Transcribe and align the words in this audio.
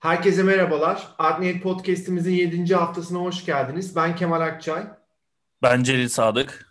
Herkese 0.00 0.42
merhabalar. 0.42 1.08
Art 1.18 1.62
Podcast'imizin 1.62 2.32
7. 2.32 2.74
haftasına 2.74 3.18
hoş 3.18 3.44
geldiniz. 3.44 3.96
Ben 3.96 4.16
Kemal 4.16 4.40
Akçay. 4.40 4.86
Ben 5.62 5.82
Celil 5.82 6.08
Sadık. 6.08 6.66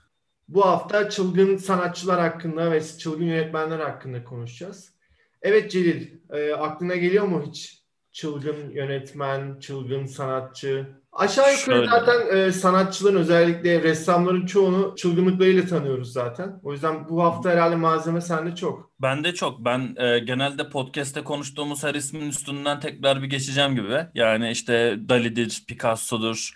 Bu 0.48 0.66
hafta 0.66 1.09
çılgın 1.09 1.57
sanatçılar 1.57 2.19
hakkında 2.19 2.71
ve 2.71 2.83
çılgın 2.83 3.25
yönetmenler 3.25 3.79
hakkında 3.79 4.23
konuşacağız. 4.23 4.93
Evet 5.42 5.71
Celil, 5.71 6.07
e, 6.29 6.53
aklına 6.53 6.95
geliyor 6.95 7.25
mu 7.25 7.43
hiç 7.47 7.83
çılgın 8.11 8.70
yönetmen, 8.70 9.59
çılgın 9.59 10.05
sanatçı? 10.05 10.98
Aşağı 11.20 11.52
yukarı 11.52 11.66
Şöyle. 11.76 11.90
zaten 11.92 12.38
e, 12.38 12.52
sanatçıların 12.52 13.16
özellikle 13.18 13.84
ressamların 13.84 14.46
çoğunu 14.46 14.96
çılgınlıklarıyla 14.98 15.66
tanıyoruz 15.66 16.14
zaten. 16.14 16.60
O 16.64 16.72
yüzden 16.74 17.10
bu 17.10 17.24
hafta 17.24 17.50
herhalde 17.50 17.76
malzeme 17.76 18.22
sende 18.22 18.56
çok. 18.56 18.92
Ben 19.02 19.24
de 19.24 19.34
çok. 19.34 19.66
Ben 19.66 19.96
e, 19.98 20.20
genelde 20.20 20.70
podcast'te 20.70 21.24
konuştuğumuz 21.24 21.84
her 21.84 21.96
ismin 21.96 22.30
üstünden 22.30 22.80
tekrar 22.80 23.22
bir 23.22 23.28
geçeceğim 23.28 23.76
gibi. 23.76 24.05
Yani 24.14 24.52
işte 24.52 24.98
Dali'dir, 25.10 25.63
Picasso'dur, 25.68 26.52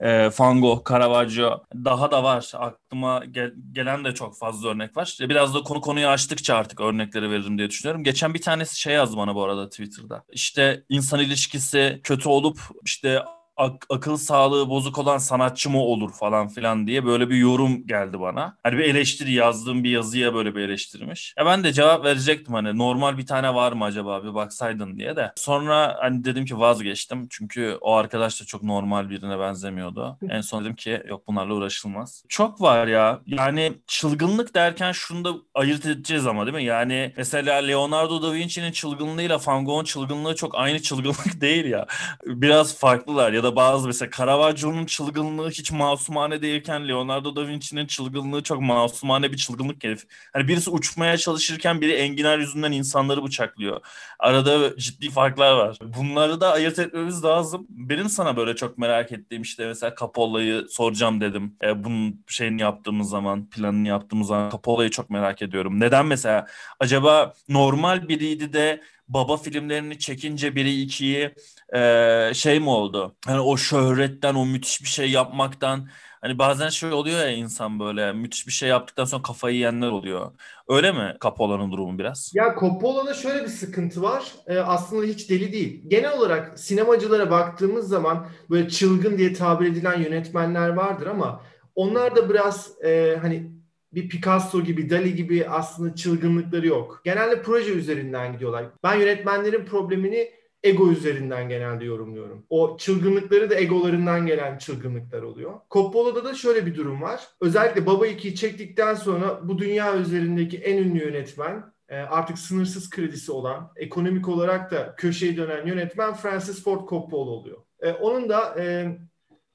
e, 0.00 0.30
Van 0.38 0.60
Gogh, 0.60 0.90
Caravaggio. 0.90 1.62
Daha 1.74 2.10
da 2.10 2.22
var. 2.24 2.52
Aklıma 2.54 3.24
gel- 3.24 3.54
gelen 3.72 4.04
de 4.04 4.14
çok 4.14 4.38
fazla 4.38 4.68
örnek 4.68 4.96
var. 4.96 5.16
Biraz 5.20 5.54
da 5.54 5.62
konu 5.62 5.80
konuyu 5.80 6.06
açtıkça 6.08 6.56
artık 6.56 6.80
örnekleri 6.80 7.30
veririm 7.30 7.58
diye 7.58 7.70
düşünüyorum. 7.70 8.04
Geçen 8.04 8.34
bir 8.34 8.42
tanesi 8.42 8.80
şey 8.80 8.94
yazdı 8.94 9.16
bana 9.16 9.34
bu 9.34 9.44
arada 9.44 9.68
Twitter'da. 9.68 10.24
İşte 10.32 10.82
insan 10.88 11.20
ilişkisi 11.20 12.00
kötü 12.04 12.28
olup 12.28 12.58
işte 12.84 13.22
ak- 13.62 13.86
akıl 13.90 14.16
sağlığı 14.16 14.68
bozuk 14.68 14.98
olan 14.98 15.18
sanatçı 15.18 15.70
mı 15.70 15.78
olur 15.82 16.12
falan 16.12 16.48
filan 16.48 16.86
diye 16.86 17.04
böyle 17.06 17.30
bir 17.30 17.36
yorum 17.36 17.86
geldi 17.86 18.20
bana. 18.20 18.56
Hani 18.62 18.78
bir 18.78 18.84
eleştiri 18.84 19.32
yazdığım 19.32 19.84
bir 19.84 19.90
yazıya 19.90 20.34
böyle 20.34 20.54
bir 20.54 20.60
eleştirmiş. 20.60 21.34
Ya 21.38 21.46
ben 21.46 21.64
de 21.64 21.72
cevap 21.72 22.04
verecektim 22.04 22.54
hani 22.54 22.78
normal 22.78 23.18
bir 23.18 23.26
tane 23.26 23.54
var 23.54 23.72
mı 23.72 23.84
acaba 23.84 24.24
bir 24.24 24.34
baksaydın 24.34 24.98
diye 24.98 25.16
de. 25.16 25.32
Sonra 25.36 25.96
hani 26.00 26.24
dedim 26.24 26.44
ki 26.44 26.58
vazgeçtim. 26.58 27.26
Çünkü 27.30 27.78
o 27.80 27.94
arkadaş 27.94 28.40
da 28.40 28.44
çok 28.44 28.62
normal 28.62 29.10
birine 29.10 29.38
benzemiyordu. 29.38 30.18
En 30.28 30.40
son 30.40 30.64
dedim 30.64 30.74
ki 30.76 31.02
yok 31.08 31.26
bunlarla 31.28 31.54
uğraşılmaz. 31.54 32.24
Çok 32.28 32.60
var 32.60 32.86
ya. 32.86 33.20
Yani 33.26 33.72
çılgınlık 33.86 34.54
derken 34.54 34.92
şunu 34.92 35.24
da 35.24 35.32
ayırt 35.54 35.86
edeceğiz 35.86 36.26
ama 36.26 36.46
değil 36.46 36.56
mi? 36.56 36.64
Yani 36.64 37.12
mesela 37.16 37.54
Leonardo 37.54 38.22
da 38.22 38.32
Vinci'nin 38.32 38.72
çılgınlığıyla 38.72 39.38
Van 39.46 39.64
Gogh'un 39.64 39.84
çılgınlığı 39.84 40.36
çok 40.36 40.54
aynı 40.58 40.82
çılgınlık 40.82 41.40
değil 41.40 41.64
ya. 41.64 41.86
Biraz 42.26 42.78
farklılar 42.78 43.32
ya 43.32 43.42
da 43.42 43.51
bazı 43.56 43.86
mesela 43.86 44.10
Caravaggio'nun 44.18 44.86
çılgınlığı 44.86 45.50
hiç 45.50 45.72
masumane 45.72 46.42
değilken 46.42 46.88
Leonardo 46.88 47.36
da 47.36 47.48
Vinci'nin 47.48 47.86
çılgınlığı 47.86 48.42
çok 48.42 48.60
masumane 48.60 49.32
bir 49.32 49.36
çılgınlık 49.36 49.84
herif. 49.84 50.04
Hani 50.32 50.48
birisi 50.48 50.70
uçmaya 50.70 51.16
çalışırken 51.16 51.80
biri 51.80 51.92
enginar 51.92 52.38
yüzünden 52.38 52.72
insanları 52.72 53.24
bıçaklıyor. 53.24 53.80
Arada 54.18 54.76
ciddi 54.76 55.10
farklar 55.10 55.52
var. 55.52 55.78
Bunları 55.82 56.40
da 56.40 56.52
ayırt 56.52 56.78
etmemiz 56.78 57.24
lazım. 57.24 57.66
Benim 57.68 58.08
sana 58.08 58.36
böyle 58.36 58.56
çok 58.56 58.78
merak 58.78 59.12
ettiğim 59.12 59.42
işte 59.42 59.66
mesela 59.66 59.94
Capolla'yı 60.00 60.66
soracağım 60.70 61.20
dedim. 61.20 61.56
E, 61.64 61.84
bunun 61.84 62.24
şeyini 62.28 62.62
yaptığımız 62.62 63.08
zaman, 63.08 63.50
planını 63.50 63.88
yaptığımız 63.88 64.26
zaman 64.26 64.50
Capolla'yı 64.50 64.90
çok 64.90 65.10
merak 65.10 65.42
ediyorum. 65.42 65.80
Neden 65.80 66.06
mesela? 66.06 66.46
Acaba 66.80 67.34
normal 67.48 68.08
biriydi 68.08 68.52
de 68.52 68.80
baba 69.08 69.36
filmlerini 69.36 69.98
çekince 69.98 70.56
biri 70.56 70.80
ikiyi 70.82 71.34
e, 71.74 72.34
şey 72.34 72.60
mi 72.60 72.68
oldu? 72.70 73.16
Hani 73.26 73.40
o 73.40 73.56
şöhretten, 73.56 74.34
o 74.34 74.46
müthiş 74.46 74.82
bir 74.82 74.88
şey 74.88 75.10
yapmaktan 75.10 75.88
Hani 76.22 76.38
bazen 76.38 76.68
şey 76.68 76.92
oluyor 76.92 77.18
ya 77.18 77.30
insan 77.30 77.80
böyle 77.80 78.12
müthiş 78.12 78.46
bir 78.46 78.52
şey 78.52 78.68
yaptıktan 78.68 79.04
sonra 79.04 79.22
kafayı 79.22 79.56
yiyenler 79.56 79.88
oluyor. 79.88 80.32
Öyle 80.68 80.92
mi 80.92 81.16
Capolla'nın 81.22 81.72
durumu 81.72 81.98
biraz? 81.98 82.32
Ya 82.34 82.56
Coppola'da 82.60 83.14
şöyle 83.14 83.42
bir 83.42 83.48
sıkıntı 83.48 84.02
var. 84.02 84.32
Ee, 84.46 84.58
aslında 84.58 85.06
hiç 85.06 85.30
deli 85.30 85.52
değil. 85.52 85.82
Genel 85.88 86.12
olarak 86.12 86.58
sinemacılara 86.58 87.30
baktığımız 87.30 87.88
zaman 87.88 88.26
böyle 88.50 88.68
çılgın 88.68 89.18
diye 89.18 89.32
tabir 89.32 89.66
edilen 89.66 90.00
yönetmenler 90.00 90.68
vardır 90.68 91.06
ama 91.06 91.42
onlar 91.74 92.16
da 92.16 92.30
biraz 92.30 92.82
e, 92.84 93.18
hani 93.22 93.52
bir 93.94 94.08
Picasso 94.08 94.62
gibi, 94.62 94.90
Dali 94.90 95.14
gibi 95.14 95.48
aslında 95.48 95.94
çılgınlıkları 95.94 96.66
yok. 96.66 97.00
Genelde 97.04 97.42
proje 97.42 97.72
üzerinden 97.72 98.32
gidiyorlar. 98.32 98.64
Ben 98.82 98.94
yönetmenlerin 98.94 99.64
problemini 99.64 100.30
ego 100.62 100.90
üzerinden 100.90 101.48
genelde 101.48 101.84
yorumluyorum. 101.84 102.46
O 102.50 102.76
çılgınlıkları 102.76 103.50
da 103.50 103.54
egolarından 103.54 104.26
gelen 104.26 104.58
çılgınlıklar 104.58 105.22
oluyor. 105.22 105.52
Coppola'da 105.70 106.24
da 106.24 106.34
şöyle 106.34 106.66
bir 106.66 106.74
durum 106.74 107.02
var. 107.02 107.20
Özellikle 107.40 107.86
Baba 107.86 108.06
2'yi 108.06 108.34
çektikten 108.34 108.94
sonra 108.94 109.40
bu 109.42 109.58
dünya 109.58 109.96
üzerindeki 109.96 110.58
en 110.58 110.78
ünlü 110.78 111.04
yönetmen 111.04 111.72
e, 111.88 111.96
artık 111.96 112.38
sınırsız 112.38 112.90
kredisi 112.90 113.32
olan, 113.32 113.72
ekonomik 113.76 114.28
olarak 114.28 114.70
da 114.70 114.94
köşeyi 114.96 115.36
dönen 115.36 115.66
yönetmen 115.66 116.14
Francis 116.14 116.64
Ford 116.64 116.88
Coppola 116.88 117.30
oluyor. 117.30 117.58
E, 117.80 117.92
onun 117.92 118.28
da 118.28 118.54
e, 118.58 118.98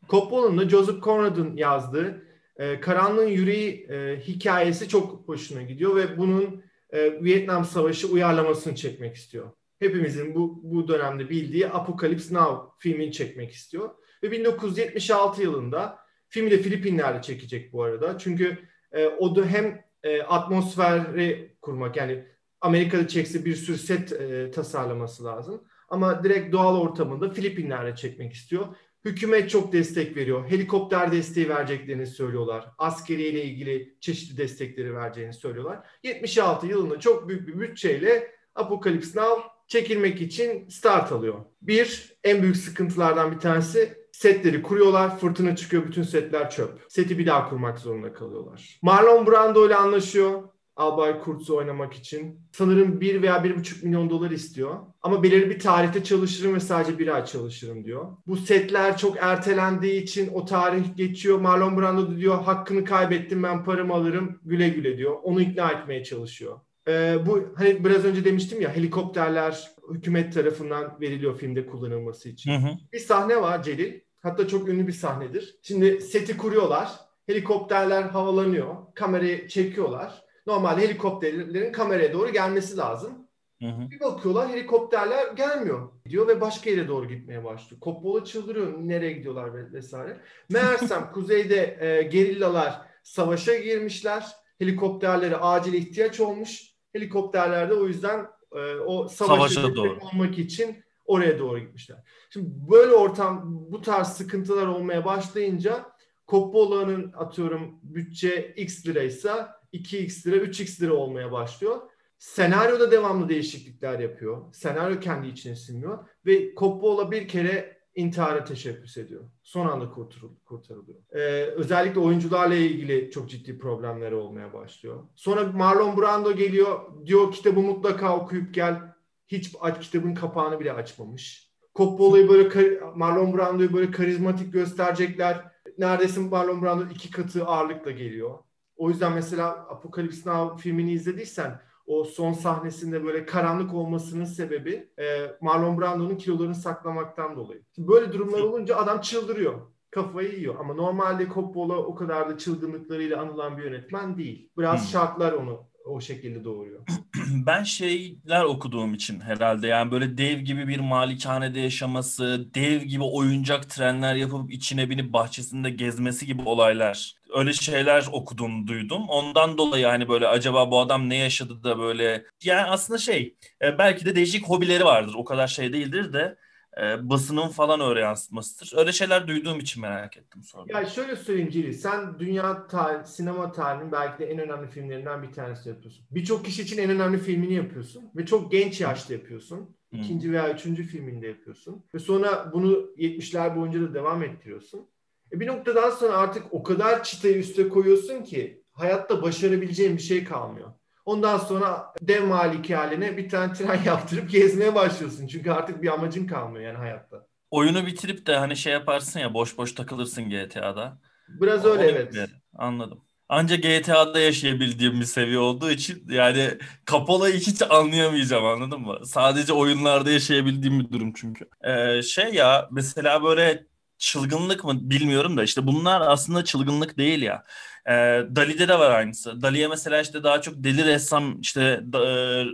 Coppola'nın 0.09 0.57
da 0.57 0.69
Joseph 0.69 1.03
Conrad'ın 1.03 1.57
yazdığı 1.57 2.26
e, 2.57 2.79
Karanlığın 2.79 3.27
Yüreği 3.27 3.87
e, 3.89 4.19
hikayesi 4.19 4.89
çok 4.89 5.27
hoşuna 5.27 5.61
gidiyor 5.61 5.95
ve 5.95 6.17
bunun 6.17 6.63
e, 6.89 7.23
Vietnam 7.23 7.65
Savaşı 7.65 8.07
uyarlamasını 8.07 8.75
çekmek 8.75 9.15
istiyor 9.15 9.51
hepimizin 9.79 10.35
bu, 10.35 10.59
bu 10.63 10.87
dönemde 10.87 11.29
bildiği 11.29 11.67
Apocalypse 11.67 12.33
Now 12.33 12.71
filmini 12.79 13.11
çekmek 13.11 13.51
istiyor. 13.51 13.89
Ve 14.23 14.31
1976 14.31 15.41
yılında 15.41 15.99
filmi 16.29 16.51
de 16.51 16.57
Filipinler'de 16.57 17.21
çekecek 17.21 17.73
bu 17.73 17.83
arada. 17.83 18.17
Çünkü 18.17 18.57
e, 18.91 19.07
o 19.07 19.35
da 19.35 19.45
hem 19.45 19.83
e, 20.03 20.21
atmosferi 20.21 21.57
kurmak 21.61 21.97
yani 21.97 22.25
Amerika'da 22.61 23.07
çekse 23.07 23.45
bir 23.45 23.55
sürü 23.55 23.77
set 23.77 24.11
e, 24.11 24.51
tasarlaması 24.51 25.23
lazım. 25.23 25.63
Ama 25.89 26.23
direkt 26.23 26.53
doğal 26.53 26.81
ortamında 26.81 27.29
Filipinler'de 27.29 27.95
çekmek 27.95 28.33
istiyor. 28.33 28.65
Hükümet 29.07 29.49
çok 29.49 29.73
destek 29.73 30.17
veriyor. 30.17 30.49
Helikopter 30.49 31.11
desteği 31.11 31.49
vereceklerini 31.49 32.07
söylüyorlar. 32.07 32.65
Askeriyle 32.77 33.43
ilgili 33.43 33.97
çeşitli 34.01 34.37
destekleri 34.37 34.95
vereceğini 34.95 35.33
söylüyorlar. 35.33 35.87
76 36.03 36.67
yılında 36.67 36.99
çok 36.99 37.29
büyük 37.29 37.47
bir 37.47 37.59
bütçeyle 37.59 38.31
Apocalypse 38.55 39.19
Now 39.19 39.41
çekilmek 39.67 40.21
için 40.21 40.69
start 40.69 41.11
alıyor. 41.11 41.45
Bir, 41.61 42.17
en 42.23 42.41
büyük 42.41 42.57
sıkıntılardan 42.57 43.31
bir 43.31 43.39
tanesi 43.39 43.97
setleri 44.11 44.61
kuruyorlar, 44.61 45.19
fırtına 45.19 45.55
çıkıyor, 45.55 45.87
bütün 45.87 46.03
setler 46.03 46.49
çöp. 46.49 46.85
Seti 46.89 47.17
bir 47.17 47.25
daha 47.25 47.49
kurmak 47.49 47.79
zorunda 47.79 48.13
kalıyorlar. 48.13 48.79
Marlon 48.81 49.27
Brando 49.27 49.67
ile 49.67 49.75
anlaşıyor. 49.75 50.43
Albay 50.77 51.19
Kurtz'u 51.19 51.55
oynamak 51.55 51.93
için. 51.93 52.39
Sanırım 52.51 53.01
1 53.01 53.21
veya 53.21 53.37
1,5 53.37 53.85
milyon 53.85 54.09
dolar 54.09 54.31
istiyor. 54.31 54.75
Ama 55.01 55.23
belirli 55.23 55.49
bir 55.49 55.59
tarihte 55.59 56.03
çalışırım 56.03 56.55
ve 56.55 56.59
sadece 56.59 56.99
bir 56.99 57.07
ay 57.07 57.25
çalışırım 57.25 57.85
diyor. 57.85 58.17
Bu 58.27 58.37
setler 58.37 58.97
çok 58.97 59.17
ertelendiği 59.17 60.03
için 60.03 60.29
o 60.33 60.45
tarih 60.45 60.95
geçiyor. 60.95 61.39
Marlon 61.39 61.81
Brando 61.81 62.11
da 62.11 62.17
diyor 62.17 62.43
hakkını 62.43 62.85
kaybettim 62.85 63.43
ben 63.43 63.63
paramı 63.63 63.93
alırım 63.93 64.39
güle 64.45 64.69
güle 64.69 64.97
diyor. 64.97 65.17
Onu 65.23 65.41
ikna 65.41 65.71
etmeye 65.71 66.03
çalışıyor. 66.03 66.59
Ee, 66.87 67.17
bu 67.25 67.53
hani 67.55 67.85
biraz 67.85 68.05
önce 68.05 68.25
demiştim 68.25 68.61
ya 68.61 68.75
helikopterler 68.75 69.71
hükümet 69.93 70.33
tarafından 70.33 70.97
veriliyor 71.01 71.37
filmde 71.37 71.67
kullanılması 71.67 72.29
için. 72.29 72.51
Hı 72.51 72.57
hı. 72.57 72.71
Bir 72.93 72.99
sahne 72.99 73.41
var 73.41 73.63
Celil. 73.63 73.99
Hatta 74.19 74.47
çok 74.47 74.69
ünlü 74.69 74.87
bir 74.87 74.93
sahnedir. 74.93 75.55
Şimdi 75.61 76.01
seti 76.01 76.37
kuruyorlar. 76.37 76.91
Helikopterler 77.27 78.01
havalanıyor. 78.01 78.75
Kamerayı 78.95 79.47
çekiyorlar. 79.47 80.26
Normalde 80.47 80.81
helikopterlerin 80.81 81.71
kameraya 81.71 82.13
doğru 82.13 82.29
gelmesi 82.31 82.77
lazım. 82.77 83.27
Hı 83.61 83.65
hı. 83.67 83.89
Bir 83.91 83.99
bakıyorlar 83.99 84.49
helikopterler 84.49 85.31
gelmiyor 85.33 85.89
diyor 86.09 86.27
ve 86.27 86.41
başka 86.41 86.69
yere 86.69 86.87
doğru 86.87 87.07
gitmeye 87.07 87.43
başlıyor. 87.43 87.81
Coppola 87.81 88.23
çıldırıyor 88.25 88.73
nereye 88.79 89.11
gidiyorlar 89.11 89.53
ve- 89.53 89.73
vesaire. 89.73 90.17
Meğersem 90.49 91.11
kuzeyde 91.13 91.77
e, 91.81 92.01
gerillalar 92.03 92.81
savaşa 93.03 93.55
girmişler. 93.55 94.25
Helikopterlere 94.59 95.35
acil 95.37 95.73
ihtiyaç 95.73 96.19
olmuş. 96.19 96.61
Helikopterler 96.93 97.69
de 97.69 97.73
o 97.73 97.87
yüzden 97.87 98.27
e, 98.55 98.75
o 98.75 99.07
savaşa 99.07 99.53
Savaşa 99.53 99.75
doğru. 99.75 99.97
olmak 100.13 100.37
için 100.39 100.83
oraya 101.05 101.39
doğru 101.39 101.59
gitmişler. 101.59 101.97
Şimdi 102.29 102.47
böyle 102.71 102.91
ortam 102.93 103.41
bu 103.71 103.81
tarz 103.81 104.07
sıkıntılar 104.07 104.67
olmaya 104.67 105.05
başlayınca 105.05 105.85
Coppola'nın 106.27 107.13
atıyorum 107.17 107.79
bütçe 107.83 108.53
X 108.57 108.85
liraysa 108.87 109.56
2X 109.73 110.27
lira 110.27 110.35
3X 110.45 110.81
lira 110.81 110.93
olmaya 110.93 111.31
başlıyor. 111.31 111.81
Senaryoda 112.19 112.91
devamlı 112.91 113.29
değişiklikler 113.29 113.99
yapıyor. 113.99 114.53
Senaryo 114.53 114.99
kendi 114.99 115.27
içine 115.27 115.55
sinmiyor. 115.55 116.07
Ve 116.25 116.55
Coppola 116.55 117.11
bir 117.11 117.27
kere 117.27 117.77
intihara 117.95 118.43
teşebbüs 118.43 118.97
ediyor. 118.97 119.23
Son 119.43 119.67
anda 119.67 119.85
kurtarıl- 119.85 120.39
kurtarılıyor. 120.45 120.97
Ee, 121.11 121.19
özellikle 121.45 121.99
oyuncularla 121.99 122.55
ilgili 122.55 123.11
çok 123.11 123.29
ciddi 123.29 123.57
problemleri 123.57 124.15
olmaya 124.15 124.53
başlıyor. 124.53 125.03
Sonra 125.15 125.43
Marlon 125.43 125.97
Brando 126.01 126.35
geliyor. 126.35 126.79
Diyor 127.05 127.31
kitabı 127.31 127.59
mutlaka 127.59 128.17
okuyup 128.17 128.53
gel. 128.53 128.81
Hiç 129.27 129.55
aç, 129.59 129.81
kitabın 129.85 130.13
kapağını 130.15 130.59
bile 130.59 130.73
açmamış. 130.73 131.51
Coppola'yı 131.75 132.29
böyle 132.29 132.79
Marlon 132.95 133.37
Brando'yu 133.37 133.73
böyle 133.73 133.91
karizmatik 133.91 134.53
gösterecekler. 134.53 135.51
Neredeyse 135.77 136.19
Marlon 136.19 136.61
Brando 136.61 136.83
iki 136.91 137.11
katı 137.11 137.45
ağırlıkla 137.45 137.91
geliyor. 137.91 138.39
O 138.77 138.89
yüzden 138.89 139.13
mesela 139.13 139.47
Apocalypse 139.49 140.29
Now 140.29 140.61
filmini 140.61 140.91
izlediysen 140.91 141.61
o 141.87 142.03
son 142.03 142.33
sahnesinde 142.33 143.03
böyle 143.03 143.25
karanlık 143.25 143.73
olmasının 143.73 144.25
sebebi 144.25 144.89
e, 144.99 145.31
Marlon 145.41 145.81
Brando'nun 145.81 146.15
kilolarını 146.15 146.55
saklamaktan 146.55 147.35
dolayı. 147.35 147.61
Şimdi 147.75 147.87
böyle 147.87 148.13
durumlar 148.13 148.39
olunca 148.39 148.75
adam 148.75 149.01
çıldırıyor. 149.01 149.61
Kafayı 149.91 150.33
yiyor. 150.33 150.55
Ama 150.59 150.73
normalde 150.73 151.27
Coppola 151.33 151.77
o 151.77 151.95
kadar 151.95 152.29
da 152.29 152.37
çılgınlıklarıyla 152.37 153.21
anılan 153.21 153.57
bir 153.57 153.63
yönetmen 153.63 154.17
değil. 154.17 154.49
Biraz 154.57 154.81
hmm. 154.81 154.87
şartlar 154.87 155.33
onu 155.33 155.67
o 155.85 156.01
şekilde 156.01 156.43
doğuruyor. 156.43 156.81
Ben 157.45 157.63
şeyler 157.63 158.43
okuduğum 158.43 158.93
için 158.93 159.19
herhalde 159.19 159.67
yani 159.67 159.91
böyle 159.91 160.17
dev 160.17 160.39
gibi 160.39 160.67
bir 160.67 160.79
malikanede 160.79 161.59
yaşaması, 161.59 162.49
dev 162.53 162.81
gibi 162.81 163.03
oyuncak 163.03 163.69
trenler 163.69 164.15
yapıp 164.15 164.51
içine 164.51 164.89
binip 164.89 165.13
bahçesinde 165.13 165.69
gezmesi 165.69 166.25
gibi 166.25 166.41
olaylar. 166.41 167.16
Öyle 167.37 167.53
şeyler 167.53 168.05
okudum, 168.11 168.67
duydum. 168.67 169.09
Ondan 169.09 169.57
dolayı 169.57 169.85
hani 169.85 170.09
böyle 170.09 170.27
acaba 170.27 170.71
bu 170.71 170.79
adam 170.79 171.09
ne 171.09 171.15
yaşadı 171.17 171.63
da 171.63 171.79
böyle 171.79 172.25
yani 172.43 172.61
aslında 172.69 172.99
şey 172.99 173.35
e, 173.61 173.77
belki 173.77 174.05
de 174.05 174.15
değişik 174.15 174.49
hobileri 174.49 174.85
vardır. 174.85 175.13
O 175.17 175.25
kadar 175.25 175.47
şey 175.47 175.73
değildir 175.73 176.13
de 176.13 176.37
e, 176.81 177.09
basının 177.09 177.49
falan 177.49 177.81
öyle 177.81 177.99
yansıtmasıdır. 177.99 178.77
Öyle 178.77 178.91
şeyler 178.93 179.27
duyduğum 179.27 179.59
için 179.59 179.81
merak 179.81 180.17
ettim 180.17 180.43
sonra. 180.43 180.65
Ya 180.73 180.85
şöyle 180.85 181.15
söyleyeyim 181.15 181.49
Cili, 181.49 181.73
sen 181.73 182.19
dünya 182.19 182.67
tarih, 182.67 183.05
sinema 183.05 183.51
tarihinin 183.51 183.91
belki 183.91 184.19
de 184.19 184.25
en 184.31 184.39
önemli 184.39 184.67
filmlerinden 184.67 185.23
bir 185.23 185.31
tanesi 185.31 185.69
yapıyorsun. 185.69 186.05
Birçok 186.11 186.45
kişi 186.45 186.61
için 186.61 186.77
en 186.77 186.89
önemli 186.89 187.17
filmini 187.17 187.53
yapıyorsun 187.53 188.11
ve 188.15 188.25
çok 188.25 188.51
genç 188.51 188.81
yaşta 188.81 189.13
yapıyorsun. 189.13 189.75
İkinci 189.91 190.31
veya 190.31 190.53
üçüncü 190.53 190.83
filminde 190.83 191.27
yapıyorsun. 191.27 191.85
Ve 191.95 191.99
sonra 191.99 192.51
bunu 192.53 192.89
70'ler 192.97 193.55
boyunca 193.55 193.81
da 193.81 193.93
devam 193.93 194.23
ettiriyorsun. 194.23 194.87
E 195.33 195.39
bir 195.39 195.47
noktadan 195.47 195.89
sonra 195.89 196.17
artık 196.17 196.43
o 196.51 196.63
kadar 196.63 197.03
çıtayı 197.03 197.37
üste 197.37 197.69
koyuyorsun 197.69 198.23
ki 198.23 198.63
hayatta 198.71 199.21
başarabileceğin 199.21 199.97
bir 199.97 200.01
şey 200.01 200.23
kalmıyor. 200.23 200.73
Ondan 201.05 201.37
sonra 201.37 201.93
dev 202.01 202.23
malikaline 202.23 203.17
bir 203.17 203.29
tane 203.29 203.53
tren 203.53 203.81
yaptırıp 203.85 204.29
gezmeye 204.29 204.75
başlıyorsun. 204.75 205.27
Çünkü 205.27 205.51
artık 205.51 205.81
bir 205.81 205.93
amacın 205.93 206.27
kalmıyor 206.27 206.65
yani 206.65 206.77
hayatta. 206.77 207.27
Oyunu 207.51 207.85
bitirip 207.85 208.27
de 208.27 208.35
hani 208.35 208.55
şey 208.55 208.73
yaparsın 208.73 209.19
ya 209.19 209.33
boş 209.33 209.57
boş 209.57 209.71
takılırsın 209.71 210.29
GTA'da. 210.29 210.99
Biraz 211.27 211.65
öyle 211.65 211.83
Onu 211.83 211.91
evet. 211.91 212.13
Bir, 212.13 212.41
anladım. 212.55 213.03
Ancak 213.29 213.63
GTA'da 213.63 214.19
yaşayabildiğim 214.19 214.99
bir 214.99 215.05
seviye 215.05 215.39
olduğu 215.39 215.71
için 215.71 216.03
yani 216.09 216.49
Capola'yı 216.91 217.35
hiç 217.35 217.61
anlayamayacağım 217.69 218.45
anladın 218.45 218.81
mı? 218.81 218.99
Sadece 219.05 219.53
oyunlarda 219.53 220.11
yaşayabildiğim 220.11 220.79
bir 220.79 220.91
durum 220.91 221.13
çünkü. 221.13 221.49
Ee, 221.63 222.01
şey 222.01 222.33
ya 222.33 222.67
mesela 222.71 223.23
böyle 223.23 223.67
çılgınlık 223.97 224.63
mı 224.63 224.89
bilmiyorum 224.89 225.37
da 225.37 225.43
işte 225.43 225.67
bunlar 225.67 226.01
aslında 226.01 226.45
çılgınlık 226.45 226.97
değil 226.97 227.21
ya. 227.21 227.43
E, 227.85 227.91
Dali'de 228.35 228.67
de 228.67 228.79
var 228.79 228.91
aynısı. 228.91 229.41
Dali'ye 229.41 229.67
mesela 229.67 230.01
işte 230.01 230.23
daha 230.23 230.41
çok 230.41 230.55
deli 230.57 230.85
ressam 230.85 231.41
işte 231.41 231.81
e, 231.93 231.99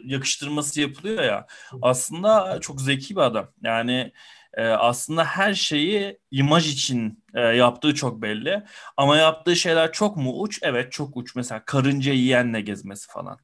yakıştırması 0.05 0.81
yapılıyor 0.81 1.23
ya. 1.23 1.47
Aslında 1.81 2.59
çok 2.61 2.81
zeki 2.81 3.15
bir 3.15 3.21
adam. 3.21 3.51
Yani 3.63 4.11
e, 4.53 4.65
aslında 4.67 5.25
her 5.25 5.53
şeyi 5.53 6.19
imaj 6.31 6.73
için 6.73 7.23
e, 7.35 7.39
yaptığı 7.41 7.95
çok 7.95 8.21
belli. 8.21 8.63
Ama 8.97 9.17
yaptığı 9.17 9.55
şeyler 9.55 9.91
çok 9.91 10.17
mu 10.17 10.41
uç? 10.41 10.59
Evet 10.61 10.91
çok 10.91 11.17
uç. 11.17 11.35
Mesela 11.35 11.65
karınca 11.65 12.13
yiyenle 12.13 12.61
gezmesi 12.61 13.07
falan. 13.11 13.39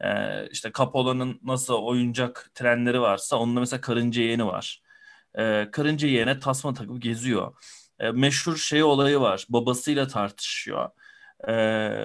E, 0.00 0.08
işte 0.50 0.70
Capola'nın 0.78 1.40
nasıl 1.44 1.74
oyuncak 1.74 2.50
trenleri 2.54 3.00
varsa 3.00 3.36
onun 3.36 3.56
da 3.56 3.60
mesela 3.60 3.80
karınca 3.80 4.22
yiyeni 4.22 4.46
var. 4.46 4.82
E, 5.38 5.68
karınca 5.72 6.08
yiyene 6.08 6.38
tasma 6.38 6.74
takıp 6.74 7.02
geziyor. 7.02 7.54
E, 7.98 8.10
meşhur 8.10 8.56
şey 8.56 8.82
olayı 8.82 9.20
var. 9.20 9.46
Babasıyla 9.48 10.08
tartışıyor 10.08 10.90
e, 11.48 11.52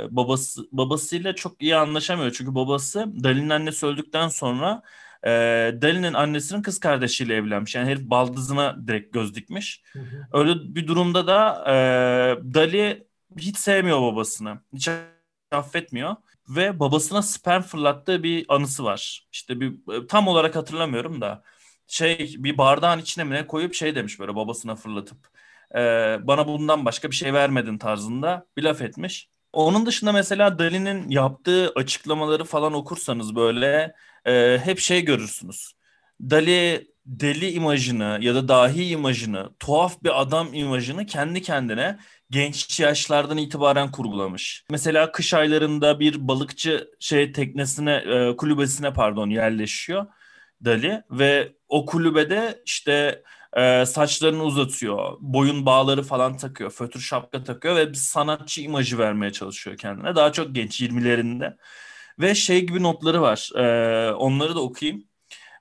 babası 0.09 0.67
babasıyla 0.71 1.35
çok 1.35 1.61
iyi 1.61 1.75
anlaşamıyor. 1.75 2.31
Çünkü 2.31 2.55
babası 2.55 3.23
Dali'nin 3.23 3.49
annesi 3.49 3.85
öldükten 3.85 4.27
sonra 4.27 4.81
e, 5.23 5.29
Dali'nin 5.81 6.13
annesinin 6.13 6.61
kız 6.61 6.79
kardeşiyle 6.79 7.35
evlenmiş. 7.35 7.75
Yani 7.75 7.89
herif 7.89 8.03
baldızına 8.03 8.87
direkt 8.87 9.13
göz 9.13 9.35
dikmiş. 9.35 9.83
Hı 9.93 9.99
hı. 9.99 10.27
Öyle 10.33 10.75
bir 10.75 10.87
durumda 10.87 11.27
da 11.27 11.63
e, 11.67 11.73
Dali 12.53 13.07
hiç 13.37 13.57
sevmiyor 13.57 14.01
babasını. 14.01 14.59
Hiç 14.73 14.89
affetmiyor. 15.51 16.15
Ve 16.49 16.79
babasına 16.79 17.21
sperm 17.21 17.61
fırlattığı 17.61 18.23
bir 18.23 18.45
anısı 18.49 18.83
var. 18.83 19.27
İşte 19.31 19.59
bir 19.59 19.73
tam 20.07 20.27
olarak 20.27 20.55
hatırlamıyorum 20.55 21.21
da 21.21 21.43
şey 21.91 22.35
bir 22.37 22.57
bardağın 22.57 22.99
içine 22.99 23.23
mi 23.23 23.35
ne 23.35 23.47
koyup 23.47 23.73
şey 23.73 23.95
demiş 23.95 24.19
böyle 24.19 24.35
babasına 24.35 24.75
fırlatıp 24.75 25.17
e, 25.75 25.79
bana 26.27 26.47
bundan 26.47 26.85
başka 26.85 27.11
bir 27.11 27.15
şey 27.15 27.33
vermedin 27.33 27.77
tarzında 27.77 28.45
bir 28.57 28.63
laf 28.63 28.81
etmiş. 28.81 29.29
Onun 29.53 29.85
dışında 29.85 30.11
mesela 30.11 30.59
Dali'nin 30.59 31.09
yaptığı 31.09 31.69
açıklamaları 31.75 32.43
falan 32.43 32.73
okursanız 32.73 33.35
böyle 33.35 33.93
e, 34.25 34.57
hep 34.63 34.79
şey 34.79 35.05
görürsünüz. 35.05 35.73
Dali 36.21 36.91
deli 37.05 37.51
imajını 37.51 38.17
ya 38.21 38.35
da 38.35 38.47
dahi 38.47 38.85
imajını, 38.85 39.49
tuhaf 39.59 40.03
bir 40.03 40.21
adam 40.21 40.53
imajını 40.53 41.05
kendi 41.05 41.41
kendine 41.41 41.99
genç 42.29 42.79
yaşlardan 42.79 43.37
itibaren 43.37 43.91
kurgulamış. 43.91 44.65
Mesela 44.69 45.11
kış 45.11 45.33
aylarında 45.33 45.99
bir 45.99 46.27
balıkçı 46.27 46.91
şey 46.99 47.31
teknesine, 47.31 47.93
e, 47.95 48.35
kulübesine 48.37 48.93
pardon 48.93 49.29
yerleşiyor 49.29 50.05
Dali 50.65 51.03
ve 51.11 51.53
o 51.69 51.85
kulübede 51.85 52.61
işte 52.65 53.23
e, 53.57 53.85
saçlarını 53.85 54.43
uzatıyor. 54.43 55.17
Boyun 55.21 55.65
bağları 55.65 56.03
falan 56.03 56.37
takıyor. 56.37 56.69
Fötr 56.71 56.99
şapka 56.99 57.43
takıyor 57.43 57.75
ve 57.75 57.89
bir 57.89 57.93
sanatçı 57.97 58.61
imajı 58.61 58.97
vermeye 58.97 59.31
çalışıyor 59.31 59.77
kendine. 59.77 60.15
Daha 60.15 60.31
çok 60.31 60.55
genç 60.55 60.81
20'lerinde. 60.81 61.57
Ve 62.19 62.35
şey 62.35 62.65
gibi 62.67 62.83
notları 62.83 63.21
var. 63.21 63.49
E, 63.55 64.11
onları 64.13 64.55
da 64.55 64.61
okuyayım. 64.61 65.10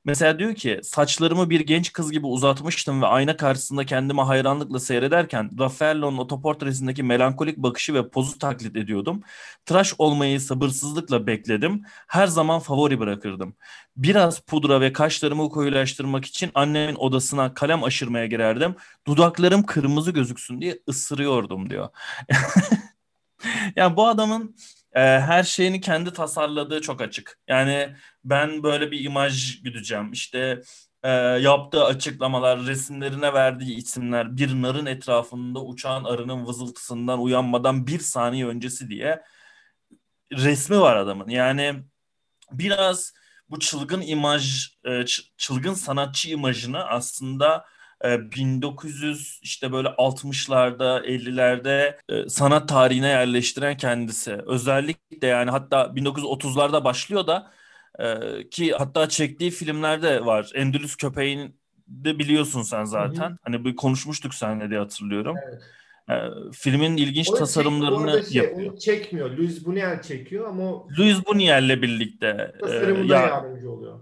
Mesela 0.04 0.38
diyor 0.38 0.54
ki 0.54 0.80
saçlarımı 0.82 1.50
bir 1.50 1.60
genç 1.60 1.92
kız 1.92 2.12
gibi 2.12 2.26
uzatmıştım 2.26 3.02
ve 3.02 3.06
ayna 3.06 3.36
karşısında 3.36 3.86
kendime 3.86 4.22
hayranlıkla 4.22 4.80
seyrederken 4.80 5.50
Raffaello'nun 5.58 6.18
otoportresindeki 6.18 7.02
melankolik 7.02 7.56
bakışı 7.56 7.94
ve 7.94 8.10
pozu 8.10 8.38
taklit 8.38 8.76
ediyordum. 8.76 9.22
Tıraş 9.66 9.94
olmayı 9.98 10.40
sabırsızlıkla 10.40 11.26
bekledim. 11.26 11.82
Her 12.06 12.26
zaman 12.26 12.60
favori 12.60 13.00
bırakırdım. 13.00 13.56
Biraz 13.96 14.40
pudra 14.40 14.80
ve 14.80 14.92
kaşlarımı 14.92 15.48
koyulaştırmak 15.50 16.24
için 16.24 16.50
annemin 16.54 16.96
odasına 16.96 17.54
kalem 17.54 17.84
aşırmaya 17.84 18.26
girerdim. 18.26 18.74
Dudaklarım 19.06 19.62
kırmızı 19.66 20.10
gözüksün 20.10 20.60
diye 20.60 20.78
ısırıyordum 20.88 21.70
diyor. 21.70 21.88
yani 23.76 23.96
bu 23.96 24.06
adamın 24.08 24.56
e, 24.92 25.00
her 25.00 25.42
şeyini 25.42 25.80
kendi 25.80 26.12
tasarladığı 26.12 26.80
çok 26.80 27.00
açık. 27.00 27.38
Yani 27.48 27.96
ben 28.24 28.62
böyle 28.62 28.90
bir 28.90 29.04
imaj 29.04 29.62
güdeceğim. 29.62 30.12
İşte 30.12 30.62
e, 31.02 31.10
yaptığı 31.40 31.84
açıklamalar, 31.84 32.66
resimlerine 32.66 33.34
verdiği 33.34 33.76
isimler 33.76 34.36
bir 34.36 34.62
narın 34.62 34.86
etrafında 34.86 35.64
uçan 35.64 36.04
arının 36.04 36.46
vızıltısından 36.46 37.22
uyanmadan 37.22 37.86
bir 37.86 37.98
saniye 37.98 38.46
öncesi 38.46 38.88
diye 38.88 39.22
resmi 40.32 40.80
var 40.80 40.96
adamın. 40.96 41.28
Yani 41.28 41.82
biraz 42.52 43.12
bu 43.50 43.58
çılgın 43.58 44.00
imaj, 44.00 44.68
e, 44.84 45.04
çılgın 45.36 45.74
sanatçı 45.74 46.30
imajını 46.30 46.84
aslında 46.84 47.64
1900 48.04 49.18
e, 49.18 49.38
işte 49.42 49.72
böyle 49.72 49.88
60'larda 49.88 51.04
50'lerde 51.04 51.96
e, 52.08 52.28
sanat 52.28 52.68
tarihine 52.68 53.08
yerleştiren 53.08 53.76
kendisi. 53.76 54.32
Özellikle 54.46 55.26
yani 55.26 55.50
hatta 55.50 55.82
1930'larda 55.82 56.84
başlıyor 56.84 57.26
da 57.26 57.50
ki 58.50 58.72
hatta 58.72 59.08
çektiği 59.08 59.50
filmlerde 59.50 60.26
var. 60.26 60.50
Endülüs 60.54 60.96
Köpeğin 60.96 61.60
de 61.88 62.18
biliyorsun 62.18 62.62
sen 62.62 62.84
zaten. 62.84 63.30
Hı 63.30 63.34
hı. 63.34 63.36
Hani 63.42 63.64
bir 63.64 63.76
konuşmuştuk 63.76 64.34
seninle 64.34 64.70
diye 64.70 64.78
hatırlıyorum. 64.80 65.36
Evet. 66.08 66.52
filmin 66.52 66.96
ilginç 66.96 67.30
onu 67.30 67.38
tasarımlarını 67.38 68.22
çek, 68.22 68.32
şey, 68.32 68.42
yapıyor. 68.42 68.72
Onu 68.72 68.78
çekmiyor. 68.78 69.30
Louis 69.30 69.62
Buñuel 69.62 70.02
çekiyor 70.02 70.48
ama 70.48 70.62
Louis 70.98 71.18
Buñuel'le 71.18 71.82
birlikte 71.82 72.52
e, 72.68 72.74
ya, 73.06 73.20
yardımcı 73.20 73.70
oluyor. 73.70 74.00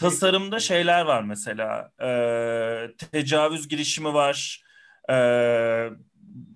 Tasarımda 0.00 0.60
şeyler 0.60 1.02
var 1.04 1.22
mesela. 1.22 1.90
E, 2.02 2.96
tecavüz 3.12 3.68
girişimi 3.68 4.14
var. 4.14 4.62
E, 5.10 5.14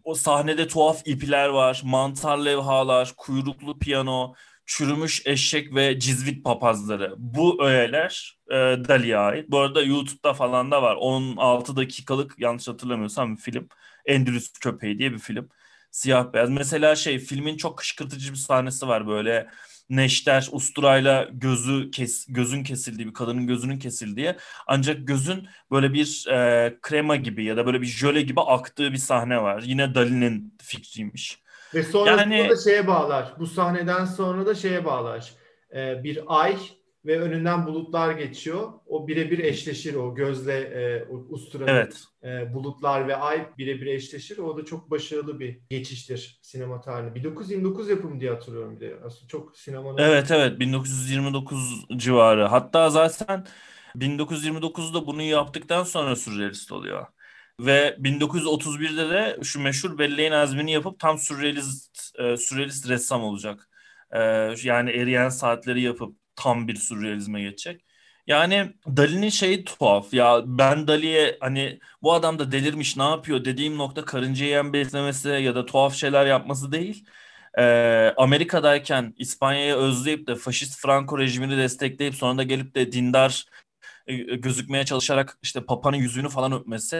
o 0.05 0.15
sahnede 0.15 0.69
tuhaf 0.69 1.03
ipler 1.07 1.49
var. 1.49 1.83
Mantar 1.85 2.39
levhalar, 2.39 3.13
kuyruklu 3.17 3.79
piyano, 3.79 4.35
çürümüş 4.67 5.27
eşek 5.27 5.75
ve 5.75 5.99
cizvit 5.99 6.45
papazları. 6.45 7.15
Bu 7.19 7.65
öğeler 7.65 8.39
e, 8.51 8.55
Dali'ye 8.55 9.19
ait. 9.19 9.51
Bu 9.51 9.59
arada 9.59 9.83
YouTube'da 9.83 10.35
falan 10.35 10.71
da 10.71 10.83
var. 10.83 10.97
16 11.01 11.77
dakikalık 11.77 12.35
yanlış 12.39 12.69
hatırlamıyorsam 12.69 13.37
bir 13.37 13.41
film. 13.41 13.69
Endülüs 14.07 14.53
Köpeği 14.53 14.99
diye 14.99 15.13
bir 15.13 15.19
film. 15.19 15.49
Siyah 15.95 16.33
beyaz. 16.33 16.51
Mesela 16.51 16.97
şey 16.97 17.19
filmin 17.19 17.57
çok 17.57 17.79
kışkırtıcı 17.79 18.33
bir 18.33 18.37
sahnesi 18.37 18.89
var 18.89 19.07
böyle 19.07 19.51
neşter 19.91 20.49
usturayla 20.53 21.29
gözü 21.33 21.91
kes, 21.91 22.27
gözün 22.29 22.65
kesildiği 22.65 23.09
bir 23.09 23.15
kadının 23.15 23.47
gözünün 23.47 23.79
kesildiği 23.79 24.35
ancak 24.67 25.07
gözün 25.07 25.49
böyle 25.71 25.93
bir 25.93 26.27
e, 26.31 26.79
krema 26.83 27.17
gibi 27.17 27.45
ya 27.45 27.57
da 27.57 27.67
böyle 27.67 27.81
bir 27.81 27.87
jöle 27.87 28.23
gibi 28.23 28.41
aktığı 28.41 28.93
bir 28.93 28.99
sahne 28.99 29.43
var. 29.43 29.63
Yine 29.67 29.95
Dali'nin 29.95 30.57
fikriymiş. 30.63 31.43
Ve 31.75 31.83
sonrasında 31.83 32.35
yani, 32.35 32.51
da 32.51 32.57
şeye 32.57 32.87
bağlar. 32.87 33.35
Bu 33.39 33.47
sahneden 33.47 34.05
sonra 34.05 34.47
da 34.47 34.55
şeye 34.55 34.85
bağlar. 34.85 35.33
e, 35.75 36.05
bir 36.05 36.21
ay 36.27 36.57
ve 37.07 37.21
önünden 37.21 37.67
bulutlar 37.67 38.13
geçiyor. 38.13 38.73
O 38.87 39.09
birebir 39.09 39.39
eşleşir 39.39 39.95
o 39.95 40.15
gözle 40.15 40.59
e, 40.61 41.07
usturada 41.29 41.71
evet. 41.71 42.05
e, 42.25 42.55
bulutlar 42.55 43.09
ve 43.09 43.17
ay 43.17 43.49
birebir 43.59 43.87
eşleşir. 43.87 44.39
O 44.39 44.57
da 44.57 44.65
çok 44.65 44.91
başarılı 44.91 45.41
bir 45.41 45.61
geçiştir 45.71 46.39
sinema 46.43 46.81
tarihine. 46.81 47.15
1929 47.15 47.89
yapımı 47.89 48.21
diye 48.21 48.31
hatırlıyorum 48.31 48.77
bir 48.77 48.81
de. 48.81 48.97
Aslında 49.05 49.29
çok 49.29 49.57
sinemanın... 49.57 49.99
Evet 49.99 50.31
evet 50.31 50.61
1929 50.61 51.87
civarı. 51.97 52.45
Hatta 52.45 52.91
zaten 52.91 53.47
1929'da 53.97 55.07
bunu 55.07 55.23
yaptıktan 55.23 55.85
sonra 55.85 56.17
sürrealist 56.17 56.73
oluyor. 56.73 57.07
Ve 57.61 57.97
1931'de 58.01 59.11
de 59.11 59.39
şu 59.45 59.61
meşhur 59.61 59.99
Belleğin 59.99 60.33
Azmi'ni 60.33 60.73
yapıp 60.73 60.99
tam 60.99 61.19
sürrealist, 61.19 62.19
e, 62.19 62.37
sürrealist 62.37 62.89
ressam 62.89 63.23
olacak. 63.25 63.69
E, 64.11 64.21
yani 64.63 64.91
eriyen 64.91 65.29
saatleri 65.29 65.81
yapıp 65.83 66.24
tam 66.37 66.69
bir 66.69 66.77
sürrealizme 66.77 67.43
geçecek. 67.43 67.85
Yani 68.27 68.73
Dali'nin 68.97 69.29
şeyi 69.29 69.65
tuhaf 69.65 70.15
ya 70.15 70.43
ben 70.47 70.89
Dali'ye 70.89 71.37
hani 71.41 71.81
bu 72.03 72.13
adam 72.15 72.39
da 72.39 72.53
delirmiş 72.53 72.97
ne 72.97 73.03
yapıyor 73.03 73.45
dediğim 73.45 73.79
nokta 73.79 74.05
karınca 74.05 74.45
yiyen 74.45 74.73
beslemesi 74.73 75.29
ya 75.29 75.55
da 75.55 75.67
tuhaf 75.67 75.95
şeyler 75.95 76.27
yapması 76.27 76.73
değil. 76.73 77.07
Ee, 77.59 78.15
Amerika'dayken 78.17 79.15
İspanya'yı 79.17 79.75
özleyip 79.75 80.27
de 80.27 80.35
faşist 80.37 80.81
Franco 80.81 81.19
rejimini 81.19 81.57
destekleyip 81.59 82.15
sonra 82.15 82.39
da 82.39 82.43
gelip 82.43 82.75
de 82.75 82.93
dindar 82.93 83.47
e, 84.07 84.17
gözükmeye 84.17 84.85
çalışarak 84.85 85.39
işte 85.43 85.65
Papa'nın 85.65 85.97
yüzüğünü 85.97 86.29
falan 86.29 86.53
öpmesi 86.53 86.97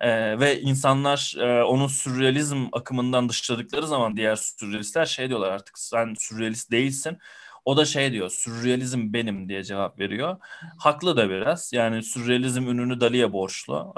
e, 0.00 0.40
ve 0.40 0.60
insanlar 0.60 1.34
e, 1.38 1.64
onun 1.64 1.86
sürrealizm 1.86 2.66
akımından 2.72 3.28
dışladıkları 3.28 3.86
zaman 3.86 4.16
diğer 4.16 4.36
sürrealistler 4.36 5.06
şey 5.06 5.28
diyorlar 5.28 5.52
artık 5.52 5.78
sen 5.78 6.14
sürrealist 6.18 6.70
değilsin 6.70 7.18
o 7.66 7.76
da 7.76 7.84
şey 7.84 8.12
diyor, 8.12 8.30
sürrealizm 8.30 9.12
benim 9.12 9.48
diye 9.48 9.64
cevap 9.64 9.98
veriyor. 10.00 10.36
Haklı 10.78 11.16
da 11.16 11.30
biraz. 11.30 11.72
Yani 11.72 12.02
sürrealizm 12.02 12.68
ününü 12.68 13.00
Dali'ye 13.00 13.32
borçlu. 13.32 13.94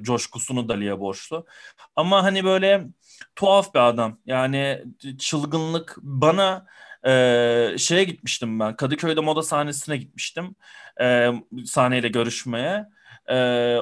E, 0.00 0.02
coşkusunu 0.04 0.68
Dali'ye 0.68 1.00
borçlu. 1.00 1.46
Ama 1.96 2.22
hani 2.24 2.44
böyle 2.44 2.86
tuhaf 3.36 3.74
bir 3.74 3.80
adam. 3.80 4.18
Yani 4.26 4.84
çılgınlık 5.18 5.96
bana 6.02 6.66
e, 7.06 7.74
şeye 7.78 8.04
gitmiştim 8.04 8.60
ben. 8.60 8.76
Kadıköy'de 8.76 9.20
moda 9.20 9.42
sahnesine 9.42 9.96
gitmiştim. 9.96 10.56
E, 11.00 11.30
sahneyle 11.66 12.08
görüşmeye. 12.08 12.86
E, 13.30 13.36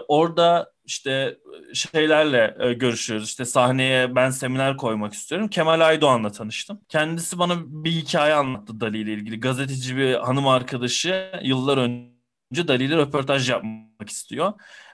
orada 0.08 0.73
işte 0.87 1.38
şeylerle 1.75 2.57
e, 2.61 2.73
görüşüyoruz. 2.73 3.28
İşte 3.28 3.45
sahneye 3.45 4.14
ben 4.16 4.31
seminer 4.31 4.76
koymak 4.76 5.12
istiyorum. 5.12 5.49
Kemal 5.49 5.81
Aydoğan'la 5.81 6.33
tanıştım. 6.33 6.81
Kendisi 6.88 7.38
bana 7.38 7.55
bir 7.66 7.90
hikaye 7.90 8.35
anlattı 8.35 8.81
Dali 8.81 8.99
ile 8.99 9.12
ilgili. 9.12 9.40
Gazeteci 9.40 9.97
bir 9.97 10.14
hanım 10.14 10.49
arkadaşı 10.49 11.31
yıllar 11.43 11.78
önce 11.78 12.69
Dali 12.69 12.85
ile 12.85 12.97
röportaj 12.97 13.50
yapmak 13.50 14.09
istiyor. 14.09 14.52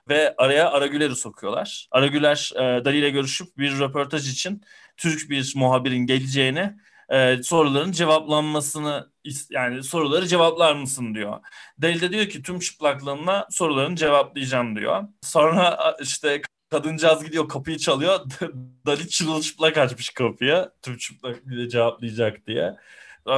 Ve 0.08 0.34
araya 0.38 0.70
Aragüler'i 0.70 1.16
sokuyorlar. 1.16 1.88
Aragüler 1.90 2.52
e, 2.56 2.84
Dali 2.84 2.96
ile 2.96 3.10
görüşüp 3.10 3.58
bir 3.58 3.78
röportaj 3.78 4.32
için 4.32 4.62
Türk 4.96 5.30
bir 5.30 5.52
muhabirin 5.56 6.06
geleceğini 6.06 6.76
e, 7.12 7.42
soruların 7.42 7.92
cevaplanmasını 7.92 9.12
yani 9.50 9.82
soruları 9.82 10.26
cevaplar 10.26 10.74
mısın 10.74 11.14
diyor. 11.14 11.40
Deli 11.78 12.00
de 12.00 12.12
diyor 12.12 12.26
ki 12.26 12.42
tüm 12.42 12.58
çıplaklığımla 12.58 13.48
sorularını 13.50 13.96
cevaplayacağım 13.96 14.76
diyor. 14.76 15.04
Sonra 15.22 15.96
işte 16.02 16.42
kadıncağız 16.70 17.24
gidiyor 17.24 17.48
kapıyı 17.48 17.78
çalıyor. 17.78 18.20
Dali 18.86 19.08
çırılçıplak 19.08 19.78
açmış 19.78 20.10
kapıya 20.10 20.72
tüm 20.82 20.96
çıplak 20.96 21.48
bile 21.48 21.68
cevaplayacak 21.68 22.46
diye. 22.46 22.76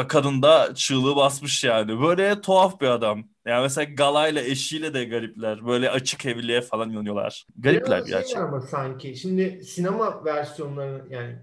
Kadın 0.09 0.43
da 0.43 0.75
çığlığı 0.75 1.17
basmış 1.17 1.65
yani. 1.65 2.01
Böyle 2.01 2.41
tuhaf 2.41 2.81
bir 2.81 2.87
adam. 2.87 3.25
Yani 3.47 3.63
mesela 3.63 3.85
galayla 3.85 4.43
eşiyle 4.43 4.95
de 4.95 5.05
garipler. 5.05 5.67
Böyle 5.67 5.91
açık 5.91 6.27
evliliğe 6.27 6.61
falan 6.61 6.91
inanıyorlar. 6.91 7.47
Garipler 7.57 7.99
Biraz 7.99 8.09
gerçekten. 8.09 8.35
Şey 8.35 8.43
ama 8.43 8.61
sanki. 8.61 9.17
Şimdi 9.17 9.65
sinema 9.65 10.25
versiyonları 10.25 11.07
yani 11.11 11.39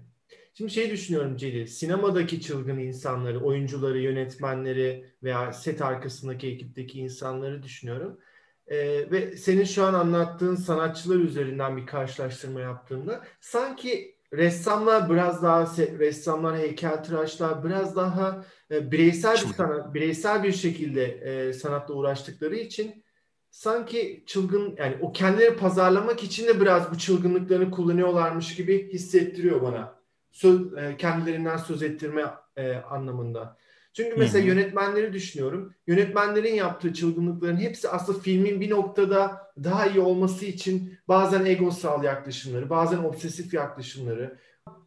Şimdi 0.54 0.70
şey 0.70 0.90
düşünüyorum 0.90 1.36
Celil, 1.36 1.66
sinemadaki 1.66 2.40
çılgın 2.40 2.78
insanları, 2.78 3.40
oyuncuları, 3.40 3.98
yönetmenleri 3.98 5.12
veya 5.22 5.52
set 5.52 5.82
arkasındaki 5.82 6.48
ekipteki 6.48 7.00
insanları 7.00 7.62
düşünüyorum. 7.62 8.18
Ee, 8.66 9.10
ve 9.10 9.36
senin 9.36 9.64
şu 9.64 9.84
an 9.84 9.94
anlattığın 9.94 10.56
sanatçılar 10.56 11.16
üzerinden 11.16 11.76
bir 11.76 11.86
karşılaştırma 11.86 12.60
yaptığımda 12.60 13.24
sanki 13.40 14.16
ressamlar 14.32 15.10
biraz 15.10 15.42
daha 15.42 15.76
ressamlar, 15.98 16.58
heykeltıraşlar 16.58 17.64
biraz 17.64 17.96
daha 17.96 18.44
e, 18.70 18.92
bireysel 18.92 19.34
bir 19.34 19.54
sanat, 19.54 19.94
bireysel 19.94 20.42
bir 20.42 20.52
şekilde 20.52 21.04
e, 21.04 21.52
sanatla 21.52 21.94
uğraştıkları 21.94 22.56
için 22.56 23.04
sanki 23.50 24.24
çılgın 24.26 24.74
yani 24.78 24.96
o 25.00 25.12
kendileri 25.12 25.56
pazarlamak 25.56 26.22
için 26.22 26.46
de 26.46 26.60
biraz 26.60 26.92
bu 26.92 26.98
çılgınlıklarını 26.98 27.70
kullanıyorlarmış 27.70 28.54
gibi 28.54 28.92
hissettiriyor 28.92 29.62
bana 29.62 30.01
söz, 30.32 30.76
e, 30.76 30.96
kendilerinden 30.98 31.56
söz 31.56 31.82
ettirme 31.82 32.24
e, 32.56 32.74
anlamında. 32.74 33.56
Çünkü 33.92 34.16
mesela 34.16 34.44
Hı-hı. 34.44 34.48
yönetmenleri 34.48 35.12
düşünüyorum. 35.12 35.74
Yönetmenlerin 35.86 36.54
yaptığı 36.54 36.94
çılgınlıkların 36.94 37.56
hepsi 37.56 37.88
aslında 37.88 38.18
filmin 38.18 38.60
bir 38.60 38.70
noktada 38.70 39.52
daha 39.64 39.86
iyi 39.86 40.00
olması 40.00 40.44
için 40.44 40.98
bazen 41.08 41.44
egosal 41.44 42.04
yaklaşımları, 42.04 42.70
bazen 42.70 42.98
obsesif 42.98 43.54
yaklaşımları 43.54 44.38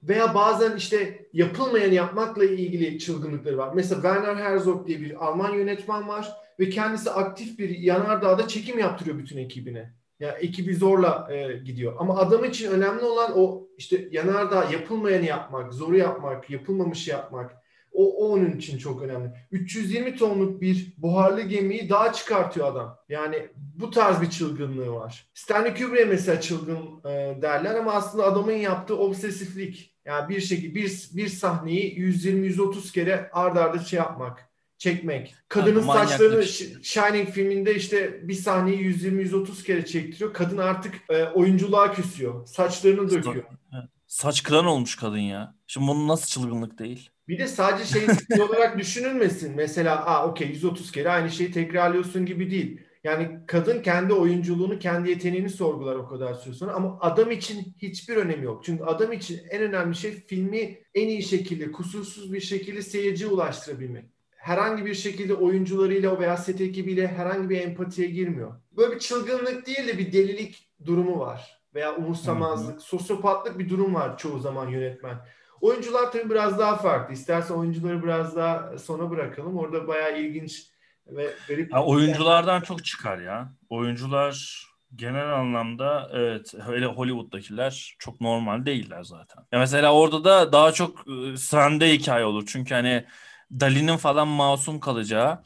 veya 0.03 0.35
bazen 0.35 0.77
işte 0.77 1.27
yapılmayan 1.33 1.91
yapmakla 1.91 2.45
ilgili 2.45 2.99
çılgınlıkları 2.99 3.57
var. 3.57 3.71
Mesela 3.75 4.01
Werner 4.01 4.35
Herzog 4.35 4.87
diye 4.87 5.01
bir 5.01 5.25
Alman 5.25 5.53
yönetmen 5.53 6.07
var 6.07 6.33
ve 6.59 6.69
kendisi 6.69 7.11
aktif 7.11 7.59
bir 7.59 7.69
yanardağda 7.69 8.47
çekim 8.47 8.79
yaptırıyor 8.79 9.17
bütün 9.17 9.37
ekibine. 9.37 9.93
Ya 10.19 10.27
yani 10.27 10.37
ekibi 10.37 10.75
zorla 10.75 11.27
e, 11.33 11.57
gidiyor. 11.57 11.93
Ama 11.99 12.17
adam 12.17 12.43
için 12.43 12.71
önemli 12.71 13.03
olan 13.03 13.31
o 13.35 13.64
işte 13.77 14.07
yanardağ 14.11 14.63
yapılmayanı 14.71 15.25
yapmak, 15.25 15.73
zoru 15.73 15.97
yapmak, 15.97 16.49
yapılmamış 16.49 17.07
yapmak. 17.07 17.65
O, 17.95 18.25
o 18.25 18.33
onun 18.33 18.51
için 18.51 18.77
çok 18.77 19.01
önemli. 19.01 19.31
320 19.51 20.15
tonluk 20.15 20.61
bir 20.61 20.93
buharlı 20.97 21.41
gemiyi 21.41 21.89
daha 21.89 22.13
çıkartıyor 22.13 22.67
adam. 22.67 22.97
Yani 23.09 23.49
bu 23.55 23.91
tarz 23.91 24.21
bir 24.21 24.29
çılgınlığı 24.29 24.91
var. 24.91 25.29
Stanley 25.33 25.73
Kubrick'e 25.73 26.05
mesela 26.05 26.41
çılgın 26.41 26.79
e, 27.05 27.37
derler 27.41 27.75
ama 27.75 27.93
aslında 27.93 28.23
adamın 28.23 28.51
yaptığı 28.51 28.97
obsesiflik. 28.97 29.95
Yani 30.05 30.29
bir 30.29 30.41
şekilde 30.41 30.75
bir, 30.75 31.09
bir 31.13 31.27
sahneyi 31.27 31.99
120-130 31.99 32.93
kere 32.93 33.29
ard 33.33 33.57
arda 33.57 33.79
şey 33.79 33.97
yapmak 33.97 34.49
çekmek. 34.77 35.35
Kadının 35.49 35.87
yani 35.87 36.07
saçlarını 36.07 36.43
Shining 36.83 37.29
filminde 37.29 37.75
işte 37.75 38.27
bir 38.27 38.33
sahneyi 38.33 38.77
120-130 38.77 39.63
kere 39.63 39.85
çektiriyor. 39.85 40.33
Kadın 40.33 40.57
artık 40.57 40.95
e, 41.09 41.23
oyunculuğa 41.23 41.93
küsüyor. 41.93 42.45
Saçlarını 42.45 43.09
döküyor. 43.09 43.43
Saç 44.15 44.43
kıran 44.43 44.65
olmuş 44.65 44.95
kadın 44.95 45.17
ya. 45.17 45.55
Şimdi 45.67 45.87
bunun 45.87 46.07
nasıl 46.07 46.27
çılgınlık 46.27 46.79
değil? 46.79 47.09
Bir 47.27 47.39
de 47.39 47.47
sadece 47.47 47.85
şey 47.85 48.07
olarak 48.41 48.79
düşünülmesin. 48.79 49.55
Mesela 49.55 50.05
aa 50.05 50.27
okey 50.27 50.47
130 50.47 50.91
kere 50.91 51.09
aynı 51.09 51.31
şeyi 51.31 51.51
tekrarlıyorsun 51.51 52.25
gibi 52.25 52.51
değil. 52.51 52.81
Yani 53.03 53.39
kadın 53.47 53.81
kendi 53.81 54.13
oyunculuğunu, 54.13 54.79
kendi 54.79 55.09
yeteneğini 55.09 55.49
sorgular 55.49 55.95
o 55.95 56.07
kadar 56.07 56.33
süre 56.33 56.53
sonra 56.53 56.73
ama 56.73 56.97
adam 57.01 57.31
için 57.31 57.75
hiçbir 57.81 58.15
önemi 58.15 58.45
yok. 58.45 58.63
Çünkü 58.65 58.83
adam 58.83 59.11
için 59.11 59.41
en 59.49 59.61
önemli 59.61 59.95
şey 59.95 60.11
filmi 60.11 60.77
en 60.93 61.07
iyi 61.07 61.23
şekilde, 61.23 61.71
kusursuz 61.71 62.33
bir 62.33 62.41
şekilde 62.41 62.81
seyirciye 62.81 63.29
ulaştırabilmek 63.29 64.05
herhangi 64.45 64.85
bir 64.85 64.93
şekilde 64.93 65.33
oyuncularıyla 65.33 66.19
veya 66.19 66.37
set 66.37 66.61
ekibiyle 66.61 67.07
herhangi 67.07 67.49
bir 67.49 67.61
empatiye 67.61 68.09
girmiyor. 68.09 68.55
Böyle 68.71 68.95
bir 68.95 68.99
çılgınlık 68.99 69.67
değil 69.67 69.87
de 69.87 69.97
bir 69.97 70.13
delilik 70.13 70.69
durumu 70.85 71.19
var. 71.19 71.54
Veya 71.75 71.95
umursamazlık, 71.95 72.75
hı 72.75 72.77
hı. 72.77 72.81
sosyopatlık 72.81 73.59
bir 73.59 73.69
durum 73.69 73.95
var 73.95 74.17
çoğu 74.17 74.39
zaman 74.39 74.67
yönetmen. 74.67 75.17
Oyuncular 75.61 76.11
tabii 76.11 76.29
biraz 76.29 76.59
daha 76.59 76.75
farklı. 76.75 77.13
İstersen 77.13 77.55
oyuncuları 77.55 78.03
biraz 78.03 78.35
daha 78.35 78.77
sona 78.77 79.09
bırakalım. 79.09 79.57
Orada 79.57 79.87
bayağı 79.87 80.19
ilginç 80.19 80.63
ve 81.07 81.29
garip. 81.47 81.73
Ha, 81.73 81.85
oyunculardan 81.85 82.61
çok 82.61 82.85
çıkar 82.85 83.17
ya. 83.17 83.53
Oyuncular 83.69 84.65
genel 84.95 85.33
anlamda 85.33 86.09
evet 86.13 86.53
hele 86.65 86.85
Hollywood'dakiler 86.85 87.95
çok 87.99 88.21
normal 88.21 88.65
değiller 88.65 89.03
zaten. 89.03 89.43
Ya 89.51 89.59
mesela 89.59 89.93
orada 89.93 90.23
da 90.23 90.51
daha 90.51 90.71
çok 90.71 91.07
ıı, 91.07 91.37
sende 91.37 91.93
hikaye 91.93 92.25
olur. 92.25 92.43
Çünkü 92.47 92.73
hani 92.73 93.05
Dali'nin 93.51 93.97
falan 93.97 94.27
masum 94.27 94.79
kalacağı. 94.79 95.43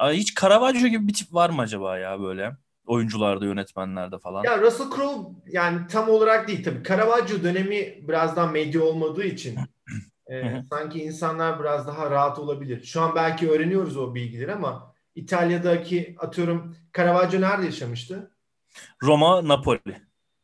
Hiç 0.00 0.40
Caravaggio 0.40 0.88
gibi 0.88 1.08
bir 1.08 1.14
tip 1.14 1.34
var 1.34 1.50
mı 1.50 1.62
acaba 1.62 1.98
ya 1.98 2.20
böyle? 2.20 2.56
Oyuncularda, 2.88 3.44
yönetmenlerde 3.44 4.18
falan. 4.18 4.44
Ya 4.44 4.60
Russell 4.60 4.90
Crowe 4.96 5.28
yani 5.46 5.86
tam 5.90 6.08
olarak 6.08 6.48
değil 6.48 6.64
tabii. 6.64 6.82
Caravaggio 6.88 7.42
dönemi 7.42 8.08
biraz 8.08 8.36
daha 8.36 8.46
medya 8.46 8.82
olmadığı 8.82 9.24
için 9.24 9.58
e, 10.30 10.62
sanki 10.70 11.02
insanlar 11.02 11.60
biraz 11.60 11.86
daha 11.86 12.10
rahat 12.10 12.38
olabilir. 12.38 12.84
Şu 12.84 13.00
an 13.00 13.14
belki 13.14 13.50
öğreniyoruz 13.50 13.96
o 13.96 14.14
bilgileri 14.14 14.52
ama 14.52 14.94
İtalya'daki 15.14 16.16
atıyorum 16.18 16.76
Caravaggio 16.96 17.40
nerede 17.40 17.66
yaşamıştı? 17.66 18.30
Roma, 19.02 19.48
Napoli. 19.48 19.96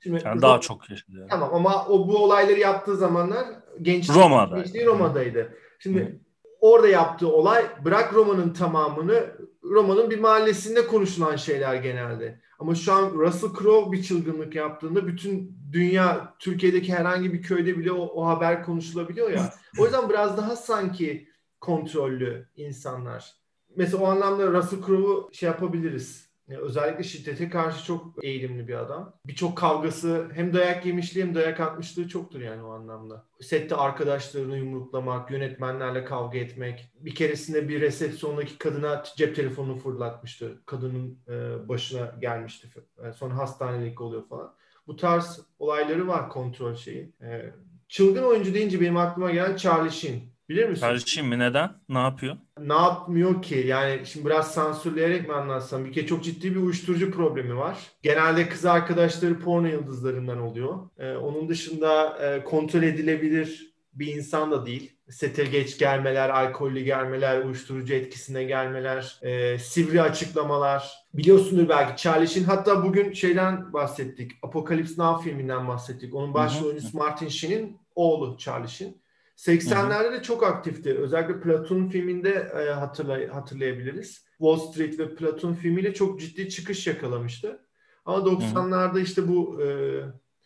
Şimdi 0.03 0.23
yani 0.25 0.43
daha 0.43 0.61
çok 0.61 0.91
yaşadı. 0.91 1.19
Yani. 1.19 1.29
Tamam 1.29 1.55
ama 1.55 1.87
o 1.87 2.09
bu 2.09 2.19
olayları 2.19 2.61
yaptığı 2.61 2.97
zamanlar 2.97 3.47
genç 3.83 4.11
Roma'da. 4.11 4.57
Gençliği 4.57 4.87
Roma'daydı. 4.87 5.55
Şimdi 5.79 6.21
orada 6.65 6.89
yaptığı 6.89 7.29
olay 7.29 7.67
bırak 7.85 8.15
romanın 8.15 8.53
tamamını 8.53 9.37
romanın 9.63 10.11
bir 10.11 10.19
mahallesinde 10.19 10.87
konuşulan 10.87 11.37
şeyler 11.37 11.75
genelde. 11.75 12.41
Ama 12.59 12.75
şu 12.75 12.93
an 12.93 13.11
Russell 13.11 13.51
Crowe 13.59 13.93
bir 13.93 14.03
çılgınlık 14.03 14.55
yaptığında 14.55 15.07
bütün 15.07 15.59
dünya 15.73 16.35
Türkiye'deki 16.39 16.95
herhangi 16.95 17.33
bir 17.33 17.43
köyde 17.43 17.79
bile 17.79 17.93
o, 17.93 18.03
o 18.03 18.27
haber 18.27 18.65
konuşulabiliyor 18.65 19.31
ya. 19.31 19.55
O 19.79 19.85
yüzden 19.85 20.09
biraz 20.09 20.37
daha 20.37 20.57
sanki 20.57 21.29
kontrollü 21.61 22.49
insanlar. 22.57 23.35
Mesela 23.77 24.03
o 24.03 24.07
anlamda 24.07 24.53
Russell 24.53 24.81
Crowe'u 24.87 25.29
şey 25.33 25.47
yapabiliriz. 25.47 26.24
Özellikle 26.49 27.05
şiddete 27.05 27.49
karşı 27.49 27.85
çok 27.85 28.25
eğilimli 28.25 28.69
bir 28.69 28.75
adam. 28.75 29.15
Birçok 29.27 29.59
kavgası 29.59 30.29
hem 30.35 30.55
dayak 30.55 30.87
yemişliği 30.87 31.27
hem 31.27 31.35
dayak 31.35 31.61
atmışlığı 31.61 32.09
çoktur 32.09 32.41
yani 32.41 32.63
o 32.63 32.71
anlamda. 32.71 33.27
Sette 33.41 33.77
arkadaşlarını 33.77 34.57
yumruklamak, 34.57 35.31
yönetmenlerle 35.31 36.05
kavga 36.05 36.39
etmek. 36.39 36.93
Bir 37.01 37.15
keresinde 37.15 37.69
bir 37.69 37.81
resepsiyondaki 37.81 38.59
kadına 38.59 39.03
cep 39.17 39.37
telefonunu 39.37 39.77
fırlatmıştı. 39.77 40.63
Kadının 40.67 41.19
e, 41.29 41.69
başına 41.69 42.15
gelmişti. 42.21 42.69
E, 43.05 43.13
sonra 43.13 43.37
hastanelik 43.37 44.01
oluyor 44.01 44.29
falan. 44.29 44.55
Bu 44.87 44.97
tarz 44.97 45.41
olayları 45.59 46.09
var 46.09 46.29
kontrol 46.29 46.75
şeyi. 46.75 47.13
E, 47.23 47.55
çılgın 47.89 48.23
oyuncu 48.23 48.55
deyince 48.55 48.81
benim 48.81 48.97
aklıma 48.97 49.31
gelen 49.31 49.57
Charlie 49.57 49.91
Sheen. 49.91 50.34
Bilir 50.49 50.69
misin? 50.69 50.81
Kardeşim 50.81 51.27
mi 51.27 51.39
neden? 51.39 51.71
Ne 51.89 51.99
yapıyor? 51.99 52.37
Ne 52.59 52.75
yapmıyor 52.75 53.43
ki? 53.43 53.65
Yani 53.67 54.07
şimdi 54.07 54.27
biraz 54.27 54.55
sansürleyerek 54.55 55.29
mi 55.29 55.35
anlatsam? 55.35 55.85
Bir 55.85 55.93
kere 55.93 56.07
çok 56.07 56.25
ciddi 56.25 56.55
bir 56.55 56.61
uyuşturucu 56.61 57.11
problemi 57.11 57.57
var. 57.57 57.79
Genelde 58.03 58.49
kız 58.49 58.65
arkadaşları 58.65 59.41
porno 59.41 59.67
yıldızlarından 59.67 60.41
oluyor. 60.41 60.79
Ee, 60.99 61.13
onun 61.13 61.49
dışında 61.49 62.19
e, 62.19 62.45
kontrol 62.45 62.83
edilebilir 62.83 63.75
bir 63.95 64.17
insan 64.17 64.51
da 64.51 64.67
değil. 64.67 64.97
Sete 65.11 65.45
geç 65.45 65.79
gelmeler, 65.79 66.29
alkollü 66.29 66.81
gelmeler, 66.81 67.45
uyuşturucu 67.45 67.95
etkisine 67.95 68.45
gelmeler, 68.45 69.19
e, 69.23 69.59
sivri 69.59 70.03
açıklamalar. 70.03 70.93
Biliyorsundur 71.15 71.69
belki 71.69 72.03
Charlie 72.03 72.27
Sheen. 72.27 72.45
Hatta 72.45 72.85
bugün 72.85 73.13
şeyden 73.13 73.73
bahsettik. 73.73 74.33
Apocalypse 74.43 75.03
Now 75.03 75.31
filminden 75.31 75.69
bahsettik. 75.69 76.15
Onun 76.15 76.35
başrol 76.35 76.67
oyuncusu 76.67 76.99
Martin 76.99 77.29
Sheen'in 77.29 77.79
oğlu 77.95 78.37
Charlie 78.39 78.69
Sheen. 78.69 79.04
80'lerde 79.37 80.13
de 80.13 80.23
çok 80.23 80.43
aktifti. 80.43 80.99
Özellikle 80.99 81.41
Platoon 81.41 81.89
filminde 81.89 82.31
e, 82.31 82.71
hatırlay 82.71 83.29
hatırlayabiliriz. 83.29 84.25
Wall 84.39 84.57
Street 84.57 84.99
ve 84.99 85.15
Platoon 85.15 85.55
filmiyle 85.55 85.95
çok 85.95 86.21
ciddi 86.21 86.49
çıkış 86.49 86.87
yakalamıştı. 86.87 87.61
Ama 88.05 88.19
90'larda 88.19 89.03
işte 89.03 89.29
bu 89.29 89.63
e, 89.63 89.67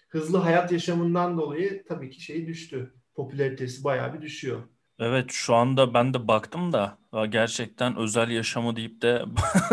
hızlı 0.09 0.39
hayat 0.39 0.73
yaşamından 0.73 1.39
dolayı 1.39 1.85
tabii 1.89 2.11
ki 2.11 2.23
şey 2.23 2.47
düştü. 2.47 2.95
Popülaritesi 3.15 3.85
bayağı 3.85 4.15
bir 4.15 4.23
düşüyor. 4.23 4.63
Evet 4.99 5.31
şu 5.33 5.55
anda 5.55 5.95
ben 5.95 6.15
de 6.15 6.29
baktım 6.29 6.73
da 6.73 6.99
gerçekten 7.29 7.97
özel 7.97 8.31
yaşamı 8.31 8.77
deyip 8.77 9.03
de 9.03 9.25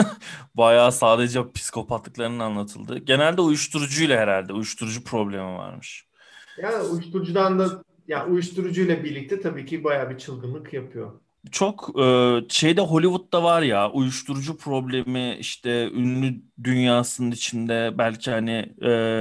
bayağı 0.56 0.92
sadece 0.92 1.52
psikopatlıklarının 1.52 2.40
anlatıldı. 2.40 2.98
Genelde 2.98 3.42
uyuşturucuyla 3.42 4.20
herhalde 4.20 4.54
uyuşturucu 4.54 5.04
problemi 5.04 5.58
varmış. 5.58 6.08
Yani 6.58 6.84
uyuşturucudan 6.84 7.60
da 7.60 7.84
yani 8.08 8.32
uyuşturucuyla 8.32 9.04
birlikte 9.04 9.42
tabii 9.42 9.66
ki 9.66 9.84
bayağı 9.84 10.10
bir 10.10 10.18
çılgınlık 10.18 10.74
yapıyor. 10.74 11.12
Çok 11.52 12.00
e, 12.00 12.40
şeyde 12.50 12.82
Hollywood'da 12.82 13.44
var 13.44 13.62
ya 13.62 13.92
uyuşturucu 13.92 14.58
problemi 14.58 15.36
işte 15.40 15.90
ünlü 15.92 16.42
dünyasının 16.64 17.32
içinde 17.32 17.94
belki 17.98 18.32
hani 18.32 18.52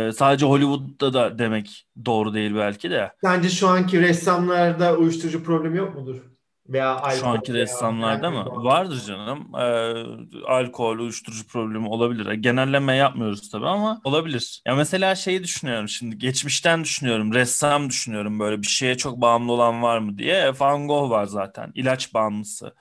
e, 0.09 0.11
sadece 0.14 0.47
Hollywood'da 0.47 1.12
da 1.12 1.38
demek 1.38 1.87
doğru 2.05 2.35
değil 2.35 2.55
belki 2.55 2.91
de. 2.91 3.12
Sence 3.25 3.49
şu 3.49 3.69
anki 3.69 4.00
ressamlarda 4.00 4.97
uyuşturucu 4.97 5.45
problemi 5.45 5.79
yok 5.79 5.95
mudur? 5.95 6.34
Veya 6.68 6.97
alkol 6.97 7.16
Şu 7.18 7.26
anki 7.26 7.54
ressamlarda 7.54 8.30
mı? 8.30 8.64
Vardır 8.64 9.04
canım. 9.06 9.54
Ee, 9.54 10.44
alkol, 10.47 10.99
uyuşturucu 10.99 11.47
problemi 11.47 11.88
olabilir. 11.88 12.33
Genelleme 12.33 12.97
yapmıyoruz 12.97 13.50
tabii 13.50 13.66
ama 13.66 14.00
olabilir. 14.04 14.62
Ya 14.66 14.75
mesela 14.75 15.14
şeyi 15.14 15.42
düşünüyorum 15.44 15.88
şimdi. 15.88 16.18
Geçmişten 16.18 16.85
düşünüyorum. 16.85 17.35
Ressam 17.35 17.90
düşünüyorum 17.90 18.38
böyle 18.40 18.62
bir 18.62 18.66
şeye 18.66 18.96
çok 18.96 19.20
bağımlı 19.20 19.53
olan 19.53 19.83
var 19.83 19.98
mı 19.98 20.18
diye. 20.18 20.53
Van 20.61 20.88
Gogh 20.88 21.11
var 21.11 21.24
zaten. 21.24 21.72
İlaç 21.74 22.14
bağımlısı. 22.14 22.74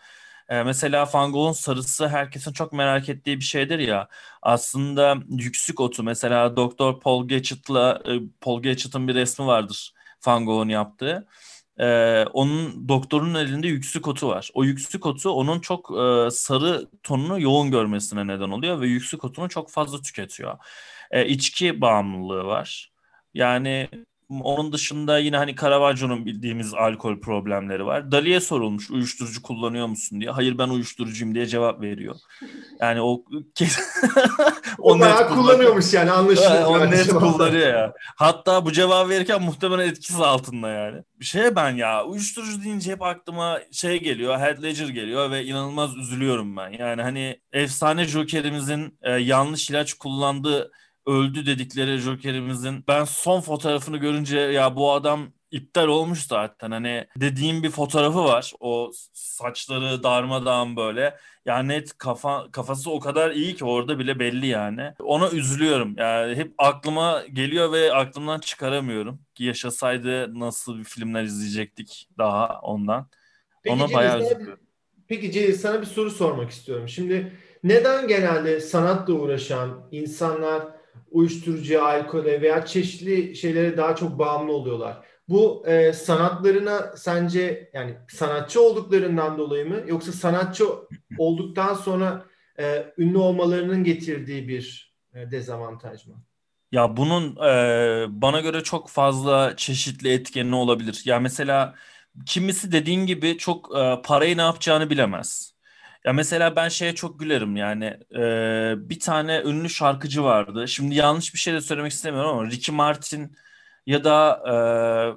Ee, 0.50 0.64
mesela 0.64 1.10
Van 1.14 1.32
Gogh'un 1.32 1.52
sarısı 1.52 2.08
herkesin 2.08 2.54
çok 2.54 2.74
merak 2.74 3.10
ettiği 3.10 3.38
bir 3.38 3.44
şeydir 3.44 3.80
ya. 3.80 4.08
Aslında 4.42 5.16
yüksük 5.30 5.80
otu 5.80 6.04
mesela 6.04 6.56
Doktor 6.58 7.00
Paul 7.00 7.28
Gachet'la 7.28 8.02
e, 8.08 8.12
Paul 8.42 8.62
Gachet'ın 8.62 9.08
bir 9.08 9.16
resmi 9.16 9.46
vardır 9.48 9.94
Van 10.28 10.46
Gogh'un 10.46 10.70
yaptığı 10.70 11.28
e, 11.80 12.26
onun 12.34 12.88
doktorun 12.90 13.34
elinde 13.34 13.68
yüksük 13.68 14.08
otu 14.08 14.28
var. 14.28 14.50
O 14.54 14.64
yüksük 14.64 15.06
otu 15.06 15.30
onun 15.32 15.60
çok 15.60 15.92
e, 15.92 16.32
sarı 16.32 16.88
tonunu 17.04 17.42
yoğun 17.42 17.72
görmesine 17.72 18.28
neden 18.28 18.50
oluyor 18.50 18.82
ve 18.82 18.88
yüksük 18.88 19.24
otunu 19.24 19.50
çok 19.50 19.72
fazla 19.72 20.02
tüketiyor. 20.02 20.58
E, 21.12 21.26
içki 21.28 21.82
bağımlılığı 21.82 22.46
var. 22.46 22.92
Yani 23.34 23.90
onun 24.30 24.74
dışında 24.74 25.18
yine 25.18 25.38
hani 25.38 25.56
Caravaggio'nun 25.56 26.26
bildiğimiz 26.26 26.74
alkol 26.74 27.20
problemleri 27.20 27.86
var. 27.86 28.12
Dali'ye 28.12 28.40
sorulmuş 28.40 28.92
uyuşturucu 28.92 29.42
kullanıyor 29.42 29.88
musun 29.88 30.22
diye. 30.22 30.32
Hayır 30.32 30.58
ben 30.58 30.70
uyuşturucuyum 30.70 31.36
diye 31.36 31.46
cevap 31.46 31.82
veriyor. 31.82 32.16
Yani 32.82 33.02
o 33.02 33.12
o, 34.80 34.94
o 34.94 35.00
bayağı 35.00 35.30
kullanıyormuş 35.30 35.94
yani 35.94 36.12
anlaşılıyor. 36.12 36.66
O 36.66 36.92
net 36.92 37.10
kullanıyor 37.10 37.68
ya. 37.68 37.94
Hatta 38.16 38.66
bu 38.66 38.72
cevap 38.72 39.10
verirken 39.10 39.42
muhtemelen 39.42 39.88
etkisi 39.88 40.24
altında 40.24 40.70
yani. 40.70 41.04
Bir 41.20 41.26
şey 41.26 41.56
ben 41.56 41.72
ya 41.72 42.06
uyuşturucu 42.06 42.64
deyince 42.64 42.92
hep 42.92 43.02
aklıma 43.02 43.60
şey 43.72 44.00
geliyor. 44.04 44.40
Heath 44.40 44.64
Ledger 44.64 44.88
geliyor 44.88 45.32
ve 45.32 45.46
inanılmaz 45.46 45.98
üzülüyorum 45.98 46.58
ben. 46.58 46.70
Yani 46.70 47.02
hani 47.02 47.40
efsane 47.54 48.06
Joker'imizin 48.06 48.98
e, 49.02 49.12
yanlış 49.12 49.70
ilaç 49.70 49.94
kullandığı 49.94 50.72
öldü 51.08 51.46
dedikleri 51.46 51.98
Joker'imizin 51.98 52.84
ben 52.88 53.04
son 53.04 53.42
fotoğrafını 53.42 53.98
görünce 53.98 54.40
ya 54.40 54.76
bu 54.76 54.92
adam 54.92 55.32
iptal 55.52 55.88
olmuş 55.88 56.20
zaten. 56.28 56.72
Hani 56.72 57.08
dediğim 57.16 57.64
bir 57.64 57.70
fotoğrafı 57.70 58.24
var. 58.24 58.54
O 58.60 58.92
saçları 59.14 60.04
darmadağın 60.04 60.76
böyle. 60.76 61.18
Yani 61.46 61.68
net 61.68 61.98
kafa 61.98 62.52
kafası 62.52 62.92
o 62.92 63.00
kadar 63.00 63.32
iyi 63.32 63.56
ki 63.56 63.66
orada 63.66 64.00
bile 64.00 64.20
belli 64.20 64.48
yani. 64.48 64.94
Ona 65.00 65.30
üzülüyorum. 65.30 65.96
Yani 65.98 66.36
hep 66.36 66.54
aklıma 66.58 67.24
geliyor 67.34 67.72
ve 67.72 67.94
aklımdan 67.94 68.40
çıkaramıyorum. 68.40 69.20
Ki 69.36 69.44
yaşasaydı 69.44 70.40
nasıl 70.40 70.80
bir 70.80 70.84
filmler 70.84 71.24
izleyecektik 71.24 72.10
daha 72.18 72.60
ondan. 72.62 73.08
Peki, 73.64 73.76
Ona 73.76 73.94
bayağı 73.94 74.22
üzülüyorum. 74.22 74.60
Peki 75.08 75.32
Celil 75.32 75.56
sana 75.56 75.82
bir 75.82 75.86
soru 75.86 76.12
sormak 76.12 76.52
istiyorum. 76.52 76.90
Şimdi 76.90 77.34
neden 77.64 78.08
genelde 78.08 78.60
sanatla 78.60 79.14
uğraşan 79.14 79.88
insanlar 79.92 80.64
uyuşturucuya, 81.14 81.86
alkole 81.86 82.42
veya 82.42 82.66
çeşitli 82.66 83.36
şeylere 83.36 83.78
daha 83.78 83.96
çok 83.96 84.20
bağımlı 84.20 84.52
oluyorlar. 84.52 85.06
Bu 85.30 85.64
e, 85.68 85.94
sanatlarına 85.94 86.98
sence 86.98 87.72
yani 87.74 87.98
sanatçı 88.10 88.62
olduklarından 88.62 89.38
dolayı 89.38 89.70
mı 89.70 89.82
yoksa 89.88 90.12
sanatçı 90.12 90.66
olduktan 91.18 91.74
sonra 91.74 92.26
e, 92.60 92.94
ünlü 92.98 93.18
olmalarının 93.18 93.84
getirdiği 93.84 94.48
bir 94.48 94.96
e, 95.14 95.32
dezavantaj 95.32 96.08
mı? 96.08 96.24
Ya 96.72 96.98
bunun 96.98 97.36
e, 97.36 98.22
bana 98.22 98.40
göre 98.40 98.64
çok 98.64 98.90
fazla 98.90 99.54
çeşitli 99.58 100.14
etkeni 100.14 100.56
olabilir. 100.56 101.02
Ya 101.06 101.20
mesela 101.20 101.76
kimisi 102.26 102.72
dediğin 102.72 103.06
gibi 103.06 103.38
çok 103.38 103.78
e, 103.78 104.02
parayı 104.02 104.38
ne 104.38 104.42
yapacağını 104.42 104.90
bilemez. 104.90 105.53
Ya 106.06 106.14
mesela 106.14 106.56
ben 106.56 106.70
şeye 106.70 106.96
çok 106.96 107.20
gülerim 107.20 107.56
yani 107.56 107.86
e, 108.16 108.90
bir 108.90 109.00
tane 109.00 109.42
ünlü 109.42 109.70
şarkıcı 109.70 110.24
vardı. 110.24 110.68
Şimdi 110.68 110.96
yanlış 110.96 111.34
bir 111.34 111.40
şey 111.40 111.54
de 111.54 111.62
söylemek 111.62 111.92
istemiyorum 111.92 112.30
ama 112.32 112.46
Ricky 112.52 112.76
Martin 112.78 113.36
ya 113.86 114.04
da 114.04 114.42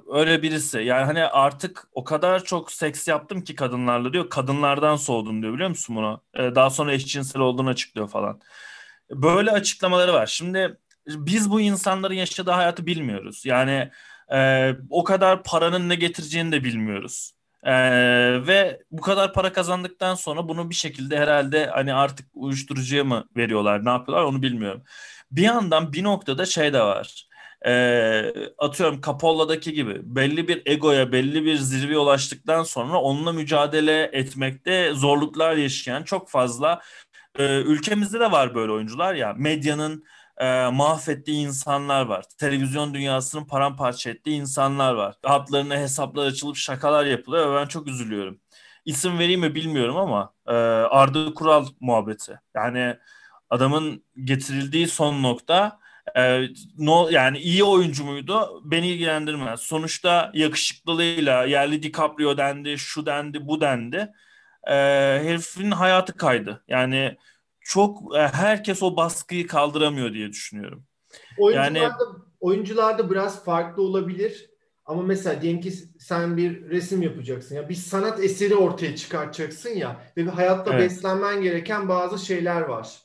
e, 0.09 0.17
öyle 0.19 0.41
birisi. 0.41 0.77
Yani 0.79 1.05
hani 1.05 1.23
artık 1.25 1.87
o 1.93 2.03
kadar 2.03 2.43
çok 2.43 2.71
seks 2.71 3.07
yaptım 3.07 3.43
ki 3.43 3.55
kadınlarla 3.55 4.13
diyor. 4.13 4.29
Kadınlardan 4.29 4.95
soğudum 4.95 5.41
diyor 5.41 5.53
biliyor 5.53 5.69
musun 5.69 5.95
bunu? 5.95 6.23
E, 6.33 6.55
daha 6.55 6.69
sonra 6.69 6.93
eşcinsel 6.93 7.41
olduğunu 7.41 7.69
açıklıyor 7.69 8.07
falan. 8.09 8.41
Böyle 9.11 9.51
açıklamaları 9.51 10.13
var. 10.13 10.27
Şimdi 10.27 10.77
biz 11.07 11.51
bu 11.51 11.61
insanların 11.61 12.13
yaşadığı 12.13 12.51
hayatı 12.51 12.85
bilmiyoruz. 12.85 13.45
Yani 13.45 13.91
e, 14.33 14.71
o 14.89 15.03
kadar 15.03 15.43
paranın 15.43 15.89
ne 15.89 15.95
getireceğini 15.95 16.51
de 16.51 16.63
bilmiyoruz. 16.63 17.36
Ee, 17.63 18.47
ve 18.47 18.79
bu 18.91 19.01
kadar 19.01 19.33
para 19.33 19.53
kazandıktan 19.53 20.15
sonra 20.15 20.49
bunu 20.49 20.69
bir 20.69 20.75
şekilde 20.75 21.17
herhalde 21.17 21.65
hani 21.65 21.93
artık 21.93 22.27
uyuşturucuya 22.33 23.03
mı 23.03 23.25
veriyorlar 23.37 23.85
ne 23.85 23.89
yapıyorlar 23.89 24.25
onu 24.25 24.41
bilmiyorum. 24.41 24.83
Bir 25.31 25.41
yandan 25.41 25.93
bir 25.93 26.03
noktada 26.03 26.45
şey 26.45 26.73
de 26.73 26.81
var. 26.81 27.27
Ee, 27.65 28.33
atıyorum 28.57 29.01
Capolla'daki 29.01 29.73
gibi 29.73 29.99
belli 30.15 30.47
bir 30.47 30.61
egoya 30.65 31.11
belli 31.11 31.45
bir 31.45 31.55
zirveye 31.55 31.97
ulaştıktan 31.97 32.63
sonra 32.63 32.97
onunla 33.01 33.31
mücadele 33.31 34.09
etmekte 34.13 34.93
zorluklar 34.93 35.55
yaşayan 35.55 36.03
çok 36.03 36.29
fazla 36.29 36.81
e, 37.39 37.61
ülkemizde 37.61 38.19
de 38.19 38.31
var 38.31 38.55
böyle 38.55 38.71
oyuncular 38.71 39.15
ya 39.15 39.33
medyanın 39.37 40.03
e, 40.37 40.67
mahvettiği 40.67 41.47
insanlar 41.47 42.05
var. 42.05 42.25
Televizyon 42.39 42.93
dünyasını 42.93 43.47
paramparça 43.47 44.09
ettiği 44.09 44.41
insanlar 44.41 44.93
var. 44.93 45.15
Hatlarına 45.23 45.75
hesaplar 45.77 46.25
açılıp 46.25 46.55
şakalar 46.55 47.05
yapılıyor 47.05 47.51
ve 47.51 47.55
ben 47.55 47.65
çok 47.67 47.87
üzülüyorum. 47.87 48.39
isim 48.85 49.19
vereyim 49.19 49.41
mi 49.41 49.55
bilmiyorum 49.55 49.97
ama 49.97 50.33
e, 50.47 50.51
Arda 50.53 51.33
Kural 51.33 51.67
muhabbeti. 51.79 52.39
Yani 52.55 52.97
adamın 53.49 54.03
getirildiği 54.23 54.87
son 54.87 55.23
nokta 55.23 55.79
e, 56.17 56.43
no 56.77 57.09
yani 57.11 57.37
iyi 57.39 57.63
oyuncu 57.63 58.05
muydu? 58.05 58.61
Beni 58.65 58.87
ilgilendirmez. 58.87 59.59
Sonuçta 59.59 60.31
yakışıklılığıyla 60.33 61.45
yerli 61.45 61.83
DiCaprio 61.83 62.37
dendi, 62.37 62.77
şu 62.77 63.05
dendi, 63.05 63.47
bu 63.47 63.61
dendi. 63.61 64.13
E, 64.67 64.73
herifin 65.23 65.71
hayatı 65.71 66.17
kaydı. 66.17 66.63
Yani 66.67 67.17
çok 67.67 68.15
e, 68.15 68.19
herkes 68.19 68.83
o 68.83 68.95
baskıyı 68.95 69.47
kaldıramıyor 69.47 70.13
diye 70.13 70.29
düşünüyorum. 70.29 70.83
Oyuncularda, 71.37 71.79
yani 71.79 71.93
oyuncularda 72.39 73.09
biraz 73.09 73.43
farklı 73.43 73.83
olabilir. 73.83 74.49
Ama 74.85 75.01
mesela 75.01 75.41
diyelim 75.41 75.61
ki 75.61 75.71
sen 75.99 76.37
bir 76.37 76.69
resim 76.69 77.01
yapacaksın 77.01 77.55
ya 77.55 77.69
bir 77.69 77.75
sanat 77.75 78.23
eseri 78.23 78.55
ortaya 78.55 78.95
çıkartacaksın 78.95 79.69
ya 79.69 80.01
ve 80.17 80.25
bir 80.25 80.31
hayatta 80.31 80.73
evet. 80.73 80.81
beslenmen 80.81 81.41
gereken 81.41 81.89
bazı 81.89 82.25
şeyler 82.25 82.61
var. 82.61 82.99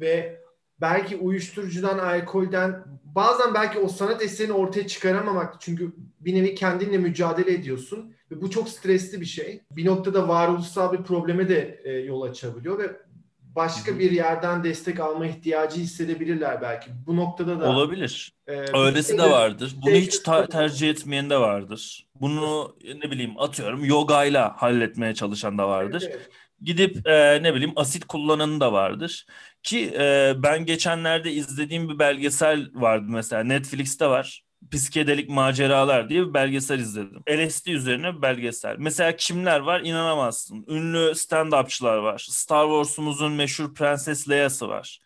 Ve 0.00 0.40
belki 0.80 1.16
uyuşturucudan, 1.16 1.98
alkolden 1.98 2.84
bazen 3.04 3.54
belki 3.54 3.78
o 3.78 3.88
sanat 3.88 4.22
eserini 4.22 4.52
ortaya 4.52 4.86
çıkaramamak 4.86 5.60
çünkü 5.60 5.92
bir 6.20 6.34
nevi 6.34 6.54
kendinle 6.54 6.98
mücadele 6.98 7.52
ediyorsun 7.52 8.14
ve 8.30 8.40
bu 8.40 8.50
çok 8.50 8.68
stresli 8.68 9.20
bir 9.20 9.26
şey. 9.26 9.62
Bir 9.70 9.86
noktada 9.86 10.28
varoluşsal 10.28 10.92
bir 10.92 11.02
probleme 11.02 11.48
de 11.48 11.80
e, 11.84 11.90
yol 11.92 12.22
açabiliyor 12.22 12.78
ve 12.78 13.09
başka 13.56 13.98
bir 13.98 14.10
yerden 14.10 14.64
destek 14.64 15.00
alma 15.00 15.26
ihtiyacı 15.26 15.80
hissedebilirler 15.80 16.62
belki. 16.62 16.90
Bu 17.06 17.16
noktada 17.16 17.60
da 17.60 17.68
olabilir. 17.70 18.32
E, 18.46 18.52
Öylesi 18.52 19.18
de 19.18 19.22
vardır. 19.30 19.74
Bunu 19.82 19.90
hiç 19.94 20.18
ta- 20.18 20.48
tercih 20.48 20.90
etmeyen 20.90 21.30
de 21.30 21.36
vardır. 21.36 22.06
Bunu 22.20 22.76
ne 23.04 23.10
bileyim 23.10 23.40
atıyorum 23.40 23.84
yogayla 23.84 24.54
halletmeye 24.62 25.14
çalışan 25.14 25.58
da 25.58 25.68
vardır. 25.68 26.02
Evet, 26.06 26.16
evet. 26.16 26.30
Gidip 26.62 27.06
e, 27.08 27.42
ne 27.42 27.54
bileyim 27.54 27.72
asit 27.76 28.04
kullanan 28.04 28.60
da 28.60 28.72
vardır. 28.72 29.26
Ki 29.62 29.92
e, 29.98 30.32
ben 30.36 30.64
geçenlerde 30.66 31.32
izlediğim 31.32 31.88
bir 31.88 31.98
belgesel 31.98 32.70
vardı 32.74 33.06
mesela 33.08 33.44
Netflix'te 33.44 34.06
var. 34.06 34.42
Psikedelik 34.70 35.28
Maceralar 35.28 36.08
diye 36.08 36.28
bir 36.28 36.34
belgesel 36.34 36.78
izledim. 36.78 37.22
LSD 37.30 37.66
üzerine 37.66 38.16
bir 38.16 38.22
belgesel. 38.22 38.76
Mesela 38.78 39.16
kimler 39.16 39.60
var 39.60 39.80
inanamazsın. 39.80 40.64
Ünlü 40.68 41.14
stand-upçılar 41.14 42.02
var. 42.02 42.26
Star 42.30 42.66
Wars'umuzun 42.66 43.32
meşhur 43.32 43.74
Prenses 43.74 44.28
Leia'sı 44.28 44.68
var. 44.68 45.00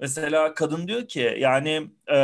Mesela 0.00 0.54
kadın 0.54 0.88
diyor 0.88 1.08
ki 1.08 1.36
yani 1.38 1.90
e, 2.10 2.16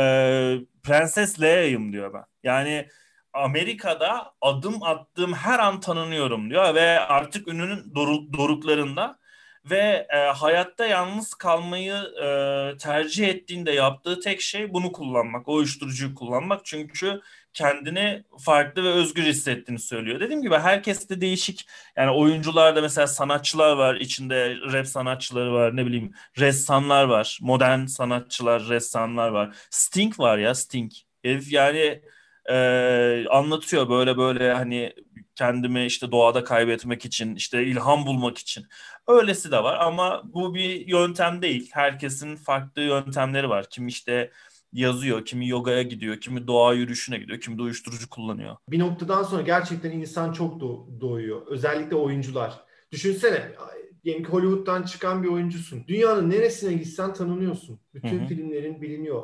Prenses 0.83 1.41
Leia'yım 1.41 1.93
diyor 1.93 2.13
ben. 2.13 2.23
Yani 2.43 2.87
Amerika'da 3.33 4.33
adım 4.41 4.83
attığım 4.83 5.33
her 5.33 5.59
an 5.59 5.79
tanınıyorum 5.79 6.49
diyor 6.49 6.75
ve 6.75 6.99
artık 6.99 7.47
ününün 7.47 7.93
doruklarında 8.33 9.19
ve 9.71 10.07
e, 10.09 10.17
hayatta 10.17 10.85
yalnız 10.85 11.33
kalmayı 11.33 11.93
e, 11.93 12.77
tercih 12.77 13.27
ettiğinde 13.27 13.71
yaptığı 13.71 14.19
tek 14.19 14.41
şey 14.41 14.73
bunu 14.73 14.91
kullanmak, 14.91 15.47
o 15.47 15.53
uyuşturucuyu 15.53 16.15
kullanmak. 16.15 16.65
Çünkü 16.65 17.21
kendini 17.53 18.23
farklı 18.39 18.83
ve 18.83 18.87
özgür 18.89 19.23
hissettiğini 19.23 19.79
söylüyor. 19.79 20.19
Dediğim 20.19 20.41
gibi 20.41 20.55
herkes 20.55 21.09
de 21.09 21.21
değişik. 21.21 21.67
Yani 21.97 22.11
oyuncularda 22.11 22.81
mesela 22.81 23.07
sanatçılar 23.07 23.77
var, 23.77 23.95
içinde 23.95 24.55
rap 24.55 24.87
sanatçıları 24.87 25.53
var, 25.53 25.75
ne 25.75 25.85
bileyim 25.85 26.13
ressamlar 26.39 27.03
var, 27.03 27.39
modern 27.41 27.85
sanatçılar, 27.85 28.67
ressamlar 28.69 29.29
var. 29.29 29.55
Sting 29.69 30.19
var 30.19 30.37
ya 30.37 30.55
Sting. 30.55 30.91
Herif 31.23 31.51
yani 31.51 32.01
e, 32.49 33.25
anlatıyor 33.29 33.89
böyle 33.89 34.17
böyle 34.17 34.53
hani 34.53 34.93
kendimi 35.35 35.85
işte 35.85 36.11
doğada 36.11 36.43
kaybetmek 36.43 37.05
için, 37.05 37.35
işte 37.35 37.63
ilham 37.65 38.05
bulmak 38.05 38.37
için. 38.37 38.65
Öylesi 39.07 39.51
de 39.51 39.63
var 39.63 39.77
ama 39.79 40.21
bu 40.33 40.55
bir 40.55 40.87
yöntem 40.87 41.41
değil. 41.41 41.69
Herkesin 41.73 42.35
farklı 42.35 42.81
yöntemleri 42.81 43.49
var. 43.49 43.65
Kim 43.69 43.87
işte 43.87 44.31
yazıyor, 44.73 45.25
kimi 45.25 45.47
yogaya 45.47 45.81
gidiyor, 45.81 46.21
kimi 46.21 46.47
doğa 46.47 46.73
yürüyüşüne 46.73 47.17
gidiyor, 47.17 47.39
kimi 47.41 47.57
de 47.57 47.61
uyuşturucu 47.61 48.09
kullanıyor. 48.09 48.55
Bir 48.69 48.79
noktadan 48.79 49.23
sonra 49.23 49.41
gerçekten 49.41 49.91
insan 49.91 50.33
çok 50.33 50.61
do- 50.61 51.01
doğuyor. 51.01 51.47
Özellikle 51.47 51.95
oyuncular. 51.95 52.53
Düşünsene 52.91 53.51
diyelim 54.03 54.23
ki 54.23 54.29
Hollywood'dan 54.29 54.83
çıkan 54.83 55.23
bir 55.23 55.27
oyuncusun. 55.27 55.83
Dünyanın 55.87 56.29
neresine 56.29 56.73
gitsen 56.73 57.13
tanınıyorsun. 57.13 57.79
Bütün 57.93 58.19
Hı-hı. 58.19 58.27
filmlerin 58.27 58.81
biliniyor. 58.81 59.23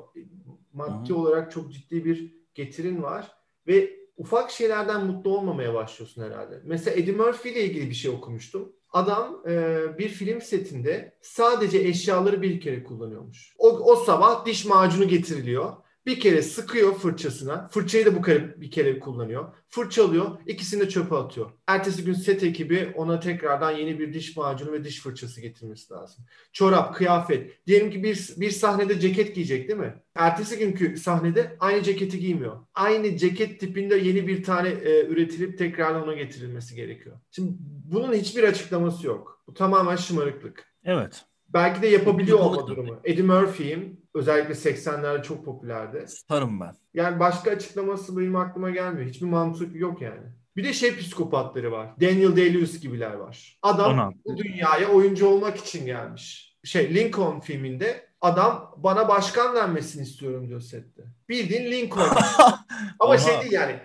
Maddi 0.74 1.10
Hı-hı. 1.10 1.20
olarak 1.20 1.52
çok 1.52 1.74
ciddi 1.74 2.06
bir 2.06 2.41
getirin 2.56 3.04
var 3.04 3.32
ve 3.68 4.02
ufak 4.18 4.52
şeylerden 4.52 5.06
mutlu 5.06 5.38
olmamaya 5.38 5.74
başlıyorsun 5.74 6.24
herhalde. 6.24 6.62
Mesela 6.64 6.98
Eddie 6.98 7.16
Murphy 7.16 7.54
ile 7.54 7.64
ilgili 7.64 7.90
bir 7.90 7.96
şey 7.96 8.12
okumuştum. 8.12 8.74
Adam 8.90 9.44
e, 9.50 9.78
bir 9.98 10.10
film 10.10 10.42
setinde 10.42 11.18
sadece 11.22 11.78
eşyaları 11.78 12.42
bir 12.42 12.62
kere 12.62 12.84
kullanıyormuş. 12.84 13.56
O, 13.58 13.70
o 13.70 13.96
sabah 13.96 14.46
diş 14.46 14.66
macunu 14.66 15.08
getiriliyor. 15.08 15.74
Bir 16.06 16.20
kere 16.20 16.42
sıkıyor 16.42 16.96
fırçasına. 16.96 17.68
Fırçayı 17.68 18.06
da 18.06 18.16
bu 18.16 18.22
kere 18.22 18.62
bir 18.62 18.72
kere 18.72 19.00
kullanıyor. 19.00 19.56
Fırçalıyor. 19.68 20.40
ikisini 20.46 20.82
de 20.82 20.90
çöpe 20.90 21.16
atıyor. 21.16 21.52
Ertesi 21.68 22.04
gün 22.04 22.14
set 22.14 22.44
ekibi 22.44 22.94
ona 22.96 23.20
tekrardan 23.20 23.72
yeni 23.72 24.00
bir 24.00 24.14
diş 24.14 24.38
macunu 24.38 24.72
ve 24.72 24.84
diş 24.84 25.02
fırçası 25.02 25.42
getirmesi 25.42 25.94
lazım. 25.94 26.26
Çorap, 26.54 26.96
kıyafet. 26.96 27.68
Diyelim 27.68 27.92
ki 27.92 28.04
bir, 28.04 28.30
bir 28.38 28.52
sahnede 28.52 29.00
ceket 29.00 29.36
giyecek 29.36 29.68
değil 29.68 29.80
mi? 29.80 29.96
Ertesi 30.16 30.58
günkü 30.58 30.98
sahnede 30.98 31.56
aynı 31.60 31.84
ceketi 31.84 32.20
giymiyor. 32.20 32.58
Aynı 32.74 33.18
ceket 33.18 33.60
tipinde 33.60 33.96
yeni 33.96 34.28
bir 34.28 34.44
tane 34.44 34.70
e, 34.70 35.06
üretilip 35.06 35.58
tekrardan 35.58 36.04
ona 36.04 36.14
getirilmesi 36.14 36.76
gerekiyor. 36.76 37.20
Şimdi 37.32 37.52
bunun 37.86 38.14
hiçbir 38.14 38.44
açıklaması 38.44 39.08
yok. 39.08 39.44
Bu 39.48 39.54
tamamen 39.54 39.96
şımarıklık. 39.96 40.74
Evet. 40.84 41.26
Belki 41.54 41.82
de 41.82 41.88
yapabiliyor 41.88 42.40
olma 42.40 42.68
durumu. 42.68 43.00
Eddie 43.04 43.24
Murphy'im 43.24 44.02
özellikle 44.14 44.54
80'lerde 44.54 45.24
çok 45.24 45.46
popülerdi. 45.46 46.06
Starım 46.08 46.60
ben. 46.60 46.76
Yani 46.94 47.20
başka 47.20 47.52
açıklaması 47.52 48.18
benim 48.18 48.36
aklıma 48.36 48.70
gelmiyor. 48.70 49.10
Hiçbir 49.10 49.26
mantık 49.26 49.76
yok 49.76 50.02
yani. 50.02 50.22
Bir 50.58 50.64
de 50.64 50.74
şey 50.74 50.98
psikopatları 50.98 51.72
var. 51.72 51.90
Daniel 52.02 52.36
Day-Lewis 52.36 52.80
gibiler 52.82 53.14
var. 53.14 53.60
Adam 53.62 53.94
16. 53.94 54.18
bu 54.26 54.38
dünyaya 54.38 54.88
oyuncu 54.88 55.28
olmak 55.28 55.58
için 55.58 55.86
gelmiş. 55.86 56.56
Şey 56.64 56.96
Lincoln 56.96 57.40
filminde 57.40 58.12
adam 58.22 58.74
bana 58.78 59.08
başkan 59.08 59.56
denmesini 59.56 60.04
istiyorum 60.04 60.48
diyor 60.48 60.62
sette. 60.62 61.04
Bildiğin 61.30 61.72
Lincoln. 61.72 62.10
Ama 63.00 63.18
şey 63.18 63.42
değil 63.42 63.52
yani 63.52 63.80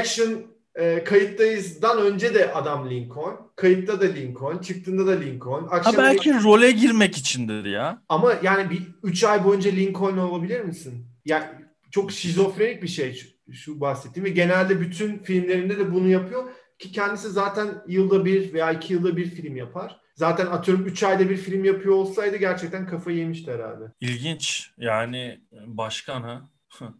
action 0.00 0.55
e, 0.76 1.04
kayıttayızdan 1.04 1.98
önce 1.98 2.34
de 2.34 2.52
adam 2.52 2.90
Lincoln. 2.90 3.50
Kayıtta 3.56 4.00
da 4.00 4.04
Lincoln. 4.04 4.58
Çıktığında 4.58 5.06
da 5.06 5.20
Lincoln. 5.20 5.68
Akşam 5.70 5.94
ha 5.94 6.02
belki 6.02 6.28
Lincoln... 6.30 6.44
role 6.44 6.70
girmek 6.70 7.16
içindir 7.16 7.64
ya. 7.64 8.02
Ama 8.08 8.34
yani 8.42 8.70
bir 8.70 8.82
3 9.02 9.24
ay 9.24 9.44
boyunca 9.44 9.70
Lincoln 9.70 10.16
olabilir 10.16 10.60
misin? 10.60 11.06
Yani 11.24 11.44
çok 11.90 12.12
şizofrenik 12.12 12.82
bir 12.82 12.88
şey 12.88 13.14
şu, 13.14 13.28
şu 13.52 13.80
bahsettiğim 13.80 14.24
ve 14.24 14.30
genelde 14.30 14.80
bütün 14.80 15.18
filmlerinde 15.18 15.78
de 15.78 15.94
bunu 15.94 16.08
yapıyor 16.08 16.44
ki 16.78 16.92
kendisi 16.92 17.30
zaten 17.30 17.68
yılda 17.86 18.24
bir 18.24 18.52
veya 18.52 18.72
iki 18.72 18.92
yılda 18.92 19.16
bir 19.16 19.26
film 19.30 19.56
yapar. 19.56 20.00
Zaten 20.14 20.46
atıyorum 20.46 20.86
3 20.86 21.02
ayda 21.02 21.30
bir 21.30 21.36
film 21.36 21.64
yapıyor 21.64 21.94
olsaydı 21.94 22.36
gerçekten 22.36 22.86
kafayı 22.86 23.16
yemişti 23.16 23.52
herhalde. 23.52 23.84
İlginç. 24.00 24.70
Yani 24.78 25.40
başkan 25.66 26.22
ha. 26.22 26.50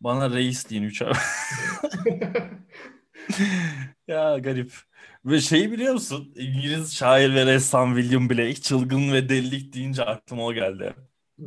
Bana 0.00 0.30
reis 0.30 0.70
deyin 0.70 0.82
3 0.82 1.02
ay. 1.02 1.12
ya 4.08 4.38
garip. 4.38 4.72
Ve 5.24 5.40
şeyi 5.40 5.72
biliyor 5.72 5.92
musun? 5.94 6.32
İngiliz 6.36 6.94
şair 6.96 7.34
ve 7.34 7.46
ressam 7.46 7.96
William 7.96 8.30
Blake 8.30 8.54
çılgın 8.54 9.12
ve 9.12 9.28
delilik 9.28 9.72
deyince 9.74 10.04
aklıma 10.04 10.44
o 10.46 10.52
geldi. 10.54 10.94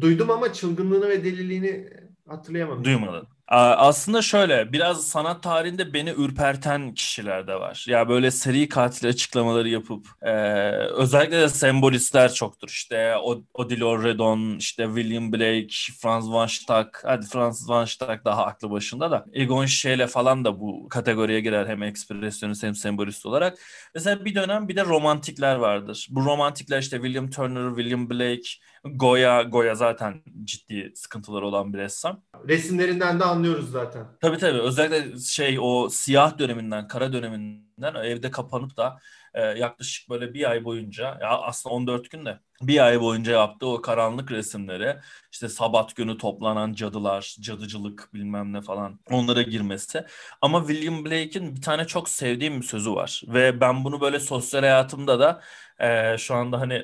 Duydum 0.01 0.29
ama 0.31 0.53
çılgınlığını 0.53 1.09
ve 1.09 1.23
deliliğini 1.23 1.89
hatırlayamadım. 2.27 2.83
Duymadın. 2.83 3.27
Aslında 3.51 4.21
şöyle 4.21 4.73
biraz 4.73 5.07
sanat 5.07 5.43
tarihinde 5.43 5.93
beni 5.93 6.09
ürperten 6.09 6.93
kişiler 6.93 7.47
de 7.47 7.55
var. 7.55 7.85
Ya 7.87 8.09
böyle 8.09 8.31
seri 8.31 8.69
katil 8.69 9.09
açıklamaları 9.09 9.69
yapıp 9.69 10.07
e, 10.21 10.31
özellikle 10.75 11.41
de 11.41 11.49
sembolistler 11.49 12.33
çoktur. 12.33 12.67
İşte 12.69 13.15
Odile 13.53 14.03
Redon, 14.03 14.57
işte 14.57 14.85
William 14.85 15.33
Blake, 15.33 15.67
Franz 16.01 16.31
van 16.31 16.45
Stack. 16.47 17.01
Hadi 17.03 17.25
Franz 17.25 17.69
van 17.69 17.85
Stack 17.85 18.25
daha 18.25 18.45
aklı 18.45 18.71
başında 18.71 19.11
da. 19.11 19.25
Egon 19.33 19.65
Schiele 19.65 20.07
falan 20.07 20.45
da 20.45 20.59
bu 20.59 20.87
kategoriye 20.89 21.39
girer 21.41 21.67
hem 21.67 21.83
ekspresyonist 21.83 22.63
hem 22.63 22.75
sembolist 22.75 23.25
olarak. 23.25 23.57
Mesela 23.95 24.25
bir 24.25 24.35
dönem 24.35 24.67
bir 24.67 24.75
de 24.75 24.85
romantikler 24.85 25.55
vardır. 25.55 26.07
Bu 26.11 26.25
romantikler 26.25 26.79
işte 26.79 26.97
William 26.97 27.29
Turner, 27.29 27.75
William 27.75 28.09
Blake, 28.09 28.49
Goya, 28.83 29.41
Goya 29.41 29.75
zaten 29.75 30.23
ciddi 30.43 30.91
sıkıntıları 30.95 31.45
olan 31.45 31.73
bir 31.73 31.77
ressam. 31.77 32.23
Resimlerinden 32.47 33.19
de 33.19 33.23
anlıyoruz 33.23 33.71
zaten. 33.71 34.07
Tabii 34.21 34.37
tabii. 34.37 34.59
Özellikle 34.59 35.19
şey 35.19 35.57
o 35.61 35.89
siyah 35.89 36.37
döneminden, 36.39 36.87
kara 36.87 37.13
döneminden 37.13 37.95
evde 37.95 38.31
kapanıp 38.31 38.77
da 38.77 38.99
e, 39.33 39.41
yaklaşık 39.41 40.09
böyle 40.09 40.33
bir 40.33 40.49
ay 40.49 40.65
boyunca 40.65 41.17
ya 41.21 41.29
aslında 41.29 41.75
14 41.75 42.11
gün 42.11 42.25
de 42.25 42.39
bir 42.61 42.85
ay 42.85 43.01
boyunca 43.01 43.31
yaptığı 43.31 43.67
o 43.67 43.81
karanlık 43.81 44.31
resimleri 44.31 44.97
işte 45.31 45.49
sabat 45.49 45.95
günü 45.95 46.17
toplanan 46.17 46.73
cadılar, 46.73 47.35
cadıcılık 47.41 48.09
bilmem 48.13 48.53
ne 48.53 48.61
falan 48.61 48.99
onlara 49.11 49.41
girmesi. 49.41 50.05
Ama 50.41 50.67
William 50.67 51.05
Blake'in 51.05 51.55
bir 51.55 51.61
tane 51.61 51.87
çok 51.87 52.09
sevdiğim 52.09 52.61
bir 52.61 52.65
sözü 52.65 52.91
var 52.91 53.21
ve 53.27 53.61
ben 53.61 53.83
bunu 53.83 54.01
böyle 54.01 54.19
sosyal 54.19 54.61
hayatımda 54.61 55.19
da 55.19 55.41
e, 55.81 56.17
şu 56.17 56.35
anda 56.35 56.59
hani 56.59 56.83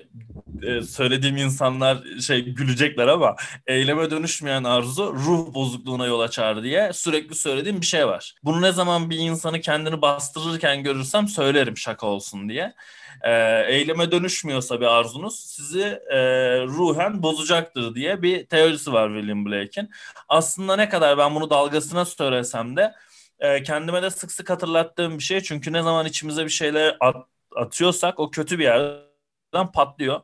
e, 0.64 0.82
söylediğim 0.82 1.38
insanlar 1.38 1.98
şey 2.22 2.46
gülecekler 2.46 3.08
ama 3.08 3.36
eyleme 3.68 4.12
dönüşmeyen 4.12 4.64
arzu 4.64 5.14
ruh 5.14 5.54
bozukluğuna 5.54 6.06
yol 6.06 6.20
açar 6.20 6.64
diye 6.64 6.94
sürekli 6.94 7.36
söylediğim 7.36 7.82
bir 7.82 7.86
şey 7.86 8.08
var. 8.08 8.36
Bunu 8.44 8.62
ne 8.62 8.72
zaman 8.72 9.10
bir 9.10 9.18
insanı 9.18 9.62
kendini 9.62 10.02
bastırırken 10.02 10.84
görürsem 10.84 11.28
söylerim 11.28 11.78
şaka 11.78 12.08
olsun 12.08 12.50
diye. 12.50 12.74
E, 13.22 13.64
eyleme 13.68 14.12
dönüşmüyorsa 14.12 14.82
bir 14.82 14.86
arzunuz 14.86 15.40
sizi 15.40 16.00
e, 16.10 16.20
ruhen 16.66 17.24
bozacaktır 17.24 17.96
diye 17.96 18.22
bir 18.22 18.46
teorisi 18.46 18.94
var 18.94 19.10
William 19.10 19.46
Blake'in. 19.46 19.90
Aslında 20.30 20.76
ne 20.76 20.90
kadar 20.90 21.18
ben 21.18 21.36
bunu 21.36 21.50
dalgasına 21.50 22.06
söylesem 22.06 22.78
de 22.78 22.94
e, 23.40 23.64
kendime 23.64 24.02
de 24.02 24.10
sık 24.10 24.32
sık 24.32 24.50
hatırlattığım 24.50 25.18
bir 25.18 25.24
şey. 25.24 25.42
Çünkü 25.42 25.74
ne 25.74 25.82
zaman 25.82 26.06
içimize 26.06 26.46
bir 26.46 26.50
şeyler 26.50 26.98
at, 27.00 27.16
atıyorsak 27.58 28.20
o 28.20 28.32
kötü 28.32 28.60
bir 28.60 28.64
yerden 28.64 29.72
patlıyor. 29.74 30.22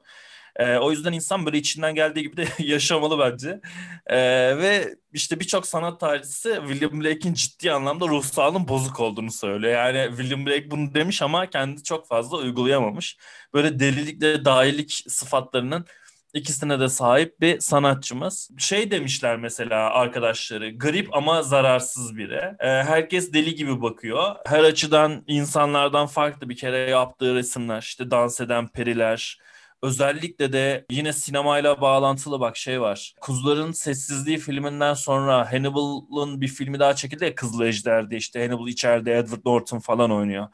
E, 0.55 0.77
o 0.77 0.91
yüzden 0.91 1.13
insan 1.13 1.45
böyle 1.45 1.57
içinden 1.57 1.95
geldiği 1.95 2.21
gibi 2.21 2.37
de 2.37 2.47
yaşamalı 2.63 3.19
bence. 3.19 3.61
E, 4.07 4.17
ve 4.57 4.95
işte 5.13 5.39
birçok 5.39 5.67
sanat 5.67 5.99
tarihçisi 5.99 6.59
William 6.67 7.01
Blake'in 7.01 7.33
ciddi 7.33 7.71
anlamda 7.71 8.07
ruh 8.07 8.23
sağlığının 8.23 8.67
bozuk 8.67 8.99
olduğunu 8.99 9.31
söylüyor. 9.31 9.73
Yani 9.73 10.17
William 10.17 10.45
Blake 10.45 10.71
bunu 10.71 10.93
demiş 10.93 11.21
ama 11.21 11.49
kendi 11.49 11.83
çok 11.83 12.07
fazla 12.07 12.37
uygulayamamış. 12.37 13.17
Böyle 13.53 13.79
delilikle 13.79 14.45
dahilik 14.45 15.03
sıfatlarının 15.07 15.85
İkisine 16.33 16.79
de 16.79 16.89
sahip 16.89 17.41
bir 17.41 17.59
sanatçımız. 17.59 18.49
Şey 18.57 18.91
demişler 18.91 19.37
mesela 19.37 19.89
arkadaşları, 19.89 20.77
garip 20.77 21.15
ama 21.15 21.43
zararsız 21.43 22.17
biri. 22.17 22.55
Ee, 22.59 22.67
herkes 22.67 23.33
deli 23.33 23.55
gibi 23.55 23.81
bakıyor. 23.81 24.35
Her 24.45 24.63
açıdan 24.63 25.23
insanlardan 25.27 26.07
farklı 26.07 26.49
bir 26.49 26.55
kere 26.55 26.77
yaptığı 26.77 27.35
resimler, 27.35 27.81
işte 27.81 28.11
dans 28.11 28.41
eden 28.41 28.67
periler, 28.67 29.39
Özellikle 29.83 30.53
de 30.53 30.85
yine 30.91 31.13
sinemayla 31.13 31.81
bağlantılı 31.81 32.39
bak 32.39 32.57
şey 32.57 32.81
var. 32.81 33.13
Kuzuların 33.21 33.71
Sessizliği 33.71 34.37
filminden 34.37 34.93
sonra 34.93 35.51
Hannibal'ın 35.51 36.41
bir 36.41 36.47
filmi 36.47 36.79
daha 36.79 36.95
çekildi 36.95 37.25
ya 37.25 37.35
Kızıl 37.35 37.61
Ejder'de 37.61 38.17
işte 38.17 38.39
Hannibal 38.39 38.67
içeride 38.67 39.17
Edward 39.17 39.41
Norton 39.45 39.79
falan 39.79 40.11
oynuyor. 40.11 40.47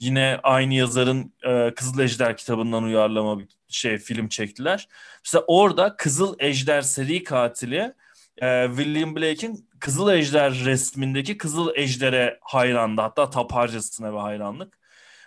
Yine 0.00 0.40
aynı 0.42 0.74
yazarın 0.74 1.34
e, 1.42 1.74
Kızıl 1.74 1.98
Ejder 1.98 2.36
kitabından 2.36 2.82
uyarlama 2.82 3.38
bir 3.38 3.48
şey 3.68 3.98
film 3.98 4.28
çektiler. 4.28 4.88
Mesela 5.24 5.44
orada 5.46 5.96
Kızıl 5.96 6.34
Ejder 6.38 6.82
seri 6.82 7.24
katili 7.24 7.94
e, 8.42 8.66
William 8.76 9.16
Blake'in 9.16 9.68
Kızıl 9.80 10.12
Ejder 10.12 10.54
resmindeki 10.64 11.38
Kızıl 11.38 11.74
Ejder'e 11.74 12.38
hayrandı. 12.42 13.00
Hatta 13.00 13.30
taparcasına 13.30 14.12
bir 14.12 14.18
hayranlık. 14.18 14.78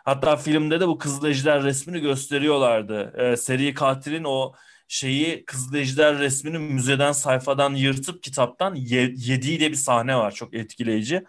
Hatta 0.05 0.37
filmde 0.37 0.79
de 0.79 0.87
bu 0.87 0.97
Kızıl 0.97 1.25
Ejder 1.27 1.63
resmini 1.63 1.99
gösteriyorlardı. 1.99 3.13
E, 3.17 3.37
seri 3.37 3.73
katilin 3.73 4.23
o 4.23 4.53
şeyi 4.87 5.45
Kızıl 5.45 5.75
Ejder 5.75 6.19
resmini 6.19 6.59
müzeden 6.59 7.11
sayfadan 7.11 7.73
yırtıp 7.75 8.23
kitaptan 8.23 8.75
ye, 8.75 9.13
yediği 9.15 9.59
de 9.59 9.71
bir 9.71 9.75
sahne 9.75 10.15
var. 10.15 10.31
Çok 10.31 10.53
etkileyici. 10.53 11.23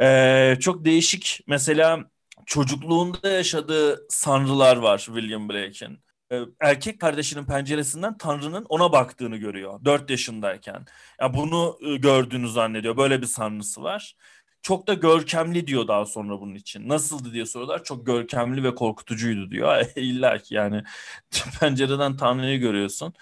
E, 0.00 0.56
çok 0.60 0.84
değişik 0.84 1.40
mesela 1.46 2.11
çocukluğunda 2.46 3.28
yaşadığı 3.28 4.06
sanrılar 4.08 4.76
var 4.76 4.98
William 4.98 5.48
Blake'in. 5.48 5.98
Ee, 6.32 6.40
erkek 6.60 7.00
kardeşinin 7.00 7.44
penceresinden 7.44 8.18
Tanrı'nın 8.18 8.64
ona 8.68 8.92
baktığını 8.92 9.36
görüyor 9.36 9.84
4 9.84 10.10
yaşındayken. 10.10 10.84
Ya 11.20 11.34
bunu 11.34 11.78
e, 11.82 11.96
gördüğünü 11.96 12.48
zannediyor. 12.48 12.96
Böyle 12.96 13.22
bir 13.22 13.26
sanrısı 13.26 13.82
var. 13.82 14.14
Çok 14.62 14.86
da 14.86 14.94
görkemli 14.94 15.66
diyor 15.66 15.88
daha 15.88 16.04
sonra 16.04 16.40
bunun 16.40 16.54
için. 16.54 16.88
Nasıldı 16.88 17.32
diye 17.32 17.46
soruyorlar. 17.46 17.84
Çok 17.84 18.06
görkemli 18.06 18.64
ve 18.64 18.74
korkutucuydu 18.74 19.50
diyor. 19.50 19.84
İlla 19.96 20.38
ki 20.38 20.54
yani 20.54 20.82
pencereden 21.60 22.16
Tanrı'yı 22.16 22.58
görüyorsun. 22.60 23.14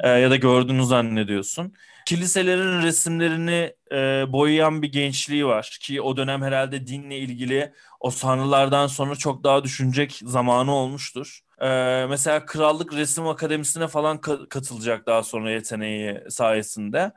ee, 0.00 0.08
ya 0.08 0.30
da 0.30 0.36
gördüğünü 0.36 0.86
zannediyorsun. 0.86 1.74
Kiliselerin 2.06 2.82
resimlerini 2.82 3.74
e, 3.92 4.32
boyayan 4.32 4.82
bir 4.82 4.92
gençliği 4.92 5.46
var 5.46 5.78
ki 5.82 6.00
o 6.02 6.16
dönem 6.16 6.42
herhalde 6.42 6.86
dinle 6.86 7.18
ilgili 7.18 7.72
o 8.00 8.10
sanrılardan 8.10 8.86
sonra 8.86 9.16
çok 9.16 9.44
daha 9.44 9.64
düşünecek 9.64 10.20
zamanı 10.24 10.74
olmuştur. 10.74 11.40
Ee, 11.60 12.06
mesela 12.10 12.46
Krallık 12.46 12.92
Resim 12.94 13.26
Akademisi'ne 13.28 13.88
falan 13.88 14.16
ka- 14.18 14.48
katılacak 14.48 15.06
daha 15.06 15.22
sonra 15.22 15.50
yeteneği 15.50 16.20
sayesinde. 16.30 17.12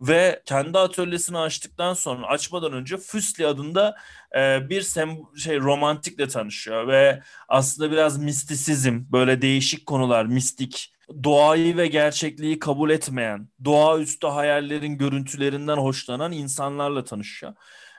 Ve 0.00 0.42
kendi 0.44 0.78
atölyesini 0.78 1.38
açtıktan 1.38 1.94
sonra 1.94 2.26
açmadan 2.26 2.72
önce 2.72 2.96
Füsli 2.96 3.46
adında 3.46 3.96
e, 4.36 4.70
bir 4.70 4.82
sem 4.82 5.18
şey 5.36 5.60
romantikle 5.60 6.28
tanışıyor 6.28 6.88
ve 6.88 7.22
aslında 7.48 7.90
biraz 7.90 8.18
mistisizm 8.18 9.00
böyle 9.12 9.42
değişik 9.42 9.86
konular 9.86 10.26
mistik 10.26 10.92
doğayı 11.24 11.76
ve 11.76 11.86
gerçekliği 11.86 12.58
kabul 12.58 12.90
etmeyen 12.90 13.48
doğaüstü 13.64 14.26
hayallerin 14.26 14.98
görüntülerinden 14.98 15.76
hoşlanan 15.76 16.32
insanlarla 16.32 17.04
tanışıyor 17.04 17.54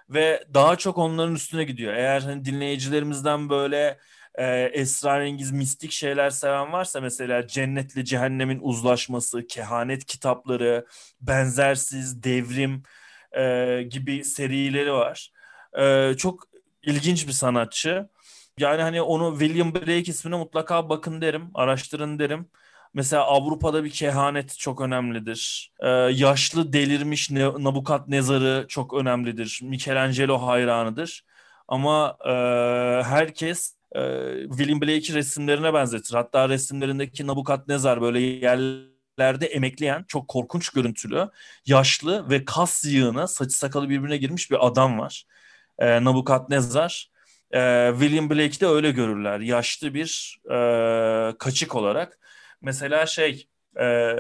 ve 0.10 0.44
daha 0.54 0.76
çok 0.76 0.98
onların 0.98 1.36
üstüne 1.36 1.64
gidiyor. 1.64 1.94
Eğer 1.94 2.22
hani 2.22 2.46
dinleyicilerimizden 2.46 3.50
böyle 3.50 3.98
e, 4.36 4.46
esrarengiz 4.74 5.52
mistik 5.52 5.92
şeyler 5.92 6.30
seven 6.30 6.72
varsa 6.72 7.02
mesela 7.02 7.48
cennetle 7.48 8.06
cehennemin 8.06 8.60
uzlaşması, 8.62 9.48
kehanet 9.48 10.06
kitapları, 10.06 10.86
benzersiz, 11.22 12.24
devrim 12.24 12.84
e, 13.38 13.84
gibi 13.90 14.24
serileri 14.24 14.94
var. 14.94 15.32
E, 15.80 16.14
çok 16.18 16.44
ilginç 16.84 17.28
bir 17.28 17.32
sanatçı. 17.34 18.10
Yani 18.58 18.82
hani 18.82 19.02
onu 19.02 19.40
William 19.40 19.74
Blake 19.74 20.00
ismine 20.00 20.36
mutlaka 20.36 20.90
bakın 20.90 21.22
derim, 21.22 21.52
araştırın 21.54 22.20
derim. 22.20 22.50
Mesela 22.94 23.24
Avrupa'da 23.24 23.84
bir 23.84 23.90
kehanet 23.90 24.58
çok 24.60 24.82
önemlidir. 24.82 25.72
Ee, 25.80 25.90
yaşlı 26.14 26.74
delirmiş 26.74 27.32
Nabukadnezar'ı 27.32 28.66
çok 28.68 28.94
önemlidir. 28.94 29.60
Michelangelo 29.64 30.38
hayranıdır. 30.38 31.26
Ama 31.68 32.18
e, 32.26 32.32
herkes 33.04 33.76
e, 33.96 34.00
William 34.50 34.82
Blake 34.82 35.14
resimlerine 35.14 35.74
benzetir. 35.74 36.14
Hatta 36.14 36.50
resimlerindeki 36.50 37.28
Nabukadnezar 37.28 38.02
böyle 38.02 38.20
yerlerde 38.20 39.46
emekleyen 39.48 40.06
çok 40.08 40.28
korkunç 40.28 40.70
görüntülü, 40.70 41.30
yaşlı 41.66 42.30
ve 42.30 42.46
kas 42.46 42.86
yığına 42.86 43.28
saçı 43.28 43.58
sakalı 43.58 43.90
birbirine 43.90 44.18
girmiş 44.18 44.52
bir 44.52 44.68
adam 44.68 45.00
var. 45.00 45.26
E, 45.80 46.04
Nabukadnezar. 46.04 47.12
E, 47.54 47.90
William 48.00 48.30
Blake'de 48.30 48.68
öyle 48.68 48.92
görürler. 48.92 49.40
Yaşlı 49.40 49.94
bir 49.94 50.40
e, 50.52 51.38
kaçık 51.38 51.76
olarak. 51.76 52.20
Mesela 52.62 53.06
şey 53.06 53.48
e, 53.80 54.16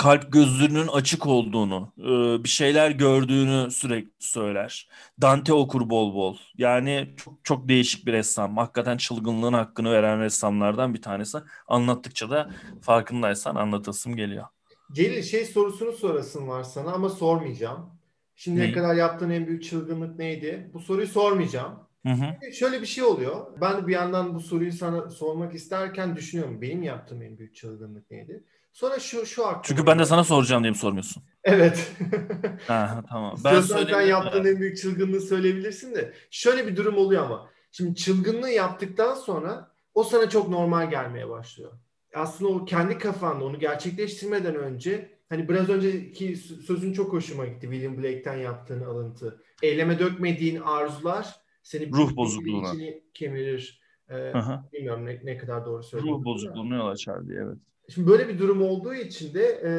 kalp 0.00 0.32
gözlerinin 0.32 0.88
açık 0.88 1.26
olduğunu, 1.26 1.92
e, 1.98 2.44
bir 2.44 2.48
şeyler 2.48 2.90
gördüğünü 2.90 3.70
sürekli 3.70 4.10
söyler. 4.18 4.88
Dante 5.20 5.52
okur 5.52 5.90
bol 5.90 6.14
bol. 6.14 6.36
Yani 6.58 7.08
çok 7.16 7.44
çok 7.44 7.68
değişik 7.68 8.06
bir 8.06 8.12
ressam. 8.12 8.56
Hakikaten 8.56 8.96
çılgınlığın 8.96 9.52
hakkını 9.52 9.92
veren 9.92 10.20
ressamlardan 10.20 10.94
bir 10.94 11.02
tanesi. 11.02 11.38
Anlattıkça 11.68 12.30
da 12.30 12.50
farkındaysan 12.82 13.54
anlatasım 13.54 14.16
geliyor. 14.16 14.44
Celil 14.92 15.22
şey 15.22 15.44
sorusunu 15.44 15.92
sorasın 15.92 16.48
var 16.48 16.62
sana 16.62 16.92
ama 16.92 17.08
sormayacağım. 17.08 17.90
Şimdiye 18.36 18.68
ne? 18.68 18.72
kadar 18.72 18.94
yaptığın 18.94 19.30
en 19.30 19.46
büyük 19.46 19.64
çılgınlık 19.64 20.18
neydi? 20.18 20.70
Bu 20.74 20.80
soruyu 20.80 21.06
sormayacağım. 21.06 21.72
Hı 22.06 22.12
hı. 22.12 22.52
Şöyle 22.52 22.80
bir 22.80 22.86
şey 22.86 23.04
oluyor. 23.04 23.60
Ben 23.60 23.86
bir 23.86 23.92
yandan 23.92 24.34
bu 24.34 24.40
soruyu 24.40 24.72
sana 24.72 25.10
sormak 25.10 25.54
isterken 25.54 26.16
düşünüyorum. 26.16 26.62
Benim 26.62 26.82
yaptığım 26.82 27.22
en 27.22 27.38
büyük 27.38 27.56
çılgınlık 27.56 28.10
neydi? 28.10 28.44
Sonra 28.72 28.98
şu 28.98 29.26
şu 29.26 29.46
aklıma. 29.46 29.62
Çünkü 29.62 29.86
ben 29.86 29.98
de 29.98 30.04
sana 30.04 30.24
soracağım 30.24 30.62
diye 30.62 30.70
mi 30.70 30.76
sormuyorsun? 30.76 31.22
Evet. 31.44 31.92
ha, 32.66 33.02
tamam. 33.08 33.36
Ben 33.44 33.60
sen 33.60 34.00
yaptığın 34.00 34.44
en 34.44 34.60
büyük 34.60 34.78
çılgınlığı 34.78 35.20
söyleyebilirsin 35.20 35.94
de. 35.94 36.14
Şöyle 36.30 36.66
bir 36.66 36.76
durum 36.76 36.96
oluyor 36.96 37.24
ama. 37.24 37.50
Şimdi 37.72 37.94
çılgınlığı 37.94 38.50
yaptıktan 38.50 39.14
sonra 39.14 39.70
o 39.94 40.04
sana 40.04 40.28
çok 40.28 40.48
normal 40.48 40.90
gelmeye 40.90 41.28
başlıyor. 41.28 41.72
Aslında 42.14 42.50
o 42.50 42.64
kendi 42.64 42.98
kafanda 42.98 43.44
onu 43.44 43.58
gerçekleştirmeden 43.58 44.54
önce 44.54 45.10
hani 45.28 45.48
biraz 45.48 45.68
önceki 45.68 46.36
sözün 46.36 46.92
çok 46.92 47.12
hoşuma 47.12 47.46
gitti 47.46 47.68
William 47.70 47.98
Blake'ten 47.98 48.36
yaptığın 48.36 48.80
alıntı. 48.80 49.42
Eyleme 49.62 49.98
dökmediğin 49.98 50.60
arzular 50.60 51.36
seni 51.62 51.92
ruh 51.92 52.16
bozukluğuna 52.16 52.72
kemirir. 53.14 53.80
Ee, 54.10 54.32
bilmiyorum 54.72 55.06
ne, 55.06 55.20
ne 55.24 55.38
kadar 55.38 55.66
doğru 55.66 55.82
söylüyorum. 55.82 56.20
Ruh 56.20 56.24
bozukluğuna 56.24 56.76
yol 56.76 56.88
açar 56.88 57.26
diye 57.28 57.38
evet. 57.38 57.58
Şimdi 57.94 58.10
böyle 58.10 58.28
bir 58.28 58.38
durum 58.38 58.62
olduğu 58.62 58.94
için 58.94 59.34
de 59.34 59.44
e, 59.44 59.72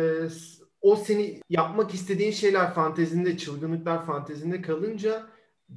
o 0.81 0.95
seni 0.95 1.41
yapmak 1.49 1.93
istediğin 1.93 2.31
şeyler 2.31 2.73
fantezinde, 2.73 3.37
çılgınlıklar 3.37 4.05
fantezinde 4.05 4.61
kalınca 4.61 5.27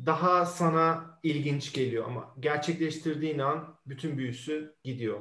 daha 0.07 0.47
sana 0.47 1.19
ilginç 1.23 1.73
geliyor 1.73 2.05
ama 2.07 2.35
gerçekleştirdiğin 2.41 3.39
an 3.39 3.79
bütün 3.87 4.19
büyüsü 4.19 4.75
gidiyor. 4.85 5.19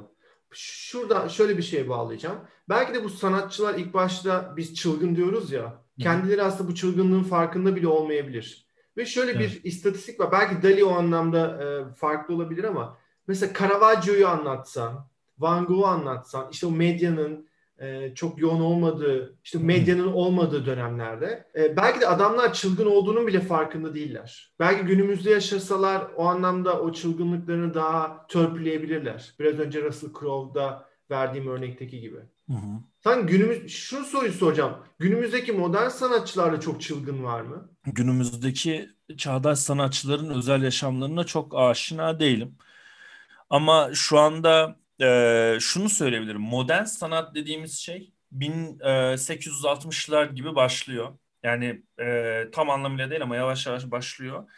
Şurada 0.50 1.28
şöyle 1.28 1.56
bir 1.56 1.62
şey 1.62 1.88
bağlayacağım. 1.88 2.38
Belki 2.68 2.94
de 2.94 3.04
bu 3.04 3.10
sanatçılar 3.10 3.74
ilk 3.74 3.94
başta 3.94 4.54
biz 4.56 4.74
çılgın 4.74 5.16
diyoruz 5.16 5.52
ya. 5.52 5.84
Kendileri 6.00 6.42
aslında 6.42 6.70
bu 6.70 6.74
çılgınlığın 6.74 7.22
farkında 7.22 7.76
bile 7.76 7.88
olmayabilir. 7.88 8.66
Ve 8.96 9.06
şöyle 9.06 9.30
evet. 9.30 9.40
bir 9.40 9.64
istatistik 9.64 10.20
var. 10.20 10.32
Belki 10.32 10.62
Dali 10.62 10.84
o 10.84 10.90
anlamda 10.90 11.64
e, 11.64 11.94
farklı 11.94 12.34
olabilir 12.34 12.64
ama 12.64 12.98
mesela 13.26 13.52
Caravaggio'yu 13.58 14.28
anlatsan, 14.28 15.08
Van 15.38 15.64
Gogh'u 15.66 15.86
anlatsan, 15.86 16.48
işte 16.52 16.66
o 16.66 16.70
medyanın 16.70 17.48
e, 17.78 18.14
çok 18.14 18.38
yoğun 18.38 18.60
olmadığı, 18.60 19.38
işte 19.44 19.58
medyanın 19.58 20.12
olmadığı 20.12 20.66
dönemlerde 20.66 21.46
e, 21.56 21.76
belki 21.76 22.00
de 22.00 22.08
adamlar 22.08 22.52
çılgın 22.52 22.86
olduğunun 22.86 23.26
bile 23.26 23.40
farkında 23.40 23.94
değiller. 23.94 24.54
Belki 24.60 24.84
günümüzde 24.84 25.30
yaşasalar 25.30 26.06
o 26.16 26.24
anlamda 26.26 26.80
o 26.80 26.92
çılgınlıklarını 26.92 27.74
daha 27.74 28.26
törpüleyebilirler. 28.26 29.34
Biraz 29.40 29.58
önce 29.58 29.82
Russell 29.82 30.10
Crowe'da 30.20 30.88
verdiğim 31.10 31.48
örnekteki 31.48 32.00
gibi. 32.00 32.16
Hı 32.50 32.52
hı. 32.52 32.80
Sen 33.04 33.26
günümüz 33.26 33.72
şu 33.72 34.04
soruyu 34.04 34.32
soracağım. 34.32 34.74
Günümüzdeki 34.98 35.52
modern 35.52 35.88
sanatçılarda 35.88 36.60
çok 36.60 36.80
çılgın 36.80 37.24
var 37.24 37.40
mı? 37.40 37.70
Günümüzdeki 37.86 38.88
çağdaş 39.16 39.58
sanatçıların 39.58 40.30
özel 40.30 40.62
yaşamlarına 40.62 41.24
çok 41.24 41.54
aşina 41.58 42.20
değilim. 42.20 42.54
Ama 43.50 43.90
şu 43.94 44.18
anda 44.18 44.76
e, 45.00 45.58
şunu 45.60 45.88
söyleyebilirim. 45.88 46.40
Modern 46.40 46.84
sanat 46.84 47.34
dediğimiz 47.34 47.78
şey 47.78 48.12
1860'lar 48.32 50.34
gibi 50.34 50.54
başlıyor. 50.54 51.18
Yani 51.42 51.82
e, 52.00 52.44
tam 52.52 52.70
anlamıyla 52.70 53.10
değil 53.10 53.22
ama 53.22 53.36
yavaş 53.36 53.66
yavaş 53.66 53.90
başlıyor. 53.90 54.50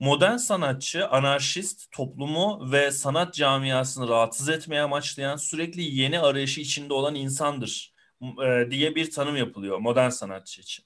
Modern 0.00 0.36
sanatçı, 0.36 1.08
anarşist, 1.08 1.92
toplumu 1.92 2.72
ve 2.72 2.90
sanat 2.90 3.34
camiasını 3.34 4.08
rahatsız 4.08 4.48
etmeye 4.48 4.82
amaçlayan 4.82 5.36
sürekli 5.36 5.82
yeni 5.82 6.20
arayışı 6.20 6.60
içinde 6.60 6.94
olan 6.94 7.14
insandır 7.14 7.92
e, 8.22 8.70
diye 8.70 8.94
bir 8.94 9.10
tanım 9.10 9.36
yapılıyor 9.36 9.78
modern 9.78 10.08
sanatçı 10.08 10.60
için. 10.60 10.84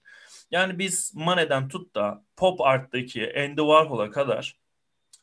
Yani 0.50 0.78
biz 0.78 1.12
Manet'den 1.14 1.68
tut 1.68 1.94
da 1.94 2.24
pop 2.36 2.60
art'taki 2.60 3.32
Andy 3.36 3.60
Warhol'a 3.60 4.10
kadar 4.10 4.58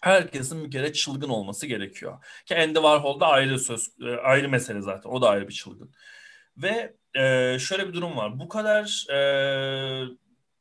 herkesin 0.04 0.66
bir 0.66 0.72
kere 0.72 0.94
çılgın 0.94 1.30
olması 1.30 1.68
gerekiyor. 1.68 2.26
Ki 2.46 2.58
Andy 2.58 2.74
Warhol 2.74 3.20
da 3.20 3.28
ayrı 3.28 3.60
söz 3.60 3.90
e, 4.02 4.16
ayrı 4.16 4.50
mesele 4.50 4.82
zaten. 4.82 5.10
O 5.10 5.22
da 5.22 5.30
ayrı 5.30 5.48
bir 5.48 5.54
çılgın. 5.54 5.94
Ve 6.58 6.94
e, 7.16 7.58
şöyle 7.60 7.88
bir 7.88 7.94
durum 7.94 8.18
var. 8.18 8.40
Bu 8.40 8.50
kadar 8.50 9.06
e, 9.12 9.18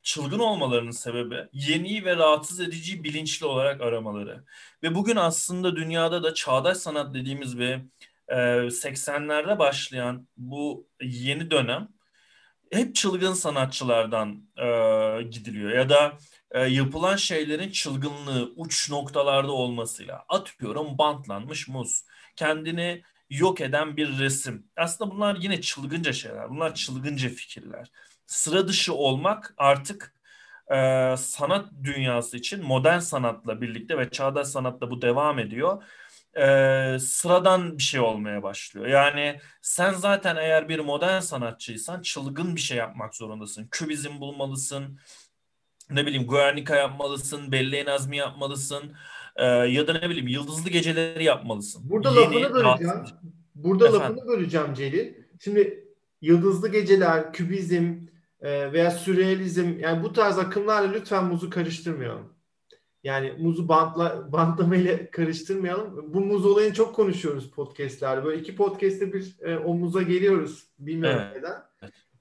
çılgın 0.03 0.39
olmalarının 0.39 0.91
sebebi 0.91 1.35
yeni 1.53 2.05
ve 2.05 2.15
rahatsız 2.15 2.59
edici 2.59 3.03
bilinçli 3.03 3.45
olarak 3.45 3.81
aramaları. 3.81 4.43
Ve 4.83 4.95
bugün 4.95 5.15
aslında 5.15 5.75
dünyada 5.75 6.23
da 6.23 6.33
çağdaş 6.33 6.77
sanat 6.77 7.13
dediğimiz 7.13 7.57
ve 7.57 7.81
e, 8.27 8.35
80'lerde 8.69 9.59
başlayan 9.59 10.27
bu 10.37 10.87
yeni 11.01 11.51
dönem 11.51 11.89
hep 12.71 12.95
çılgın 12.95 13.33
sanatçılardan 13.33 14.49
e, 14.57 14.67
gidiliyor 15.23 15.71
ya 15.71 15.89
da 15.89 16.17
e, 16.53 16.59
yapılan 16.61 17.15
şeylerin 17.15 17.71
çılgınlığı 17.71 18.53
uç 18.55 18.89
noktalarda 18.89 19.51
olmasıyla. 19.51 20.25
Atıyorum 20.29 20.97
bantlanmış 20.97 21.67
muz. 21.67 22.05
Kendini 22.35 23.03
yok 23.29 23.61
eden 23.61 23.97
bir 23.97 24.19
resim. 24.19 24.67
Aslında 24.77 25.11
bunlar 25.11 25.35
yine 25.35 25.61
çılgınca 25.61 26.13
şeyler. 26.13 26.49
Bunlar 26.49 26.75
çılgınca 26.75 27.29
fikirler. 27.29 27.91
Sıra 28.27 28.67
dışı 28.67 28.93
olmak 28.93 29.53
artık 29.57 30.13
e, 30.71 30.75
sanat 31.17 31.69
dünyası 31.83 32.37
için 32.37 32.63
modern 32.65 32.99
sanatla 32.99 33.61
birlikte 33.61 33.97
ve 33.97 34.09
çağdaş 34.09 34.47
sanatla 34.47 34.91
bu 34.91 35.01
devam 35.01 35.39
ediyor. 35.39 35.83
E, 36.37 36.99
sıradan 36.99 37.77
bir 37.77 37.83
şey 37.83 37.99
olmaya 37.99 38.43
başlıyor. 38.43 38.87
Yani 38.87 39.39
sen 39.61 39.93
zaten 39.93 40.35
eğer 40.35 40.69
bir 40.69 40.79
modern 40.79 41.19
sanatçıysan 41.19 42.01
çılgın 42.01 42.55
bir 42.55 42.61
şey 42.61 42.77
yapmak 42.77 43.15
zorundasın. 43.15 43.67
Kübizm 43.71 44.19
bulmalısın, 44.19 44.99
ne 45.91 46.05
bileyim 46.05 46.27
Guernica 46.27 46.75
yapmalısın, 46.75 47.51
Belle 47.51 47.85
Nazmi 47.85 48.17
yapmalısın 48.17 48.83
e, 49.35 49.45
ya 49.45 49.87
da 49.87 49.93
ne 49.93 50.09
bileyim 50.09 50.27
Yıldızlı 50.27 50.69
Geceleri 50.69 51.23
yapmalısın. 51.23 51.89
Burada 51.89 52.09
Yeni, 52.09 52.41
lafını 52.41 52.53
böleceğim. 52.53 52.93
Burada 53.55 53.87
Efendim? 53.87 54.17
lafını 54.17 54.27
böleceğim 54.27 54.73
Celil. 54.73 55.13
Şimdi 55.39 55.87
Yıldızlı 56.21 56.71
Geceler, 56.71 57.33
Kübizm 57.33 57.93
e, 58.41 58.73
veya 58.73 58.91
Sürrealizm 58.91 59.79
yani 59.79 60.03
bu 60.03 60.13
tarz 60.13 60.39
akımlarla 60.39 60.91
lütfen 60.91 61.25
muzu 61.25 61.49
karıştırmayalım. 61.49 62.33
Yani 63.03 63.33
muzu 63.39 63.67
bantla 63.67 64.31
bantlamayla 64.31 64.99
karıştırmayalım. 65.11 66.13
Bu 66.13 66.21
muz 66.21 66.45
olayını 66.45 66.73
çok 66.73 66.95
konuşuyoruz 66.95 67.51
podcastlerde. 67.51 68.25
Böyle 68.25 68.41
iki 68.41 68.55
podcast'te 68.55 69.13
bir 69.13 69.35
e, 69.41 69.57
o 69.57 69.73
muza 69.73 70.01
geliyoruz. 70.01 70.67
Bilmiyorum 70.79 71.21
evet. 71.25 71.35
neden. 71.35 71.63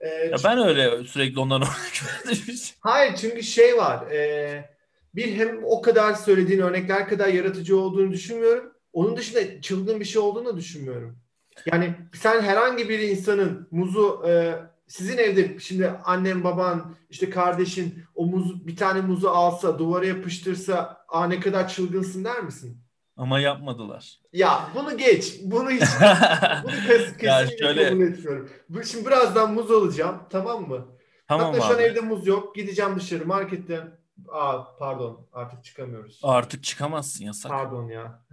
Ee, 0.03 0.09
ya 0.09 0.37
çünkü... 0.37 0.45
ben 0.45 0.59
öyle 0.59 1.05
sürekli 1.05 1.41
ondan 1.41 1.63
Hayır 2.81 3.17
çünkü 3.17 3.43
şey 3.43 3.77
var. 3.77 4.11
E, 4.11 4.71
bir 5.15 5.35
hem 5.35 5.65
o 5.65 5.83
kadar 5.83 6.15
söylediğin 6.15 6.61
örnekler 6.61 7.09
kadar 7.09 7.29
yaratıcı 7.29 7.79
olduğunu 7.79 8.13
düşünmüyorum. 8.13 8.73
Onun 8.93 9.17
dışında 9.17 9.61
çılgın 9.61 10.01
bir 10.01 10.05
şey 10.05 10.23
olduğunu 10.23 10.47
da 10.47 10.57
düşünmüyorum. 10.57 11.19
Yani 11.67 11.95
sen 12.15 12.43
herhangi 12.43 12.89
bir 12.89 12.99
insanın 12.99 13.69
muzu 13.71 14.23
e, 14.29 14.55
sizin 14.87 15.19
evde 15.19 15.59
şimdi 15.59 15.89
annem 15.89 16.45
baban 16.45 16.95
işte 17.11 17.31
kardeşin 17.31 18.05
o 18.15 18.27
muz 18.27 18.67
bir 18.67 18.77
tane 18.77 19.01
muzu 19.01 19.29
alsa 19.29 19.79
duvara 19.79 20.07
yapıştırsa 20.07 21.05
aa 21.09 21.27
ne 21.27 21.41
kadar 21.41 21.69
çılgınsın 21.69 22.25
der 22.25 22.41
misin? 22.41 22.79
Ama 23.17 23.41
yapmadılar. 23.41 24.19
Ya 24.33 24.69
bunu 24.75 24.99
geç. 24.99 25.35
Bunu 25.43 25.71
hiç 25.71 25.81
bunu 26.63 26.73
kes, 26.87 27.17
kesinlikle 27.17 27.57
şöyle... 27.59 27.89
kabul 27.89 28.01
etmiyorum. 28.01 28.51
Şimdi 28.85 29.07
birazdan 29.07 29.55
muz 29.55 29.71
alacağım 29.71 30.23
tamam 30.31 30.69
mı? 30.69 30.87
Tamam 31.29 31.47
Hatta 31.47 31.65
abi. 31.65 31.73
şu 31.73 31.79
an 31.79 31.83
evde 31.83 32.01
muz 32.01 32.27
yok. 32.27 32.55
Gideceğim 32.55 32.97
dışarı 32.97 33.27
marketten. 33.27 34.03
Aa 34.33 34.77
pardon 34.79 35.27
artık 35.33 35.65
çıkamıyoruz. 35.65 36.21
Artık 36.23 36.65
çıkamazsın 36.65 37.25
yasak. 37.25 37.53
Pardon 37.53 37.89
ya. 37.89 38.25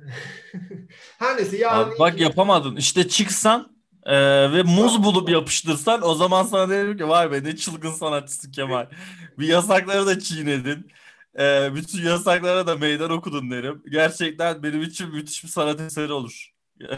Her 1.20 1.38
neyse 1.38 1.58
yarın... 1.58 1.92
Abi, 1.92 2.00
bak 2.00 2.14
iki... 2.14 2.24
yapamadın. 2.24 2.76
İşte 2.76 3.08
çıksan 3.08 3.80
ee, 4.04 4.52
ve 4.52 4.64
muz 4.64 5.04
bulup 5.04 5.30
yapıştırsan 5.30 6.02
o 6.08 6.14
zaman 6.14 6.44
sana 6.44 6.70
derim 6.70 6.98
ki 6.98 7.08
vay 7.08 7.32
be 7.32 7.44
ne 7.44 7.56
çılgın 7.56 7.92
sanatçısı 7.92 8.52
Kemal. 8.52 8.86
Bir 9.40 9.48
yasakları 9.48 10.06
da 10.08 10.20
çiğnedin. 10.20 10.92
Ee, 11.40 11.70
bütün 11.76 12.04
yasaklara 12.04 12.68
da 12.68 12.76
meydan 12.76 13.12
okudun 13.12 13.52
derim. 13.52 13.84
Gerçekten 13.92 14.64
benim 14.64 14.82
için 14.82 15.10
müthiş 15.10 15.44
bir 15.44 15.50
sanat 15.50 15.82
eseri 15.82 16.12
olur. 16.12 16.54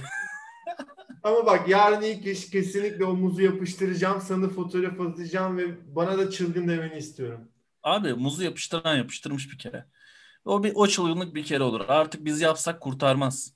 Ama 1.23 1.45
bak 1.45 1.67
yarın 1.67 2.01
ilk 2.01 2.27
iş 2.27 2.49
kesinlikle 2.49 3.05
o 3.05 3.13
muzu 3.13 3.41
yapıştıracağım. 3.41 4.21
Sana 4.21 4.49
fotoğraf 4.49 5.01
atacağım 5.01 5.57
ve 5.57 5.95
bana 5.95 6.17
da 6.17 6.31
çılgın 6.31 6.67
demeni 6.67 6.97
istiyorum. 6.97 7.51
Abi 7.83 8.13
muzu 8.13 8.43
yapıştıran 8.43 8.95
yapıştırmış 8.95 9.51
bir 9.51 9.57
kere. 9.57 9.85
O 10.45 10.63
bir 10.63 10.71
o 10.75 10.87
çılgınlık 10.87 11.35
bir 11.35 11.43
kere 11.43 11.63
olur. 11.63 11.81
Artık 11.87 12.25
biz 12.25 12.41
yapsak 12.41 12.81
kurtarmaz. 12.81 13.53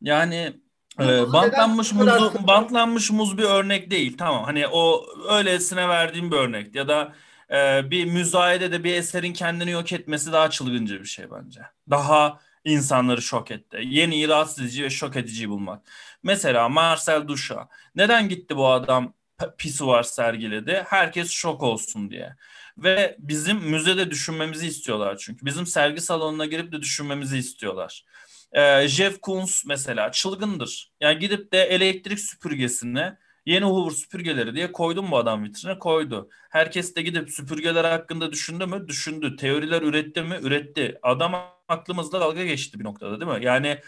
Yani 0.00 0.60
ee, 1.00 1.32
bantlanmış 1.32 1.92
muzu 1.92 2.32
bantlanmış 2.46 3.10
muz 3.10 3.38
bir 3.38 3.42
örnek 3.42 3.90
değil. 3.90 4.16
Tamam. 4.18 4.44
Hani 4.44 4.68
o 4.68 5.06
öylesine 5.30 5.88
verdiğim 5.88 6.30
bir 6.30 6.36
örnek 6.36 6.74
ya 6.74 6.88
da 6.88 7.14
e, 7.54 7.90
bir 7.90 8.04
müzayedede 8.04 8.84
bir 8.84 8.94
eserin 8.94 9.32
kendini 9.32 9.70
yok 9.70 9.92
etmesi 9.92 10.32
daha 10.32 10.50
çılgınca 10.50 11.00
bir 11.00 11.04
şey 11.04 11.30
bence. 11.30 11.60
Daha 11.90 12.40
insanları 12.64 13.22
şok 13.22 13.50
etti. 13.50 13.80
Yeni, 13.84 14.28
rahatsız 14.28 14.64
edici 14.64 14.84
ve 14.84 14.90
şok 14.90 15.16
edici 15.16 15.48
bulmak. 15.48 15.86
Mesela 16.22 16.68
Marcel 16.68 17.28
Duchamp. 17.28 17.70
Neden 17.94 18.28
gitti 18.28 18.56
bu 18.56 18.68
adam 18.68 19.14
pisuvar 19.58 20.02
sergiledi? 20.02 20.84
Herkes 20.86 21.30
şok 21.30 21.62
olsun 21.62 22.10
diye. 22.10 22.36
Ve 22.78 23.16
bizim 23.18 23.56
müzede 23.56 24.10
düşünmemizi 24.10 24.66
istiyorlar 24.66 25.16
çünkü. 25.18 25.46
Bizim 25.46 25.66
sergi 25.66 26.00
salonuna 26.00 26.46
girip 26.46 26.72
de 26.72 26.80
düşünmemizi 26.82 27.38
istiyorlar. 27.38 28.04
Ee, 28.52 28.88
Jeff 28.88 29.20
Koons 29.20 29.64
mesela 29.64 30.12
çılgındır. 30.12 30.92
Yani 31.00 31.18
gidip 31.18 31.52
de 31.52 31.62
elektrik 31.62 32.20
süpürgesine 32.20 33.18
yeni 33.46 33.64
Hoover 33.64 33.90
süpürgeleri 33.90 34.54
diye 34.54 34.72
koydum 34.72 35.10
bu 35.10 35.16
adam 35.16 35.44
vitrine 35.44 35.78
koydu. 35.78 36.28
Herkes 36.50 36.96
de 36.96 37.02
gidip 37.02 37.30
süpürgeler 37.30 37.84
hakkında 37.84 38.32
düşündü 38.32 38.66
mü? 38.66 38.88
Düşündü. 38.88 39.36
Teoriler 39.36 39.82
üretti 39.82 40.22
mi? 40.22 40.38
Üretti. 40.42 40.98
Adam 41.02 41.34
aklımızda 41.68 42.20
dalga 42.20 42.44
geçti 42.44 42.80
bir 42.80 42.84
noktada 42.84 43.20
değil 43.20 43.38
mi? 43.38 43.44
Yani 43.44 43.78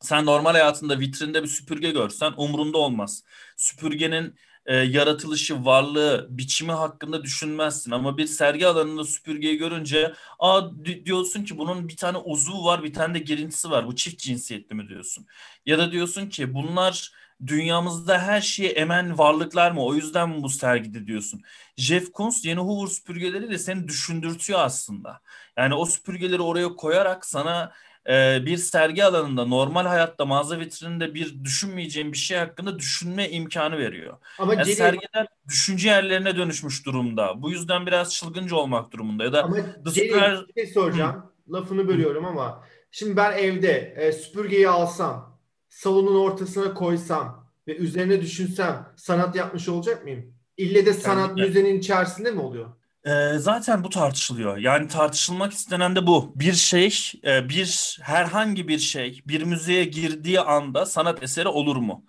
sen 0.00 0.26
normal 0.26 0.52
hayatında 0.52 1.00
vitrinde 1.00 1.42
bir 1.42 1.48
süpürge 1.48 1.90
görsen 1.90 2.32
umrunda 2.36 2.78
olmaz. 2.78 3.24
Süpürgenin 3.56 4.34
e, 4.66 4.76
yaratılışı, 4.76 5.64
varlığı, 5.64 6.26
biçimi 6.30 6.72
hakkında 6.72 7.22
düşünmezsin. 7.24 7.90
Ama 7.90 8.18
bir 8.18 8.26
sergi 8.26 8.66
alanında 8.66 9.04
süpürgeyi 9.04 9.56
görünce 9.58 10.12
aa 10.38 10.62
diyorsun 11.04 11.44
ki 11.44 11.58
bunun 11.58 11.88
bir 11.88 11.96
tane 11.96 12.18
uzvu 12.18 12.64
var, 12.64 12.82
bir 12.84 12.92
tane 12.94 13.14
de 13.14 13.18
girintisi 13.18 13.70
var. 13.70 13.86
Bu 13.86 13.96
çift 13.96 14.18
cinsiyetli 14.18 14.74
mi 14.74 14.88
diyorsun? 14.88 15.26
Ya 15.66 15.78
da 15.78 15.92
diyorsun 15.92 16.28
ki 16.28 16.54
bunlar 16.54 17.12
dünyamızda 17.46 18.18
her 18.18 18.40
şeyi 18.40 18.68
emen 18.68 19.18
varlıklar 19.18 19.70
mı? 19.70 19.84
O 19.84 19.94
yüzden 19.94 20.28
mi 20.28 20.42
bu 20.42 20.48
sergide 20.48 21.06
diyorsun? 21.06 21.42
Jeff 21.76 22.12
Koons 22.12 22.44
yeni 22.44 22.60
Hoover 22.60 22.90
süpürgeleriyle 22.90 23.58
seni 23.58 23.88
düşündürtüyor 23.88 24.60
aslında. 24.60 25.20
Yani 25.56 25.74
o 25.74 25.86
süpürgeleri 25.86 26.42
oraya 26.42 26.68
koyarak 26.68 27.26
sana 27.26 27.72
e, 28.08 28.46
bir 28.46 28.56
sergi 28.56 29.04
alanında 29.04 29.44
normal 29.46 29.86
hayatta 29.86 30.24
mağaza 30.24 30.58
vitrininde 30.58 31.14
bir 31.14 31.44
düşünmeyeceğin 31.44 32.12
bir 32.12 32.18
şey 32.18 32.38
hakkında 32.38 32.78
düşünme 32.78 33.30
imkanı 33.30 33.78
veriyor. 33.78 34.16
Ama 34.38 34.54
yani 34.54 34.64
geri... 34.64 34.76
sergiler 34.76 35.26
düşünce 35.48 35.88
yerlerine 35.88 36.36
dönüşmüş 36.36 36.86
durumda. 36.86 37.42
Bu 37.42 37.50
yüzden 37.50 37.86
biraz 37.86 38.14
çılgınca 38.14 38.56
olmak 38.56 38.92
durumunda. 38.92 39.24
Ya 39.24 39.32
da 39.32 39.44
ama 39.44 39.56
The 39.84 39.90
Super... 39.90 40.44
bir 40.48 40.62
şey 40.62 40.72
soracağım. 40.72 41.16
Hı. 41.16 41.52
Lafını 41.52 41.88
bölüyorum 41.88 42.24
ama 42.24 42.64
şimdi 42.90 43.16
ben 43.16 43.32
evde 43.32 43.94
e, 43.96 44.12
süpürgeyi 44.12 44.68
alsam, 44.68 45.31
salonun 45.72 46.20
ortasına 46.20 46.74
koysam 46.74 47.48
ve 47.68 47.76
üzerine 47.76 48.20
düşünsem 48.22 48.86
sanat 48.96 49.36
yapmış 49.36 49.68
olacak 49.68 50.04
mıyım? 50.04 50.34
İlle 50.56 50.86
de 50.86 50.92
sanat 50.92 51.28
Kesinlikle. 51.28 51.46
müzenin 51.46 51.78
içerisinde 51.78 52.30
mi 52.30 52.40
oluyor? 52.40 52.70
E, 53.04 53.38
zaten 53.38 53.84
bu 53.84 53.90
tartışılıyor. 53.90 54.56
Yani 54.56 54.88
tartışılmak 54.88 55.52
istenen 55.52 55.96
de 55.96 56.06
bu. 56.06 56.32
Bir 56.36 56.52
şey, 56.52 56.94
e, 57.24 57.48
bir 57.48 57.98
herhangi 58.02 58.68
bir 58.68 58.78
şey 58.78 59.22
bir 59.26 59.42
müzeye 59.42 59.84
girdiği 59.84 60.40
anda 60.40 60.86
sanat 60.86 61.22
eseri 61.22 61.48
olur 61.48 61.76
mu? 61.76 62.04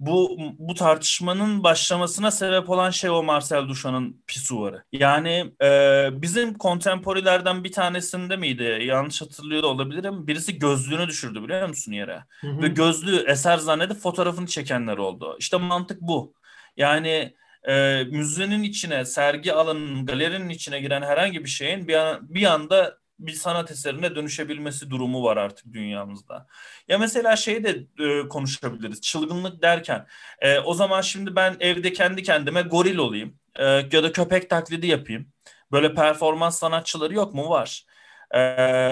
Bu 0.00 0.38
bu 0.58 0.74
tartışmanın 0.74 1.64
başlamasına 1.64 2.30
sebep 2.30 2.70
olan 2.70 2.90
şey 2.90 3.10
o 3.10 3.22
Marcel 3.22 3.68
Duchamp'ın 3.68 4.22
pisuvarı. 4.26 4.84
Yani 4.92 5.52
e, 5.62 6.08
bizim 6.12 6.54
kontemporilerden 6.54 7.64
bir 7.64 7.72
tanesinde 7.72 8.36
miydi? 8.36 8.78
Yanlış 8.82 9.22
hatırlıyor 9.22 9.62
da 9.62 9.66
olabilirim. 9.66 10.26
Birisi 10.26 10.58
gözlüğünü 10.58 11.06
düşürdü 11.08 11.42
biliyor 11.42 11.68
musun 11.68 11.92
yere? 11.92 12.24
Hı 12.40 12.46
hı. 12.46 12.62
Ve 12.62 12.68
gözlüğü 12.68 13.24
eser 13.28 13.58
zannedip 13.58 13.96
fotoğrafını 13.96 14.46
çekenler 14.46 14.98
oldu. 14.98 15.36
İşte 15.38 15.56
mantık 15.56 16.00
bu. 16.00 16.34
Yani 16.76 17.34
e, 17.68 18.04
müzenin 18.04 18.62
içine, 18.62 19.04
sergi 19.04 19.52
alanının, 19.52 20.06
galerinin 20.06 20.48
içine 20.48 20.80
giren 20.80 21.02
herhangi 21.02 21.44
bir 21.44 21.48
şeyin 21.48 21.88
bir, 21.88 21.94
an, 21.94 22.34
bir 22.34 22.44
anda 22.44 22.98
bir 23.18 23.32
sanat 23.32 23.70
eserine 23.70 24.14
dönüşebilmesi 24.14 24.90
durumu 24.90 25.24
var 25.24 25.36
artık 25.36 25.72
dünyamızda. 25.72 26.46
Ya 26.88 26.98
mesela 26.98 27.36
şeyi 27.36 27.64
de 27.64 27.86
e, 28.04 28.28
konuşabiliriz. 28.28 29.00
Çılgınlık 29.00 29.62
derken 29.62 30.06
e, 30.40 30.58
o 30.58 30.74
zaman 30.74 31.00
şimdi 31.00 31.36
ben 31.36 31.56
evde 31.60 31.92
kendi 31.92 32.22
kendime 32.22 32.62
goril 32.62 32.96
olayım 32.96 33.34
e, 33.56 33.64
ya 33.64 34.02
da 34.02 34.12
köpek 34.12 34.50
taklidi 34.50 34.86
yapayım. 34.86 35.26
Böyle 35.72 35.94
performans 35.94 36.58
sanatçıları 36.58 37.14
yok 37.14 37.34
mu? 37.34 37.50
Var. 37.50 37.86
E, 38.30 38.40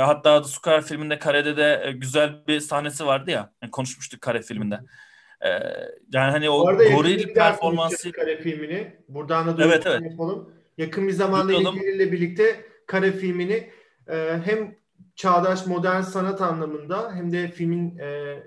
hatta 0.01 0.43
The 0.43 0.49
Square 0.49 0.83
filminde 0.83 1.19
Kare'de 1.19 1.57
de 1.57 1.83
e, 1.85 1.93
güzel 1.93 2.47
bir 2.47 2.61
sahnesi 2.61 3.07
vardı 3.07 3.31
ya. 3.31 3.53
Yani 3.63 3.71
konuşmuştuk 3.71 4.21
Kare 4.21 4.43
filminde. 4.43 4.81
Ee, 5.41 5.49
yani 6.13 6.31
hani 6.31 6.51
o 6.51 6.65
goril 6.65 7.35
performansı 7.35 8.13
kare 8.13 8.37
filmini 8.37 8.97
buradan 9.09 9.59
da 9.59 9.65
evet, 9.65 9.87
evet. 9.87 10.03
yapalım. 10.11 10.53
Yakın 10.79 11.09
bir 11.09 11.13
zamanda 11.13 11.53
ile 11.53 12.13
birlikte 12.13 12.65
kare 12.87 13.13
filmini 13.13 13.53
e, 13.53 13.71
hem 14.45 14.77
çağdaş 15.15 15.67
modern 15.67 16.01
sanat 16.01 16.41
anlamında 16.43 17.13
hem 17.15 17.33
de 17.33 17.49
filmin 17.49 17.99
e, 17.99 18.43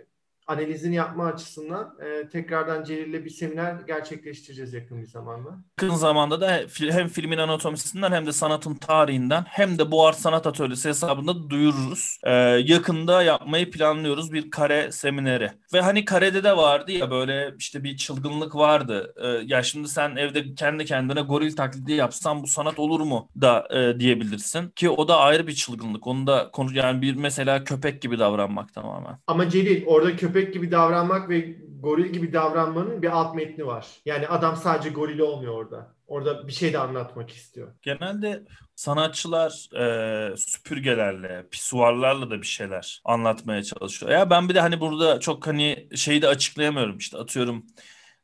analizini 0.50 0.96
yapma 0.96 1.26
açısından 1.26 1.96
e, 2.06 2.30
tekrardan 2.30 2.84
Celil'le 2.84 3.26
bir 3.26 3.30
seminer 3.30 3.76
gerçekleştireceğiz 3.88 4.74
yakın 4.74 5.02
bir 5.02 5.08
zamanda. 5.08 5.50
Yakın 5.82 5.96
zamanda 5.96 6.42
da 6.42 6.62
hem 6.80 7.08
filmin 7.08 7.38
anatomisinden 7.38 8.12
hem 8.12 8.26
de 8.26 8.32
sanatın 8.32 8.76
tarihinden 8.76 9.44
hem 9.48 9.80
de 9.80 9.92
Buhar 9.92 10.14
Sanat 10.14 10.48
Atölyesi 10.48 10.90
hesabında 10.90 11.50
duyururuz. 11.50 12.20
E, 12.24 12.32
yakında 12.66 13.24
yapmayı 13.24 13.72
planlıyoruz 13.72 14.34
bir 14.34 14.52
kare 14.52 14.92
semineri. 14.92 15.52
Ve 15.74 15.82
hani 15.82 16.06
karede 16.06 16.44
de 16.44 16.58
vardı 16.58 16.92
ya 16.92 17.12
böyle 17.12 17.54
işte 17.58 17.84
bir 17.84 17.98
çılgınlık 17.98 18.56
vardı. 18.56 19.14
E, 19.24 19.28
ya 19.28 19.64
şimdi 19.64 19.88
sen 19.88 20.16
evde 20.16 20.56
kendi 20.56 20.86
kendine 20.86 21.22
goril 21.22 21.56
taklidi 21.56 21.94
yapsan 21.94 22.44
bu 22.44 22.48
sanat 22.48 22.80
olur 22.80 23.02
mu 23.02 23.30
da 23.42 23.68
e, 23.72 24.00
diyebilirsin. 24.00 24.70
Ki 24.70 24.90
o 24.90 25.08
da 25.08 25.18
ayrı 25.18 25.48
bir 25.48 25.56
çılgınlık. 25.56 26.08
Onu 26.08 26.28
da 26.28 26.50
konu 26.52 26.70
yani 26.74 27.02
bir 27.02 27.16
mesela 27.16 27.64
köpek 27.64 28.02
gibi 28.02 28.20
davranmak 28.20 28.74
tamamen. 28.74 29.18
Ama 29.28 29.50
Celil 29.50 29.86
orada 29.86 30.16
köpek 30.16 30.39
köpek 30.40 30.54
gibi 30.54 30.72
davranmak 30.72 31.30
ve 31.30 31.56
goril 31.80 32.14
gibi 32.14 32.34
davranmanın 32.34 33.02
bir 33.02 33.08
alt 33.08 33.36
metni 33.36 33.66
var. 33.66 33.88
Yani 34.06 34.28
adam 34.28 34.56
sadece 34.56 34.90
goril 34.90 35.20
olmuyor 35.20 35.54
orada. 35.54 35.96
Orada 36.08 36.48
bir 36.48 36.52
şey 36.52 36.74
de 36.74 36.80
anlatmak 36.80 37.30
istiyor. 37.30 37.74
Genelde 37.82 38.44
sanatçılar 38.76 39.70
e, 39.76 40.38
süpürgelerle, 40.38 41.48
pisuarlarla 41.52 42.30
da 42.30 42.42
bir 42.42 42.48
şeyler 42.48 43.02
anlatmaya 43.06 43.64
çalışıyor. 43.64 44.12
Ya 44.12 44.30
ben 44.30 44.50
bir 44.50 44.56
de 44.56 44.62
hani 44.62 44.80
burada 44.80 45.20
çok 45.20 45.48
hani 45.48 45.88
şeyi 45.96 46.22
de 46.22 46.28
açıklayamıyorum 46.28 46.98
işte 46.98 47.18
atıyorum 47.18 47.66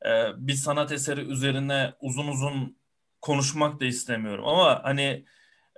e, 0.05 0.09
bir 0.37 0.53
sanat 0.53 0.91
eseri 0.91 1.21
üzerine 1.21 1.93
uzun 2.01 2.27
uzun 2.27 2.77
konuşmak 3.21 3.79
da 3.79 3.85
istemiyorum 3.85 4.45
ama 4.47 4.83
hani 4.83 5.25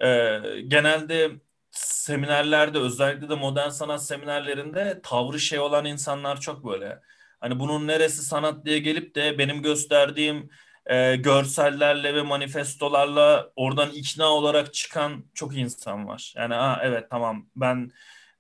e, 0.01 0.39
genelde 0.67 1.31
seminerlerde 1.72 2.80
özellikle 2.80 3.30
de 3.30 3.36
modern 3.36 3.70
sanat 3.70 4.05
seminerlerinde 4.05 4.99
tavrı 5.03 5.39
şey 5.39 5.59
olan 5.59 5.86
insanlar 5.86 6.41
çok 6.41 6.65
böyle. 6.65 6.99
Hani 7.39 7.59
bunun 7.59 7.88
neresi 7.88 8.24
sanat 8.24 8.65
diye 8.65 8.80
gelip 8.80 9.15
de 9.15 9.38
benim 9.38 9.61
gösterdiğim 9.61 10.49
e, 10.86 11.15
görsellerle 11.15 12.15
ve 12.15 12.22
manifestolarla 12.22 13.51
oradan 13.55 13.89
ikna 13.91 14.26
olarak 14.26 14.74
çıkan 14.74 15.26
çok 15.34 15.57
insan 15.57 16.07
var. 16.07 16.34
Yani 16.38 16.53
ha 16.53 16.80
evet 16.84 17.09
tamam 17.09 17.49
ben 17.55 17.91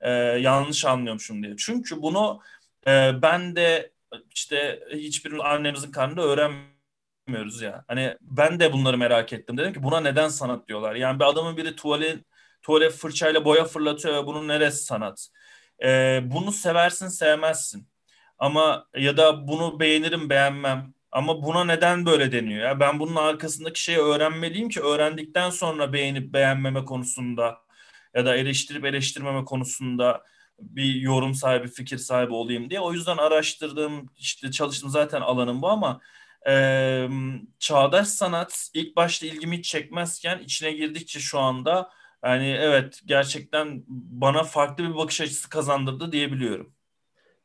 e, 0.01 0.11
yanlış 0.11 0.85
anlıyormuşum 0.85 1.43
diye. 1.43 1.55
Çünkü 1.57 2.01
bunu 2.01 2.41
e, 2.87 3.21
ben 3.21 3.55
de 3.55 3.91
işte 4.35 4.79
hiçbir 4.93 5.53
annemizin 5.53 5.91
karnında 5.91 6.21
öğrenmiyoruz 6.21 7.61
ya. 7.61 7.85
Hani 7.87 8.17
ben 8.21 8.59
de 8.59 8.73
bunları 8.73 8.97
merak 8.97 9.33
ettim. 9.33 9.57
Dedim 9.57 9.73
ki 9.73 9.83
buna 9.83 9.99
neden 9.99 10.29
sanat 10.29 10.67
diyorlar? 10.67 10.95
Yani 10.95 11.19
bir 11.19 11.25
adamın 11.25 11.57
biri 11.57 11.75
tuvalet 11.75 12.19
tuvalet 12.61 12.93
fırçayla 12.93 13.45
boya 13.45 13.65
fırlatıyor 13.65 14.15
ve 14.23 14.27
bunun 14.27 14.47
neresi 14.47 14.83
sanat? 14.85 15.29
Ee, 15.83 16.21
bunu 16.23 16.51
seversin 16.51 17.07
sevmezsin. 17.07 17.87
Ama 18.39 18.87
ya 18.97 19.17
da 19.17 19.47
bunu 19.47 19.79
beğenirim 19.79 20.29
beğenmem. 20.29 20.93
Ama 21.11 21.43
buna 21.43 21.63
neden 21.63 22.05
böyle 22.05 22.31
deniyor? 22.31 22.65
Ya 22.65 22.79
ben 22.79 22.99
bunun 22.99 23.15
arkasındaki 23.15 23.81
şeyi 23.83 23.97
öğrenmeliyim 23.97 24.69
ki 24.69 24.81
öğrendikten 24.81 25.49
sonra 25.49 25.93
beğenip 25.93 26.33
beğenmeme 26.33 26.85
konusunda 26.85 27.57
ya 28.15 28.25
da 28.25 28.35
eleştirip 28.35 28.85
eleştirmeme 28.85 29.45
konusunda 29.45 30.23
bir 30.59 30.95
yorum 30.95 31.33
sahibi, 31.33 31.67
fikir 31.67 31.97
sahibi 31.97 32.33
olayım 32.33 32.69
diye. 32.69 32.79
O 32.79 32.93
yüzden 32.93 33.17
araştırdığım, 33.17 34.09
işte 34.17 34.51
çalıştığım 34.51 34.89
zaten 34.89 35.21
alanım 35.21 35.61
bu 35.61 35.69
ama 35.69 36.01
e, 36.49 37.07
çağdaş 37.59 38.07
sanat 38.07 38.69
ilk 38.73 38.95
başta 38.95 39.25
ilgimi 39.25 39.57
hiç 39.57 39.65
çekmezken 39.69 40.39
içine 40.39 40.71
girdikçe 40.71 41.19
şu 41.19 41.39
anda 41.39 41.91
yani 42.25 42.57
evet 42.59 43.01
gerçekten 43.05 43.83
bana 43.87 44.43
farklı 44.43 44.83
bir 44.83 44.95
bakış 44.95 45.21
açısı 45.21 45.49
kazandırdı 45.49 46.11
diyebiliyorum. 46.11 46.73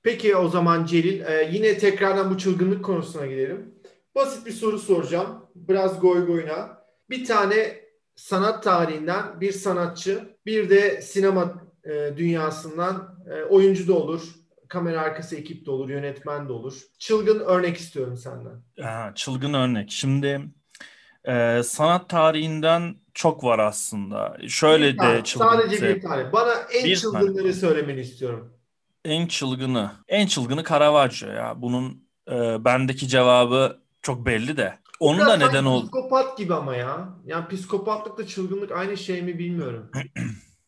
Peki 0.03 0.37
o 0.37 0.49
zaman 0.49 0.87
Celil 0.87 1.21
e, 1.21 1.51
yine 1.53 1.79
tekrardan 1.79 2.31
bu 2.31 2.39
çılgınlık 2.39 2.85
konusuna 2.85 3.27
gidelim. 3.27 3.75
Basit 4.15 4.47
bir 4.47 4.53
soru 4.53 4.79
soracağım. 4.79 5.47
Biraz 5.55 6.01
goy 6.01 6.27
goyuna. 6.27 6.83
Bir 7.11 7.25
tane 7.25 7.81
sanat 8.15 8.63
tarihinden 8.63 9.41
bir 9.41 9.53
sanatçı, 9.53 10.37
bir 10.47 10.71
de 10.71 11.03
sinema 11.03 11.63
e, 11.85 12.17
dünyasından 12.17 13.25
e, 13.31 13.43
oyuncu 13.43 13.89
da 13.89 13.95
olur, 13.95 14.23
kamera 14.69 15.01
arkası 15.01 15.37
ekip 15.37 15.67
de 15.67 15.71
olur, 15.71 15.89
yönetmen 15.89 16.49
de 16.49 16.53
olur. 16.53 16.83
Çılgın 16.99 17.41
örnek 17.41 17.77
istiyorum 17.77 18.17
senden. 18.17 18.63
Ha, 18.81 19.13
çılgın 19.15 19.55
örnek. 19.55 19.91
Şimdi 19.91 20.41
e, 21.25 21.63
sanat 21.65 22.09
tarihinden 22.09 22.97
çok 23.15 23.45
var 23.45 23.59
aslında. 23.59 24.37
Şöyle 24.49 24.95
bir 24.95 24.99
de 24.99 25.25
çılgın. 25.25 25.49
Sadece 25.49 25.97
bir 25.97 26.03
tane. 26.03 26.33
Bana 26.33 26.53
en 26.75 26.85
bir 26.85 26.97
çılgınları 26.97 27.35
tane. 27.37 27.53
söylemeni 27.53 28.01
istiyorum. 28.01 28.53
En 29.05 29.27
çılgını. 29.27 29.91
En 30.09 30.27
çılgını 30.27 30.65
Caravaggio 30.65 31.29
ya. 31.29 31.55
Bunun 31.63 32.09
e, 32.31 32.65
bendeki 32.65 33.09
cevabı 33.09 33.83
çok 34.03 34.27
belli 34.27 34.57
de. 34.57 34.79
Onun 35.01 35.27
da 35.27 35.37
neden 35.37 35.65
oldu. 35.65 35.83
Psikopat 35.83 36.39
gibi 36.39 36.55
ama 36.55 36.77
ya. 36.77 37.09
Yani 37.27 37.49
psikopatlıkla 37.49 38.27
çılgınlık 38.27 38.73
aynı 38.73 38.97
şey 38.97 39.23
mi 39.23 39.39
bilmiyorum. 39.39 39.91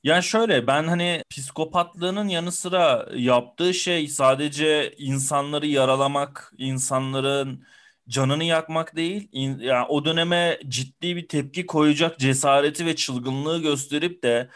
Ya 0.05 0.23
şöyle 0.23 0.67
ben 0.67 0.85
hani 0.85 1.23
psikopatlığının 1.31 2.29
yanı 2.29 2.53
sıra 2.53 3.09
yaptığı 3.15 3.75
şey 3.75 4.09
sadece 4.09 4.95
insanları 4.99 5.67
yaralamak, 5.67 6.53
insanların 6.59 7.65
canını 8.09 8.45
yakmak 8.45 8.97
değil, 8.97 9.29
yani 9.61 9.87
o 9.89 10.05
döneme 10.05 10.59
ciddi 10.69 11.17
bir 11.17 11.29
tepki 11.29 11.67
koyacak 11.67 12.19
cesareti 12.19 12.87
ve 12.87 12.97
çılgınlığı 12.97 13.63
gösterip 13.63 14.23
de 14.23 14.51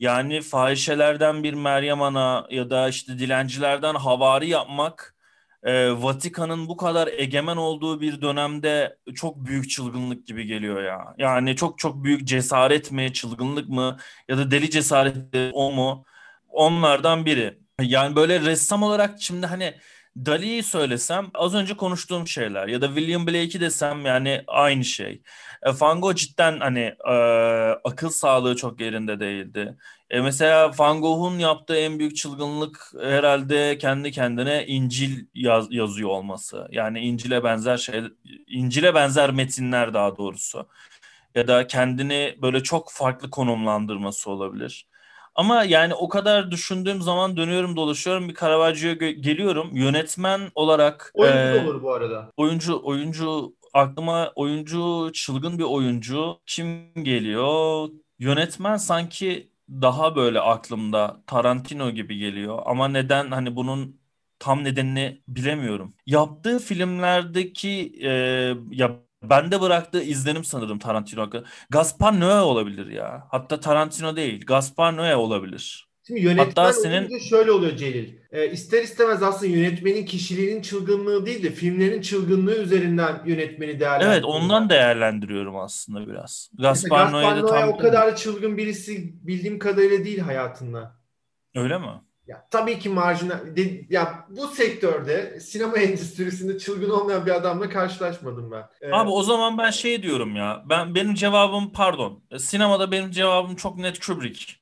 yani 0.00 0.40
fahişelerden 0.40 1.42
bir 1.42 1.54
Meryem 1.54 2.02
Ana 2.02 2.46
ya 2.50 2.70
da 2.70 2.88
işte 2.88 3.18
dilencilerden 3.18 3.94
havari 3.94 4.48
yapmak 4.48 5.16
e, 5.62 5.90
Vatikan'ın 6.02 6.68
bu 6.68 6.76
kadar 6.76 7.08
egemen 7.08 7.56
olduğu 7.56 8.00
bir 8.00 8.22
dönemde 8.22 8.98
çok 9.14 9.46
büyük 9.46 9.70
çılgınlık 9.70 10.26
gibi 10.26 10.46
geliyor 10.46 10.82
ya. 10.82 11.14
Yani 11.18 11.56
çok 11.56 11.78
çok 11.78 12.04
büyük 12.04 12.24
cesaret 12.28 12.92
mi, 12.92 13.12
çılgınlık 13.12 13.68
mı 13.68 13.96
ya 14.28 14.38
da 14.38 14.50
deli 14.50 14.70
cesaret 14.70 15.16
o 15.52 15.72
mu? 15.72 16.04
Onlardan 16.48 17.26
biri. 17.26 17.58
Yani 17.80 18.16
böyle 18.16 18.40
ressam 18.40 18.82
olarak 18.82 19.22
şimdi 19.22 19.46
hani 19.46 19.74
Dali'yi 20.16 20.62
söylesem 20.62 21.30
az 21.34 21.54
önce 21.54 21.76
konuştuğum 21.76 22.26
şeyler 22.28 22.68
ya 22.68 22.80
da 22.82 22.86
William 22.86 23.26
Blake'i 23.26 23.60
desem 23.60 24.06
yani 24.06 24.44
aynı 24.46 24.84
şey. 24.84 25.22
E, 25.62 25.70
Van 25.80 26.00
Gogh 26.00 26.14
cidden 26.16 26.60
hani 26.60 26.94
e, 27.08 27.12
akıl 27.84 28.10
sağlığı 28.10 28.56
çok 28.56 28.80
yerinde 28.80 29.20
değildi. 29.20 29.76
E, 30.10 30.20
mesela 30.20 30.72
Van 30.78 31.00
Gogh'un 31.00 31.38
yaptığı 31.38 31.76
en 31.76 31.98
büyük 31.98 32.16
çılgınlık 32.16 32.92
herhalde 33.00 33.78
kendi 33.78 34.10
kendine 34.12 34.66
İncil 34.66 35.26
yaz, 35.34 35.66
yazıyor 35.72 36.08
olması. 36.08 36.68
Yani 36.70 37.00
İncil'e 37.00 37.44
benzer 37.44 37.76
şey, 37.76 38.02
İncil'e 38.46 38.94
benzer 38.94 39.30
metinler 39.30 39.94
daha 39.94 40.16
doğrusu. 40.16 40.68
Ya 41.34 41.48
da 41.48 41.66
kendini 41.66 42.38
böyle 42.42 42.62
çok 42.62 42.92
farklı 42.92 43.30
konumlandırması 43.30 44.30
olabilir. 44.30 44.89
Ama 45.40 45.64
yani 45.64 45.94
o 45.94 46.08
kadar 46.08 46.50
düşündüğüm 46.50 47.02
zaman 47.02 47.36
dönüyorum 47.36 47.76
dolaşıyorum 47.76 48.28
bir 48.28 48.34
Caravaggio'ya 48.34 48.94
geliyorum. 49.10 49.70
Yönetmen 49.72 50.40
olarak 50.54 51.12
oyuncu 51.14 51.56
e, 51.56 51.64
olur 51.64 51.82
bu 51.82 51.92
arada. 51.92 52.30
Oyuncu 52.36 52.80
oyuncu 52.84 53.54
aklıma 53.74 54.32
oyuncu 54.34 55.10
çılgın 55.14 55.58
bir 55.58 55.64
oyuncu 55.64 56.38
kim 56.46 56.94
geliyor? 56.94 57.88
Yönetmen 58.18 58.76
sanki 58.76 59.50
daha 59.70 60.16
böyle 60.16 60.40
aklımda 60.40 61.22
Tarantino 61.26 61.90
gibi 61.90 62.18
geliyor 62.18 62.62
ama 62.66 62.88
neden 62.88 63.30
hani 63.30 63.56
bunun 63.56 64.00
tam 64.38 64.64
nedenini 64.64 65.22
bilemiyorum. 65.28 65.94
Yaptığı 66.06 66.58
filmlerdeki 66.58 67.92
e, 68.02 68.10
ya 68.70 69.00
bende 69.22 69.60
bıraktığı 69.60 70.02
izlenim 70.02 70.44
sanırım 70.44 70.78
Tarantino 70.78 71.22
hakkında. 71.22 71.44
Gaspar 71.70 72.12
Noé 72.12 72.40
olabilir 72.40 72.86
ya. 72.86 73.26
Hatta 73.30 73.60
Tarantino 73.60 74.16
değil. 74.16 74.46
Gaspar 74.46 74.92
Noé 74.92 75.14
olabilir. 75.14 75.90
Şimdi 76.06 76.20
yönetmen 76.20 76.44
Hatta 76.44 76.72
senin 76.72 77.18
şöyle 77.18 77.52
oluyor 77.52 77.76
Celil. 77.76 78.14
E, 78.32 78.50
ister 78.50 78.82
istemez 78.82 79.22
aslında 79.22 79.52
yönetmenin 79.52 80.04
kişiliğinin 80.04 80.62
çılgınlığı 80.62 81.26
değil 81.26 81.42
de 81.42 81.50
filmlerin 81.50 82.00
çılgınlığı 82.02 82.56
üzerinden 82.56 83.22
yönetmeni 83.26 83.80
değerlendiriyor. 83.80 84.12
Evet 84.12 84.24
ondan 84.24 84.70
değerlendiriyorum 84.70 85.56
aslında 85.56 86.08
biraz. 86.08 86.50
Gaspar, 86.58 86.98
Gaspar 86.98 87.22
Noé 87.22 87.48
tam 87.48 87.68
o 87.68 87.78
kadar 87.78 88.16
çılgın 88.16 88.56
birisi 88.56 89.26
bildiğim 89.26 89.58
kadarıyla 89.58 90.04
değil 90.04 90.18
hayatında. 90.18 91.00
Öyle 91.54 91.78
mi? 91.78 92.02
Ya 92.30 92.46
tabii 92.50 92.78
ki 92.78 92.88
marjinal 92.88 93.38
ya 93.90 94.26
bu 94.28 94.46
sektörde 94.46 95.40
sinema 95.40 95.78
endüstrisinde 95.78 96.58
çılgın 96.58 96.90
olmayan 96.90 97.26
bir 97.26 97.30
adamla 97.30 97.68
karşılaşmadım 97.68 98.50
ben. 98.50 98.64
Ee, 98.80 98.92
Abi 98.92 99.10
o 99.10 99.22
zaman 99.22 99.58
ben 99.58 99.70
şey 99.70 100.02
diyorum 100.02 100.36
ya. 100.36 100.62
Ben 100.68 100.94
benim 100.94 101.14
cevabım 101.14 101.72
pardon. 101.72 102.22
Sinemada 102.38 102.90
benim 102.90 103.10
cevabım 103.10 103.56
çok 103.56 103.78
net 103.78 104.06
Kubrick. 104.06 104.52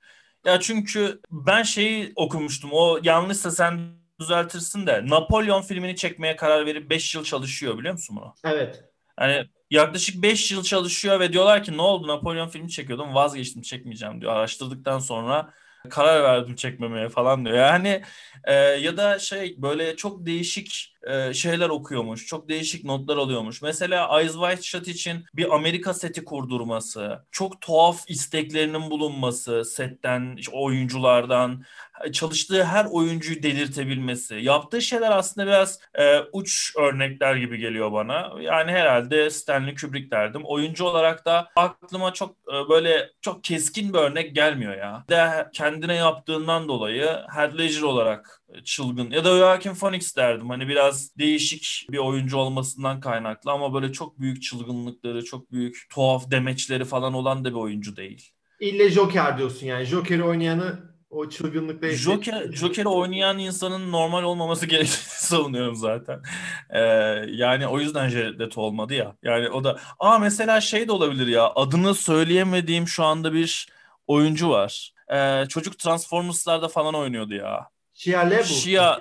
Ya 0.47 0.61
çünkü 0.61 1.21
ben 1.31 1.63
şeyi 1.63 2.13
okumuştum. 2.17 2.71
O 2.73 2.99
yanlışsa 3.03 3.51
sen 3.51 3.79
düzeltirsin 4.21 4.87
de 4.87 5.07
Napolyon 5.07 5.63
filmini 5.63 5.97
çekmeye 5.97 6.37
karar 6.37 6.67
verip 6.67 6.91
5 6.91 7.15
yıl 7.15 7.25
çalışıyor 7.25 7.79
biliyor 7.79 7.93
musun 7.93 8.17
bunu? 8.21 8.35
Evet. 8.45 8.85
Hani 9.17 9.49
yaklaşık 9.71 10.23
5 10.23 10.53
yıl 10.53 10.63
çalışıyor 10.63 11.21
ve 11.21 11.33
diyorlar 11.33 11.65
ki 11.65 11.77
ne 11.77 11.83
oldu 11.83 12.09
Napolyon 12.09 12.49
filmi 12.49 12.71
çekiyordum 12.71 13.15
vazgeçtim 13.15 13.63
çekmeyeceğim 13.63 14.21
diyor. 14.21 14.33
Araştırdıktan 14.33 14.99
sonra 14.99 15.55
karar 15.89 16.23
verdim 16.23 16.55
çekmemeye 16.57 17.09
falan 17.09 17.45
diyor. 17.45 17.57
Yani 17.57 18.03
e, 18.45 18.55
ya 18.55 18.97
da 18.97 19.19
şey 19.19 19.55
böyle 19.63 19.97
çok 19.97 20.27
değişik 20.27 20.95
e, 21.07 21.35
şeyler 21.35 21.69
okuyormuş. 21.69 22.27
Çok 22.27 22.49
değişik 22.49 22.85
notlar 22.85 23.17
alıyormuş. 23.17 23.63
Mesela 23.63 24.21
Eyes 24.21 24.33
Wide 24.33 24.63
Shut 24.63 24.89
için 24.89 25.25
bir 25.35 25.55
Amerika 25.55 25.95
seti 25.95 26.25
kurdurması, 26.25 27.25
çok 27.31 27.61
tuhaf 27.61 28.11
isteklerinin 28.11 28.91
bulunması 28.91 29.65
setten, 29.65 30.39
oyunculardan, 30.53 31.65
çalıştığı 32.13 32.65
her 32.65 32.85
oyuncuyu 32.85 33.43
delirtebilmesi. 33.43 34.35
Yaptığı 34.35 34.83
şeyler 34.83 35.11
aslında 35.11 35.47
biraz 35.47 35.81
e, 35.95 36.21
uç 36.33 36.73
örnekler 36.77 37.37
gibi 37.37 37.59
geliyor 37.59 37.93
bana. 37.93 38.33
Yani 38.41 38.71
herhalde 38.73 39.31
Stanley 39.31 39.75
Kubrick 39.75 40.11
derdim. 40.11 40.43
Oyuncu 40.45 40.85
olarak 40.85 41.25
da 41.27 41.49
aklıma 41.57 42.13
çok 42.13 42.31
e, 42.31 42.69
böyle 42.69 43.11
çok 43.21 43.45
keskin 43.45 43.93
bir 43.93 43.99
örnek 43.99 44.35
gelmiyor 44.35 44.77
ya. 44.77 45.05
De 45.11 45.49
kendine 45.53 45.95
yaptığından 45.95 46.69
dolayı 46.69 47.07
Heath 47.35 47.59
Ledger 47.59 47.83
olarak 47.83 48.38
çılgın 48.65 49.11
ya 49.11 49.25
da 49.25 49.39
Joaquin 49.39 49.75
Phoenix 49.75 50.17
derdim. 50.17 50.51
Hani 50.51 50.69
biraz 50.69 51.19
değişik 51.19 51.87
bir 51.91 51.99
oyuncu 51.99 52.37
olmasından 52.37 53.01
kaynaklı 53.01 53.51
ama 53.51 53.75
böyle 53.75 53.93
çok 53.93 54.21
büyük 54.21 54.43
çılgınlıkları, 54.43 55.25
çok 55.25 55.53
büyük 55.53 55.87
tuhaf 55.91 56.31
demeçleri 56.31 56.85
falan 56.85 57.15
olan 57.15 57.45
da 57.45 57.51
bir 57.51 57.55
oyuncu 57.55 57.97
değil. 57.97 58.31
İlle 58.61 58.91
Joker 58.91 59.39
diyorsun 59.39 59.67
yani. 59.67 59.85
Joker'i 59.85 60.25
oynayanı 60.25 60.89
o 61.11 61.29
çılgınlıkla 61.29 61.91
Joker, 61.91 62.53
Joker'i 62.53 62.89
oynayan 62.89 63.39
insanın 63.39 63.93
normal 63.93 64.23
olmaması 64.23 64.67
gerektiğini 64.67 65.03
savunuyorum 65.09 65.75
zaten. 65.75 66.23
Ee, 66.71 66.81
yani 67.29 67.67
o 67.67 67.81
yüzden 67.81 68.09
Jared 68.09 68.53
olmadı 68.57 68.95
ya. 68.95 69.17
Yani 69.23 69.49
o 69.49 69.65
da 69.65 69.79
aa 69.99 70.19
mesela 70.19 70.61
şey 70.61 70.89
de 70.89 70.93
olabilir 70.93 71.27
ya 71.27 71.53
adını 71.55 71.95
söyleyemediğim 71.95 72.89
şu 72.89 73.05
anda 73.05 73.33
bir 73.33 73.69
oyuncu 74.07 74.51
var. 74.51 74.93
Ee, 75.15 75.45
çocuk 75.49 75.79
Transformers'larda 75.79 76.69
falan 76.69 76.95
oynuyordu 76.95 77.35
ya. 77.35 77.69
Shia 77.99 78.21
LaBeouf. 78.21 78.47
Shia, 78.47 79.01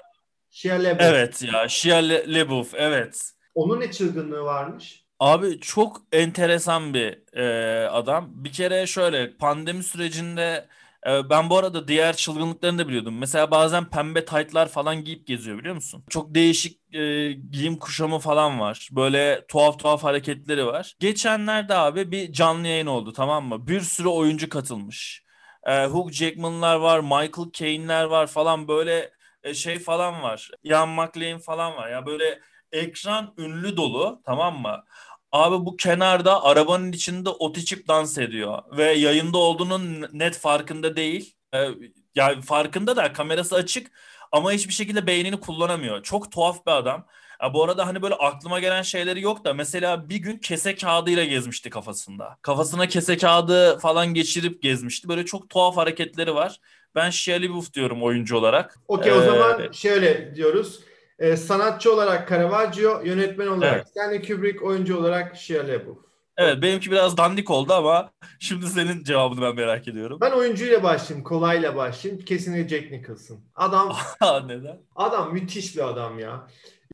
Shia 0.50 0.76
LaBeouf. 0.76 1.02
Evet 1.02 1.44
ya 1.54 1.70
Shia 1.70 1.98
LaBeouf 2.28 2.74
evet. 2.74 3.32
Onun 3.56 3.80
ne 3.80 3.92
çılgınlığı 3.92 4.44
varmış? 4.44 5.04
Abi 5.20 5.60
çok 5.60 6.02
enteresan 6.12 6.94
bir 6.94 7.38
e, 7.38 7.88
adam. 7.88 8.30
Bir 8.32 8.52
kere 8.52 8.88
şöyle 8.88 9.38
pandemi 9.38 9.84
sürecinde 9.84 10.68
e, 11.08 11.30
ben 11.30 11.50
bu 11.50 11.58
arada 11.58 11.88
diğer 11.88 12.16
çılgınlıklarını 12.16 12.78
da 12.78 12.88
biliyordum. 12.88 13.18
Mesela 13.18 13.52
bazen 13.52 13.90
pembe 13.90 14.26
taytlar 14.26 14.68
falan 14.68 15.04
giyip 15.04 15.28
geziyor 15.28 15.58
biliyor 15.58 15.76
musun? 15.76 16.04
Çok 16.10 16.36
değişik 16.36 16.94
e, 16.94 17.32
giyim 17.34 17.78
kuşamı 17.78 18.20
falan 18.20 18.60
var. 18.60 18.90
Böyle 18.92 19.46
tuhaf 19.48 19.80
tuhaf 19.80 20.04
hareketleri 20.04 20.66
var. 20.66 20.96
Geçenlerde 21.00 21.74
abi 21.74 22.12
bir 22.12 22.34
canlı 22.34 22.68
yayın 22.68 22.88
oldu 22.88 23.14
tamam 23.14 23.46
mı? 23.46 23.68
Bir 23.68 23.82
sürü 23.82 24.08
oyuncu 24.08 24.50
katılmış 24.50 25.27
e, 25.68 25.86
Hugh 25.86 26.12
Jackman'lar 26.12 26.76
var, 26.76 27.00
Michael 27.00 27.52
Caine'ler 27.54 28.04
var 28.04 28.28
falan 28.28 28.68
böyle 28.68 29.12
e, 29.44 29.54
şey 29.54 29.80
falan 29.80 30.22
var. 30.24 30.52
Ian 30.64 30.90
McLean 30.90 31.40
falan 31.40 31.76
var. 31.78 31.90
Ya 31.90 32.06
böyle 32.06 32.40
ekran 32.72 33.34
ünlü 33.38 33.78
dolu 33.78 34.22
tamam 34.26 34.62
mı? 34.62 34.84
Abi 35.32 35.66
bu 35.66 35.78
kenarda 35.78 36.44
arabanın 36.44 36.92
içinde 36.92 37.30
otiçip 37.30 37.88
dans 37.88 38.18
ediyor 38.18 38.64
ve 38.78 38.84
yayında 38.84 39.38
olduğunun 39.38 40.08
net 40.14 40.38
farkında 40.38 40.96
değil. 40.96 41.36
Ee, 41.54 41.70
yani 42.16 42.42
farkında 42.42 42.96
da 42.96 43.14
kamerası 43.14 43.56
açık 43.56 43.92
ama 44.32 44.52
hiçbir 44.52 44.74
şekilde 44.74 45.08
beynini 45.08 45.40
kullanamıyor. 45.40 46.04
Çok 46.04 46.32
tuhaf 46.32 46.66
bir 46.66 46.72
adam. 46.72 47.06
Ya 47.42 47.54
bu 47.54 47.64
arada 47.64 47.88
hani 47.88 48.02
böyle 48.02 48.16
aklıma 48.16 48.60
gelen 48.60 48.82
şeyleri 48.82 49.22
yok 49.22 49.46
da 49.46 49.54
mesela 49.54 50.10
bir 50.10 50.18
gün 50.18 50.38
kese 50.38 50.76
kağıdıyla 50.76 51.26
gezmişti 51.26 51.70
kafasında. 51.70 52.38
Kafasına 52.42 52.88
kese 52.88 53.18
kağıdı 53.18 53.80
falan 53.80 54.14
geçirip 54.14 54.62
gezmişti. 54.62 55.10
Böyle 55.10 55.26
çok 55.26 55.50
tuhaf 55.50 55.78
hareketleri 55.78 56.36
var. 56.36 56.60
Ben 56.96 57.10
Shia 57.10 57.38
LaBeouf 57.38 57.74
diyorum 57.74 58.04
oyuncu 58.04 58.38
olarak. 58.38 58.80
Okey 58.88 59.12
ee, 59.12 59.16
o 59.16 59.22
zaman 59.22 59.72
şöyle 59.72 60.36
diyoruz. 60.36 60.80
Ee, 61.20 61.38
sanatçı 61.38 61.94
olarak 61.94 62.30
Caravaggio, 62.30 63.02
yönetmen 63.04 63.48
olarak 63.48 63.76
evet. 63.76 63.88
Stanley 63.88 64.22
Kubrick, 64.22 64.66
oyuncu 64.66 64.98
olarak 64.98 65.36
Shia 65.36 65.64
LaBeouf. 65.64 65.98
Evet 66.38 66.62
benimki 66.62 66.92
biraz 66.92 67.18
dandik 67.18 67.52
oldu 67.52 67.74
ama 67.74 68.12
şimdi 68.40 68.68
senin 68.68 69.04
cevabını 69.04 69.42
ben 69.42 69.56
merak 69.56 69.88
ediyorum. 69.88 70.18
Ben 70.22 70.32
oyuncuyla 70.32 70.84
başlayayım, 70.84 71.24
kolayla 71.24 71.76
başlayayım. 71.76 72.26
Kesinlikle 72.26 72.78
Jack 72.78 72.92
Nicholson. 72.92 73.40
Adam 73.56 73.96
neden? 74.48 74.78
Adam 74.96 75.34
müthiş 75.34 75.76
bir 75.76 75.88
adam 75.88 76.20
ya. 76.20 76.48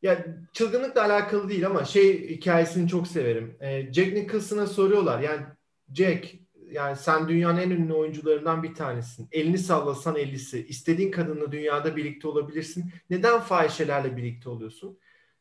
Ya 0.04 0.26
çılgınlıkla 0.54 1.02
alakalı 1.02 1.50
değil 1.50 1.66
ama 1.66 1.86
şey 1.86 2.30
hikayesini 2.30 2.90
çok 2.90 3.08
severim. 3.08 3.58
Ee, 3.62 3.94
Jack 3.94 4.14
Nicholson'a 4.14 4.68
soruyorlar. 4.68 5.20
Yani 5.20 5.42
Jack 5.94 6.36
yani 6.72 6.96
sen 6.96 7.28
dünyanın 7.28 7.58
en 7.58 7.70
ünlü 7.70 7.94
oyuncularından 7.94 8.64
bir 8.64 8.76
tanesin. 8.76 9.28
Elini 9.32 9.58
sallasan 9.58 10.16
ellisi. 10.16 10.66
İstediğin 10.68 11.12
kadınla 11.12 11.52
dünyada 11.52 11.96
birlikte 11.96 12.28
olabilirsin. 12.28 12.92
Neden 13.10 13.40
fahişelerle 13.40 14.18
birlikte 14.18 14.50
oluyorsun? 14.50 15.00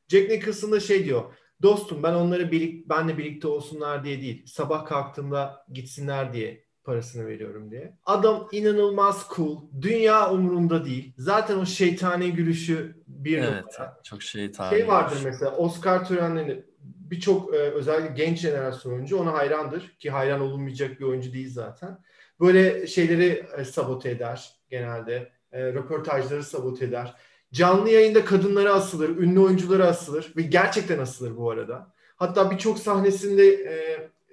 Jack 0.09 0.31
Nicholson 0.31 0.73
da 0.73 0.81
şey 0.81 1.05
diyor. 1.05 1.35
Dostum 1.63 2.03
ben 2.03 2.15
onları 2.15 2.53
birlik, 2.53 2.89
benle 2.89 3.19
birlikte 3.19 3.49
olsunlar 3.49 4.05
diye 4.05 4.21
değil. 4.21 4.47
Sabah 4.47 4.87
kalktığımda 4.87 5.67
gitsinler 5.73 6.33
diye 6.33 6.65
parasını 6.85 7.27
veriyorum 7.27 7.71
diye. 7.71 7.97
Adam 8.05 8.49
inanılmaz 8.53 9.27
cool. 9.37 9.61
Dünya 9.81 10.33
umurunda 10.33 10.85
değil. 10.85 11.13
Zaten 11.19 11.59
o 11.59 11.67
şeytani 11.67 12.33
gülüşü 12.33 13.03
bir 13.07 13.39
evet, 13.39 13.49
numara. 13.49 14.01
Çok 14.05 14.23
şeytani. 14.23 14.71
Şey 14.71 14.89
vardır 14.89 15.21
mesela 15.25 15.57
Oscar 15.57 16.09
törenlerinde 16.09 16.65
birçok 16.83 17.55
e, 17.55 17.59
özellikle 17.59 18.25
genç 18.25 18.39
jenerasyon 18.39 18.93
oyuncu 18.93 19.19
ona 19.19 19.33
hayrandır 19.33 19.97
ki 19.99 20.11
hayran 20.11 20.41
olunmayacak 20.41 21.01
bir 21.01 21.05
oyuncu 21.05 21.33
değil 21.33 21.53
zaten. 21.53 21.99
Böyle 22.41 22.87
şeyleri 22.87 23.47
e, 23.59 23.65
sabote 23.65 24.11
eder 24.11 24.51
genelde. 24.71 25.33
E, 25.53 25.73
röportajları 25.73 26.45
sabote 26.45 26.85
eder. 26.85 27.15
Canlı 27.53 27.91
yayında 27.91 28.25
kadınlara 28.25 28.75
asılır, 28.75 29.09
ünlü 29.09 29.41
oyunculara 29.41 29.87
asılır 29.87 30.33
ve 30.37 30.43
gerçekten 30.43 30.99
asılır 30.99 31.37
bu 31.37 31.51
arada. 31.51 31.93
Hatta 32.17 32.51
birçok 32.51 32.79
sahnesinde 32.79 33.59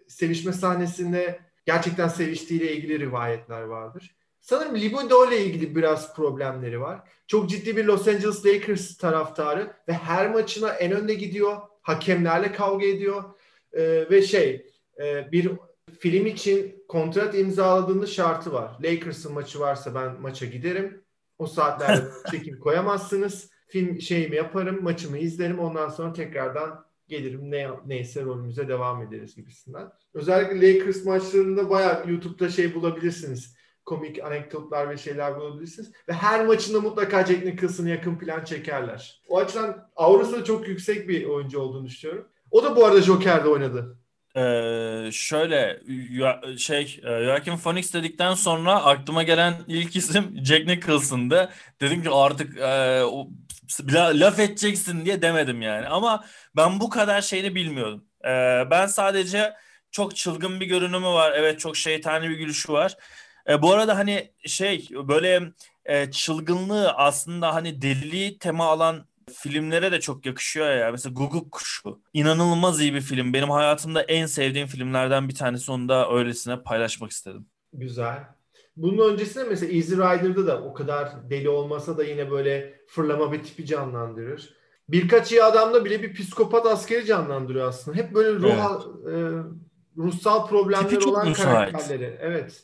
sevişme 0.08 0.54
sahnesinde 0.54 1.40
gerçekten 1.66 2.08
seviştiğiyle 2.08 2.76
ilgili 2.76 3.00
rivayetler 3.00 3.62
vardır. 3.62 4.16
Sanırım 4.42 4.76
libido 4.76 5.28
ile 5.28 5.46
ilgili 5.46 5.76
biraz 5.76 6.16
problemleri 6.16 6.82
var. 6.82 7.00
Çok 7.28 7.50
ciddi 7.50 7.78
bir 7.78 7.86
Los 7.86 8.08
Angeles 8.08 8.46
Lakers 8.46 8.98
taraftarı 8.98 9.74
ve 9.88 9.94
her 9.94 10.32
maçına 10.32 10.70
en 10.70 10.92
önde 10.92 11.14
gidiyor. 11.14 11.58
Hakemlerle 11.82 12.52
kavga 12.52 12.86
ediyor. 12.86 13.24
Ee, 13.74 14.10
ve 14.10 14.22
şey 14.22 14.66
e, 15.00 15.32
bir 15.32 15.52
film 16.00 16.26
için 16.26 16.84
kontrat 16.88 17.36
imzaladığında 17.36 18.06
şartı 18.06 18.54
var. 18.54 18.78
Lakers'ın 18.84 19.34
maçı 19.34 19.60
varsa 19.60 19.96
ben 19.96 20.22
maça 20.22 20.46
giderim. 20.46 21.04
O 21.40 21.48
saatlerde 21.48 22.06
çekim 22.32 22.60
koyamazsınız. 22.60 23.50
Film 23.68 24.02
şeyimi 24.02 24.36
yaparım, 24.36 24.84
maçımı 24.84 25.18
izlerim. 25.18 25.60
Ondan 25.60 25.90
sonra 25.90 26.14
tekrardan 26.14 26.86
gelirim 27.10 27.52
ne 27.52 27.70
neyse 27.86 28.24
rolümüze 28.24 28.68
devam 28.68 29.02
ederiz 29.02 29.36
gibisinden. 29.36 29.92
Özellikle 30.14 30.74
Lakers 30.74 31.06
maçlarında 31.06 31.70
bayağı 31.70 32.10
YouTube'da 32.10 32.50
şey 32.50 32.76
bulabilirsiniz. 32.76 33.56
Komik 33.86 34.24
anekdotlar 34.24 34.90
ve 34.90 34.98
şeyler 34.98 35.40
bulabilirsiniz. 35.40 35.92
Ve 36.10 36.14
her 36.14 36.46
maçında 36.46 36.82
mutlaka 36.82 37.26
Jack 37.26 37.46
Nicholson'ı 37.46 37.90
yakın 37.90 38.16
plan 38.16 38.44
çekerler. 38.44 39.22
O 39.28 39.38
açıdan 39.38 39.90
aurası 39.96 40.44
çok 40.44 40.68
yüksek 40.68 41.10
bir 41.10 41.26
oyuncu 41.26 41.60
olduğunu 41.60 41.86
düşünüyorum. 41.86 42.28
O 42.52 42.64
da 42.64 42.76
bu 42.76 42.86
arada 42.86 43.02
Joker'de 43.02 43.50
oynadı. 43.50 43.99
Ee, 44.38 45.10
şöyle 45.14 45.82
şey 46.58 47.02
Joaquin 47.04 47.58
Phoenix 47.58 47.94
dedikten 47.94 48.34
sonra 48.34 48.86
aklıma 48.86 49.24
gelen 49.24 49.54
ilk 49.68 49.96
isim 49.96 50.46
Jack 50.46 50.66
Nicholson'dı. 50.68 51.50
Dedim 51.82 52.04
ki 52.04 52.10
artık 52.10 52.58
e, 52.58 53.04
laf 53.94 54.40
edeceksin 54.40 55.06
diye 55.06 55.22
demedim 55.22 55.62
yani. 55.62 55.88
Ama 55.88 56.26
ben 56.56 56.80
bu 56.80 56.90
kadar 56.90 57.22
şeyini 57.22 57.56
bilmiyordum. 57.56 58.06
E, 58.26 58.30
ben 58.72 58.86
sadece 58.88 59.54
çok 59.92 60.16
çılgın 60.16 60.60
bir 60.60 60.66
görünümü 60.66 61.08
var. 61.08 61.34
Evet 61.36 61.60
çok 61.60 61.78
şeytani 61.78 62.30
bir 62.30 62.36
gülüşü 62.38 62.74
var. 62.74 62.98
E, 63.50 63.62
bu 63.62 63.74
arada 63.74 63.98
hani 63.98 64.32
şey 64.46 64.88
böyle 64.92 65.42
e, 65.86 66.12
çılgınlığı 66.12 66.92
aslında 66.92 67.56
hani 67.56 67.82
deliliği 67.82 68.40
tema 68.40 68.66
alan 68.66 69.08
filmlere 69.30 69.92
de 69.92 70.00
çok 70.00 70.26
yakışıyor 70.26 70.72
ya. 70.72 70.92
Mesela 70.92 71.14
Guguk 71.14 71.52
Kuşu. 71.52 72.00
İnanılmaz 72.14 72.82
iyi 72.82 72.94
bir 72.94 73.02
film. 73.02 73.34
Benim 73.34 73.50
hayatımda 73.50 74.02
en 74.02 74.26
sevdiğim 74.26 74.68
filmlerden 74.68 75.30
bir 75.30 75.36
tanesi. 75.36 75.72
Onu 75.72 75.90
da 75.90 76.12
öylesine 76.12 76.64
paylaşmak 76.64 77.12
istedim. 77.12 77.46
Güzel. 77.74 78.24
Bunun 78.78 79.14
öncesinde 79.14 79.44
mesela 79.44 79.74
Easy 79.74 79.94
Rider'da 79.94 80.48
da 80.48 80.64
o 80.64 80.74
kadar 80.74 81.30
deli 81.30 81.50
olmasa 81.50 81.98
da 81.98 82.04
yine 82.04 82.32
böyle 82.32 82.80
fırlama 82.88 83.32
bir 83.32 83.44
tipi 83.44 83.66
canlandırır. 83.66 84.54
Birkaç 84.90 85.32
iyi 85.32 85.44
adamda 85.44 85.86
bile 85.86 86.04
bir 86.04 86.14
psikopat 86.14 86.66
askeri 86.66 87.06
canlandırıyor 87.06 87.68
aslında. 87.68 87.98
Hep 87.98 88.14
böyle 88.14 88.34
ruh, 88.34 88.52
evet. 89.06 89.16
e, 89.16 89.44
ruhsal 89.98 90.48
problemleri 90.48 91.06
olan 91.06 91.30
müsait. 91.30 91.72
karakterleri. 91.72 92.18
Evet. 92.22 92.64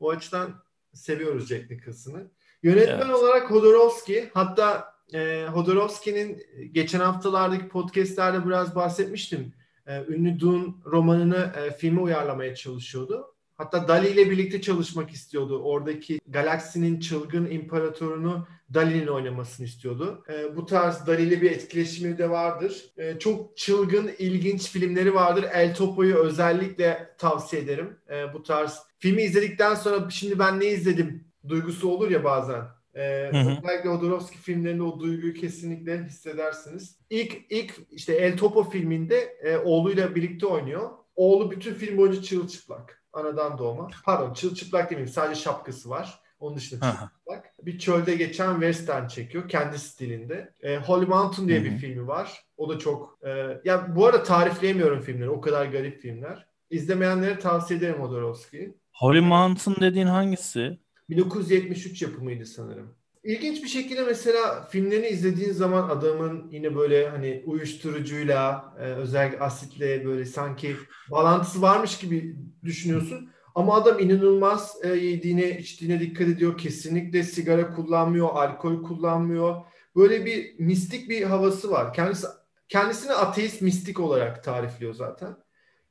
O 0.00 0.10
açıdan 0.10 0.50
seviyoruz 0.92 1.48
Jack 1.48 1.70
Nicholson'ı. 1.70 2.30
Yönetmen 2.62 3.06
evet. 3.06 3.14
olarak 3.14 3.50
Hodorowski 3.50 4.30
hatta 4.34 4.94
e, 5.14 5.46
Hodorowski'nin 5.52 6.42
geçen 6.72 7.00
haftalardaki 7.00 7.68
podcastlerde 7.68 8.46
biraz 8.46 8.74
bahsetmiştim. 8.74 9.52
E, 9.86 10.04
ünlü 10.08 10.40
Dune 10.40 10.74
romanını 10.86 11.52
e, 11.56 11.70
filme 11.70 12.00
uyarlamaya 12.00 12.54
çalışıyordu. 12.54 13.34
Hatta 13.54 13.88
Dali 13.88 14.08
ile 14.08 14.30
birlikte 14.30 14.60
çalışmak 14.60 15.10
istiyordu. 15.10 15.62
Oradaki 15.62 16.20
galaksinin 16.28 17.00
çılgın 17.00 17.50
imparatorunu 17.50 18.46
Dali'nin 18.74 19.06
oynamasını 19.06 19.66
istiyordu. 19.66 20.24
E, 20.28 20.56
bu 20.56 20.66
tarz 20.66 21.06
Dali 21.06 21.22
ile 21.22 21.42
bir 21.42 21.50
etkileşimi 21.50 22.18
de 22.18 22.30
vardır. 22.30 22.84
E, 22.96 23.18
çok 23.18 23.56
çılgın, 23.56 24.10
ilginç 24.18 24.70
filmleri 24.70 25.14
vardır. 25.14 25.44
El 25.52 25.74
Topo'yu 25.74 26.16
özellikle 26.16 27.14
tavsiye 27.18 27.62
ederim. 27.62 27.96
E, 28.10 28.34
bu 28.34 28.42
tarz 28.42 28.78
filmi 28.98 29.22
izledikten 29.22 29.74
sonra 29.74 30.10
şimdi 30.10 30.38
ben 30.38 30.60
ne 30.60 30.66
izledim 30.66 31.24
duygusu 31.48 31.88
olur 31.88 32.10
ya 32.10 32.24
bazen. 32.24 32.77
Ee, 32.98 33.28
özellikle 33.28 33.82
Jodorowsky 33.84 34.40
filmlerinde 34.40 34.82
o 34.82 35.00
duyguyu 35.00 35.34
kesinlikle 35.34 36.04
hissedersiniz. 36.04 36.98
İlk 37.10 37.32
ilk 37.50 37.74
işte 37.90 38.12
El 38.14 38.36
Topo 38.36 38.70
filminde 38.70 39.16
e, 39.42 39.56
oğluyla 39.56 40.14
birlikte 40.14 40.46
oynuyor. 40.46 40.90
Oğlu 41.16 41.50
bütün 41.50 41.74
film 41.74 41.96
boyunca 41.96 42.22
çırılçıplak. 42.22 43.02
Anadan 43.12 43.58
doğma. 43.58 43.90
Pardon 44.04 44.34
çırılçıplak 44.34 44.90
demeyeyim 44.90 45.12
sadece 45.12 45.40
şapkası 45.40 45.90
var. 45.90 46.20
Onun 46.40 46.56
dışında 46.56 46.80
çırılçıplak. 46.80 47.66
Bir 47.66 47.78
çölde 47.78 48.14
geçen 48.14 48.52
western 48.52 49.06
çekiyor 49.06 49.48
kendi 49.48 49.78
stilinde. 49.78 50.54
E, 50.62 50.76
Holy 50.76 51.06
Mountain 51.06 51.48
diye 51.48 51.60
Hı-hı. 51.60 51.66
bir 51.66 51.76
filmi 51.78 52.06
var. 52.06 52.44
O 52.56 52.68
da 52.68 52.78
çok 52.78 53.18
e, 53.22 53.60
ya 53.64 53.96
bu 53.96 54.06
arada 54.06 54.22
tarifleyemiyorum 54.22 55.00
filmleri. 55.00 55.30
O 55.30 55.40
kadar 55.40 55.66
garip 55.66 56.00
filmler. 56.00 56.46
İzlemeyenlere 56.70 57.38
tavsiye 57.38 57.78
ederim 57.78 57.96
Jodorowsky'yi. 57.96 58.74
Holy 58.92 59.20
Mountain 59.20 59.76
dediğin 59.80 60.06
hangisi? 60.06 60.78
1973 61.10 62.02
yapımıydı 62.02 62.46
sanırım. 62.46 62.94
İlginç 63.24 63.62
bir 63.62 63.68
şekilde 63.68 64.02
mesela 64.02 64.62
filmlerini 64.62 65.08
izlediğin 65.08 65.52
zaman 65.52 65.88
adamın 65.88 66.50
yine 66.50 66.76
böyle 66.76 67.08
hani 67.08 67.42
uyuşturucuyla 67.46 68.74
e, 68.80 68.82
özellikle 68.82 69.40
asitle 69.40 70.04
böyle 70.04 70.24
sanki 70.24 70.76
bağlantısı 71.10 71.62
varmış 71.62 71.98
gibi 71.98 72.36
düşünüyorsun. 72.64 73.30
Ama 73.54 73.74
adam 73.74 73.98
inanılmaz 73.98 74.76
e, 74.82 74.88
yediğine 74.88 75.58
içtiğine 75.58 76.00
dikkat 76.00 76.28
ediyor. 76.28 76.58
Kesinlikle 76.58 77.22
sigara 77.22 77.74
kullanmıyor, 77.74 78.28
alkol 78.28 78.82
kullanmıyor. 78.82 79.56
Böyle 79.96 80.26
bir 80.26 80.58
mistik 80.58 81.10
bir 81.10 81.22
havası 81.22 81.70
var. 81.70 81.92
Kendisi 81.92 82.26
kendisini 82.68 83.12
ateist 83.12 83.62
mistik 83.62 84.00
olarak 84.00 84.44
tarifliyor 84.44 84.94
zaten. 84.94 85.36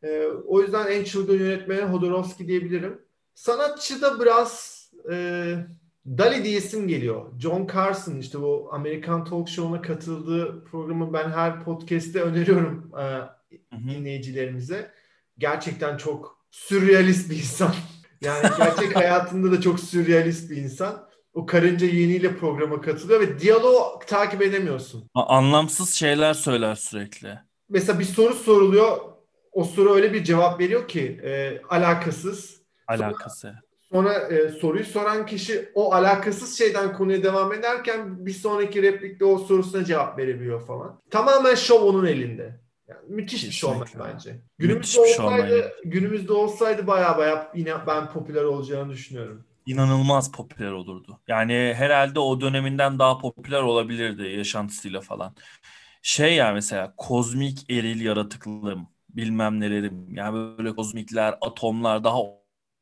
E, 0.03 0.27
o 0.47 0.61
yüzden 0.61 0.87
en 0.87 1.03
çılgın 1.03 1.39
yönetmeni 1.39 1.81
Hodorowski 1.81 2.47
diyebilirim. 2.47 3.01
Sanatçı 3.33 4.01
da 4.01 4.19
biraz 4.19 4.76
e, 5.11 5.55
Dali 6.07 6.43
diyesim 6.43 6.87
geliyor. 6.87 7.25
John 7.39 7.67
Carson 7.73 8.15
işte 8.15 8.41
bu 8.41 8.69
Amerikan 8.71 9.25
Talk 9.25 9.49
Show'una 9.49 9.81
katıldığı 9.81 10.63
programı 10.63 11.13
ben 11.13 11.29
her 11.29 11.63
podcast'te 11.63 12.21
öneriyorum 12.21 12.91
e, 12.99 13.03
dinleyicilerimize. 13.77 14.91
Gerçekten 15.37 15.97
çok 15.97 16.37
sürrealist 16.51 17.29
bir 17.29 17.35
insan. 17.35 17.75
Yani 18.21 18.49
gerçek 18.57 18.95
hayatında 18.95 19.51
da 19.51 19.61
çok 19.61 19.79
sürrealist 19.79 20.51
bir 20.51 20.57
insan. 20.57 21.07
O 21.33 21.45
karınca 21.45 21.87
yeğeniyle 21.87 22.35
programa 22.37 22.81
katılıyor 22.81 23.19
ve 23.19 23.39
diyaloğu 23.39 23.99
takip 24.07 24.41
edemiyorsun. 24.41 25.09
Anlamsız 25.13 25.93
şeyler 25.93 26.33
söyler 26.33 26.75
sürekli. 26.75 27.39
Mesela 27.69 27.99
bir 27.99 28.03
soru 28.03 28.33
soruluyor. 28.33 28.97
O 29.51 29.63
soru 29.63 29.95
öyle 29.95 30.13
bir 30.13 30.23
cevap 30.23 30.59
veriyor 30.59 30.87
ki 30.87 31.19
e, 31.23 31.61
alakasız. 31.69 32.61
Alakası. 32.87 33.41
Sonra 33.41 33.66
e, 33.93 34.49
soruyu 34.49 34.85
soran 34.85 35.25
kişi 35.25 35.69
o 35.75 35.93
alakasız 35.93 36.57
şeyden 36.57 36.93
konuya 36.93 37.23
devam 37.23 37.53
ederken 37.53 38.25
bir 38.25 38.33
sonraki 38.33 38.83
replikte 38.83 39.25
o 39.25 39.37
sorusuna 39.37 39.85
cevap 39.85 40.17
verebiliyor 40.17 40.67
falan. 40.67 40.99
Tamamen 41.09 41.55
şov 41.55 41.81
onun 41.81 42.05
elinde. 42.05 42.59
Yani 42.87 42.99
müthiş 43.07 43.45
bir 43.45 43.51
şovmen 43.51 43.87
bence. 43.99 44.41
Günümüzde 44.57 45.01
olsaydı, 45.01 45.71
günümüzde 45.85 46.33
olsaydı 46.33 46.87
baya 46.87 47.17
baya 47.17 47.51
yine 47.55 47.73
ben 47.87 48.09
popüler 48.09 48.43
olacağını 48.43 48.91
düşünüyorum. 48.91 49.45
İnanılmaz 49.65 50.31
popüler 50.31 50.71
olurdu. 50.71 51.19
Yani 51.27 51.73
herhalde 51.77 52.19
o 52.19 52.41
döneminden 52.41 52.99
daha 52.99 53.17
popüler 53.17 53.61
olabilirdi 53.61 54.23
yaşantısıyla 54.23 55.01
falan. 55.01 55.35
Şey 56.01 56.35
ya 56.35 56.53
mesela 56.53 56.93
kozmik 56.97 57.71
eril 57.71 58.01
yaratıklığım 58.01 58.87
bilmem 59.09 59.59
nelerim 59.59 60.15
yani 60.15 60.57
böyle 60.57 60.75
kozmikler 60.75 61.35
atomlar 61.41 62.03
daha 62.03 62.17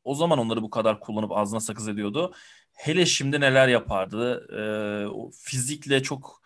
o 0.06 0.14
zaman 0.14 0.38
onları 0.38 0.62
bu 0.62 0.70
kadar 0.70 1.00
kullanıp 1.00 1.32
ağzına 1.32 1.60
sakız 1.60 1.88
ediyordu. 1.88 2.34
Hele 2.72 3.06
şimdi 3.06 3.40
neler 3.40 3.68
yapardı? 3.68 4.46
Ee, 4.52 5.06
o 5.06 5.30
fizikle 5.30 6.02
çok 6.02 6.42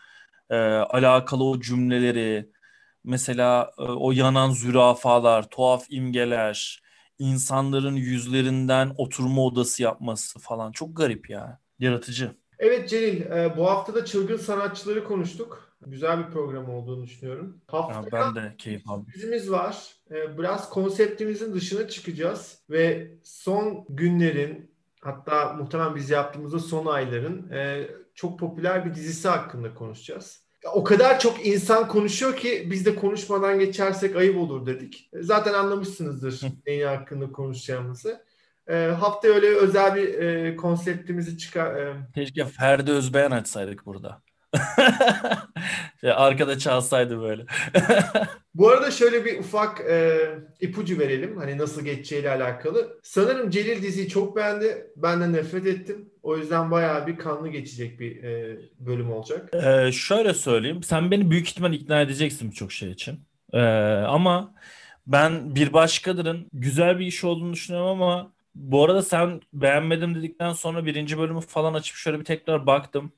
e, 0.51 0.57
alakalı 0.57 1.45
o 1.45 1.61
cümleleri, 1.61 2.51
mesela 3.05 3.71
e, 3.79 3.83
o 3.83 4.13
yanan 4.13 4.51
zürafalar, 4.51 5.51
tuhaf 5.51 5.87
imgeler, 5.89 6.83
insanların 7.19 7.97
yüzlerinden 7.97 8.95
oturma 8.99 9.45
odası 9.45 9.83
yapması 9.83 10.39
falan 10.39 10.73
çok 10.73 10.97
garip 10.97 11.31
ya. 11.31 11.61
Yaratıcı. 11.79 12.31
Evet 12.59 12.89
Celil, 12.89 13.21
e, 13.21 13.57
bu 13.57 13.67
hafta 13.67 13.95
da 13.95 14.05
çılgın 14.05 14.37
sanatçıları 14.37 15.05
konuştuk. 15.05 15.70
Güzel 15.87 16.19
bir 16.19 16.33
program 16.33 16.71
olduğunu 16.71 17.03
düşünüyorum. 17.05 17.61
Haftaya 17.67 18.13
ben 18.13 18.35
de 18.35 18.55
keyif 18.59 18.91
aldım. 18.91 19.07
Bizimiz 19.15 19.51
var. 19.51 19.95
Ee, 20.11 20.39
biraz 20.39 20.71
konseptimizin 20.71 21.55
dışına 21.55 21.89
çıkacağız 21.89 22.59
ve 22.71 23.11
son 23.23 23.87
günlerin 23.89 24.71
hatta 25.01 25.53
muhtemelen 25.53 25.95
biz 25.95 26.11
yaptığımızda 26.11 26.59
son 26.59 26.87
ayların 26.87 27.51
e, 27.51 27.89
çok 28.15 28.39
popüler 28.39 28.85
bir 28.85 28.95
dizisi 28.95 29.29
hakkında 29.29 29.75
konuşacağız. 29.75 30.43
O 30.75 30.85
kadar 30.85 31.21
çok 31.21 31.47
insan 31.47 31.89
konuşuyor 31.89 32.37
ki 32.37 32.69
biz 32.71 32.87
de 32.87 32.95
konuşmadan 32.95 33.59
geçersek 33.59 34.17
ayıp 34.17 34.37
olur 34.39 34.67
dedik. 34.67 35.09
E, 35.13 35.23
zaten 35.23 35.55
anlamışsınızdır 35.55 36.41
neyin 36.67 36.87
hakkında 36.87 37.33
konuşacağımızı. 37.33 38.25
E, 38.69 38.77
hafta 38.77 39.29
öyle 39.29 39.47
özel 39.47 39.95
bir 39.95 40.19
e, 40.19 40.57
konseptimizi 40.57 41.39
çıkar. 41.39 41.77
E... 41.77 41.97
Keşke 42.15 42.45
Ferdi 42.45 42.91
Özbeğen 42.91 43.31
açsaydık 43.31 43.87
burada. 43.87 44.23
Arkada 46.05 46.59
çalsaydı 46.59 47.21
böyle. 47.21 47.47
Bu 48.55 48.69
arada 48.69 48.91
şöyle 48.91 49.25
bir 49.25 49.39
ufak 49.39 49.81
e, 49.81 50.21
ipucu 50.61 50.99
verelim. 50.99 51.37
Hani 51.37 51.59
nasıl 51.59 51.85
geçeceğiyle 51.85 52.31
alakalı. 52.31 53.01
Sanırım 53.03 53.51
Celil 53.51 53.83
diziyi 53.83 54.09
çok 54.09 54.37
beğendi. 54.37 54.87
Ben 54.97 55.21
de 55.21 55.33
nefret 55.33 55.67
ettim. 55.67 56.11
O 56.23 56.37
yüzden 56.37 56.71
bayağı 56.71 57.07
bir 57.07 57.17
kanlı 57.17 57.49
geçecek 57.49 58.01
bir 58.01 58.23
e, 58.25 58.59
bölüm 58.79 59.13
olacak. 59.13 59.51
Ee, 59.55 59.93
şöyle 59.93 60.35
söyleyeyim. 60.35 60.83
Sen 60.83 61.11
beni 61.11 61.31
büyük 61.31 61.49
ihtimal 61.49 61.73
ikna 61.73 62.01
edeceksin 62.01 62.51
birçok 62.51 62.73
şey 62.73 62.91
için. 62.91 63.21
Ee, 63.53 63.61
ama 64.07 64.55
ben 65.07 65.55
bir 65.55 65.73
başkadırın 65.73 66.49
güzel 66.53 66.99
bir 66.99 67.07
iş 67.07 67.25
olduğunu 67.25 67.53
düşünüyorum 67.53 67.89
ama 67.91 68.33
bu 68.55 68.85
arada 68.85 69.03
sen 69.03 69.41
beğenmedim 69.53 70.15
dedikten 70.15 70.53
sonra 70.53 70.87
birinci 70.87 71.19
bölümü 71.19 71.41
falan 71.41 71.75
açıp 71.75 71.97
şöyle 71.97 72.21
bir 72.21 72.25
tekrar 72.25 72.67
baktım. 72.67 73.13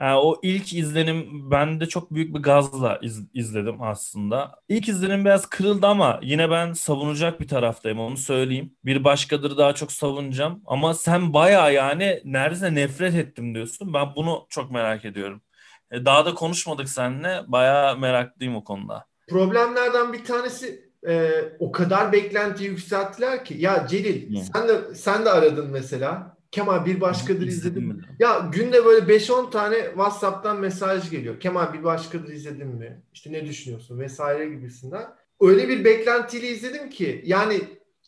Yani 0.00 0.16
o 0.16 0.40
ilk 0.42 0.72
izlenim 0.72 1.50
ben 1.50 1.80
de 1.80 1.86
çok 1.86 2.14
büyük 2.14 2.34
bir 2.34 2.40
gazla 2.40 2.98
iz, 3.02 3.22
izledim 3.34 3.82
aslında. 3.82 4.60
İlk 4.68 4.88
izlenim 4.88 5.24
biraz 5.24 5.46
kırıldı 5.46 5.86
ama 5.86 6.20
yine 6.22 6.50
ben 6.50 6.72
savunacak 6.72 7.40
bir 7.40 7.48
taraftayım 7.48 8.00
onu 8.00 8.16
söyleyeyim. 8.16 8.74
Bir 8.84 9.04
başkadır 9.04 9.56
daha 9.56 9.74
çok 9.74 9.92
savunacağım. 9.92 10.62
Ama 10.66 10.94
sen 10.94 11.32
baya 11.32 11.70
yani 11.70 12.20
neredeyse 12.24 12.74
nefret 12.74 13.14
ettim 13.14 13.54
diyorsun. 13.54 13.94
Ben 13.94 14.08
bunu 14.16 14.46
çok 14.48 14.70
merak 14.70 15.04
ediyorum. 15.04 15.42
E, 15.90 16.04
daha 16.04 16.26
da 16.26 16.34
konuşmadık 16.34 16.88
seninle. 16.88 17.42
Baya 17.46 17.94
meraklıyım 17.94 18.56
o 18.56 18.64
konuda. 18.64 19.06
Problemlerden 19.28 20.12
bir 20.12 20.24
tanesi 20.24 20.90
e, 21.08 21.30
o 21.58 21.72
kadar 21.72 22.12
beklenti 22.12 22.64
yükselttiler 22.64 23.44
ki. 23.44 23.54
Ya 23.58 23.86
Celil 23.86 24.28
hmm. 24.28 24.42
sen 24.42 24.68
de 24.68 24.94
sen 24.94 25.24
de 25.24 25.30
aradın 25.30 25.70
mesela. 25.70 26.36
Kemal 26.54 26.86
bir 26.86 27.00
başkadır 27.00 27.46
izledim 27.46 27.84
mi? 27.84 27.96
Ya 28.18 28.50
günde 28.52 28.84
böyle 28.84 29.16
5-10 29.16 29.50
tane 29.50 29.76
WhatsApp'tan 29.84 30.60
mesaj 30.60 31.10
geliyor. 31.10 31.40
Kemal 31.40 31.72
bir 31.72 31.84
başkadır 31.84 32.32
izledin 32.32 32.66
mi? 32.68 33.02
İşte 33.12 33.32
ne 33.32 33.46
düşünüyorsun 33.46 33.98
vesaire 33.98 34.48
gibisinden. 34.48 35.06
Öyle 35.40 35.68
bir 35.68 35.84
beklentiyle 35.84 36.48
izledim 36.48 36.90
ki 36.90 37.22
yani 37.26 37.60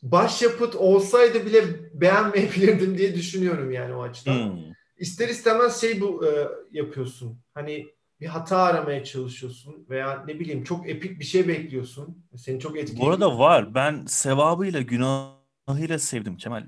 başyapıt 0.02 0.76
olsaydı 0.76 1.46
bile 1.46 1.64
beğenmeyebilirdim 1.94 2.98
diye 2.98 3.14
düşünüyorum 3.14 3.70
yani 3.70 3.94
o 3.94 4.02
açıdan. 4.02 4.50
Hmm. 4.50 4.58
İster 4.98 5.28
istemez 5.28 5.80
şey 5.80 6.00
bu 6.00 6.26
e, 6.26 6.48
yapıyorsun. 6.72 7.38
Hani 7.54 7.86
bir 8.20 8.26
hata 8.26 8.56
aramaya 8.56 9.04
çalışıyorsun 9.04 9.86
veya 9.90 10.24
ne 10.26 10.40
bileyim 10.40 10.64
çok 10.64 10.88
epik 10.88 11.20
bir 11.20 11.24
şey 11.24 11.48
bekliyorsun. 11.48 12.24
Seni 12.36 12.60
çok 12.60 12.78
etkiliyor. 12.78 13.06
Bu 13.06 13.10
arada 13.10 13.38
var. 13.38 13.74
Ben 13.74 14.04
sevabıyla 14.06 14.80
günah 14.80 15.36
ahire 15.66 15.98
sevdim 15.98 16.36
Kemal. 16.36 16.64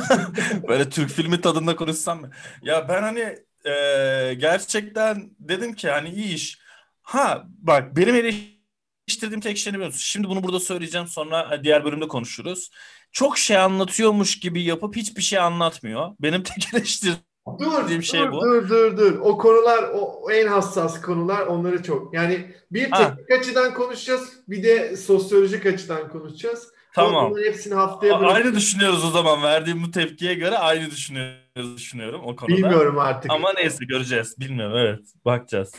Böyle 0.68 0.90
Türk 0.90 1.10
filmi 1.10 1.40
tadında 1.40 1.76
konuşsam 1.76 2.20
mı? 2.20 2.30
Ya 2.62 2.88
ben 2.88 3.02
hani 3.02 3.20
e, 3.64 4.34
gerçekten 4.34 5.30
dedim 5.38 5.74
ki 5.74 5.90
hani 5.90 6.08
iyi 6.08 6.34
iş. 6.34 6.58
Ha 7.02 7.44
bak 7.46 7.96
benim 7.96 8.14
eleştirdiğim 8.14 9.40
tek 9.40 9.58
şey 9.58 9.72
ne 9.72 9.76
biliyorsun? 9.76 9.98
Şimdi 9.98 10.28
bunu 10.28 10.42
burada 10.42 10.60
söyleyeceğim 10.60 11.06
sonra 11.06 11.60
diğer 11.64 11.84
bölümde 11.84 12.08
konuşuruz. 12.08 12.70
Çok 13.12 13.38
şey 13.38 13.56
anlatıyormuş 13.56 14.40
gibi 14.40 14.62
yapıp 14.62 14.96
hiçbir 14.96 15.22
şey 15.22 15.38
anlatmıyor. 15.38 16.10
Benim 16.20 16.42
tek 16.42 16.74
eleştirdiğim 16.74 17.20
Dur, 17.58 18.02
şey 18.02 18.20
dur, 18.20 18.32
bu. 18.32 18.40
dur, 18.40 18.68
dur, 18.68 18.96
dur. 18.96 19.18
O 19.18 19.38
konular, 19.38 19.90
o, 19.94 20.30
en 20.30 20.46
hassas 20.46 21.00
konular, 21.00 21.46
onları 21.46 21.82
çok. 21.82 22.14
Yani 22.14 22.54
bir 22.70 22.90
teknik 22.90 23.30
açıdan 23.30 23.74
konuşacağız, 23.74 24.32
bir 24.48 24.62
de 24.62 24.96
sosyolojik 24.96 25.66
açıdan 25.66 26.08
konuşacağız. 26.08 26.73
Tamam. 26.94 27.30
Bunların 27.30 27.46
hepsini 27.46 27.74
haftaya 27.74 28.20
bırakıp... 28.20 28.36
Aynı 28.36 28.54
düşünüyoruz 28.54 29.04
o 29.04 29.10
zaman. 29.10 29.42
Verdiğim 29.42 29.82
bu 29.82 29.90
tepkiye 29.90 30.34
göre 30.34 30.58
aynı 30.58 30.90
düşünüyoruz 30.90 31.76
düşünüyorum 31.76 32.20
o 32.24 32.36
konuda. 32.36 32.56
Bilmiyorum 32.56 32.98
artık. 32.98 33.30
Ama 33.30 33.52
neyse 33.52 33.84
göreceğiz. 33.84 34.40
Bilmiyorum 34.40 34.76
evet. 34.76 35.00
Bakacağız. 35.24 35.72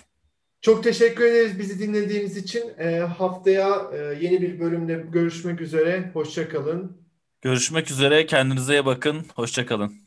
Çok 0.61 0.83
teşekkür 0.83 1.25
ederiz 1.25 1.59
bizi 1.59 1.79
dinlediğiniz 1.79 2.37
için. 2.37 2.63
E, 2.79 2.99
haftaya 2.99 3.81
e, 3.93 3.97
yeni 3.97 4.41
bir 4.41 4.59
bölümde 4.59 5.05
görüşmek 5.11 5.61
üzere. 5.61 6.09
Hoşçakalın. 6.13 6.97
Görüşmek 7.41 7.91
üzere. 7.91 8.25
Kendinize 8.25 8.73
iyi 8.73 8.85
bakın. 8.85 9.25
Hoşçakalın. 9.35 10.04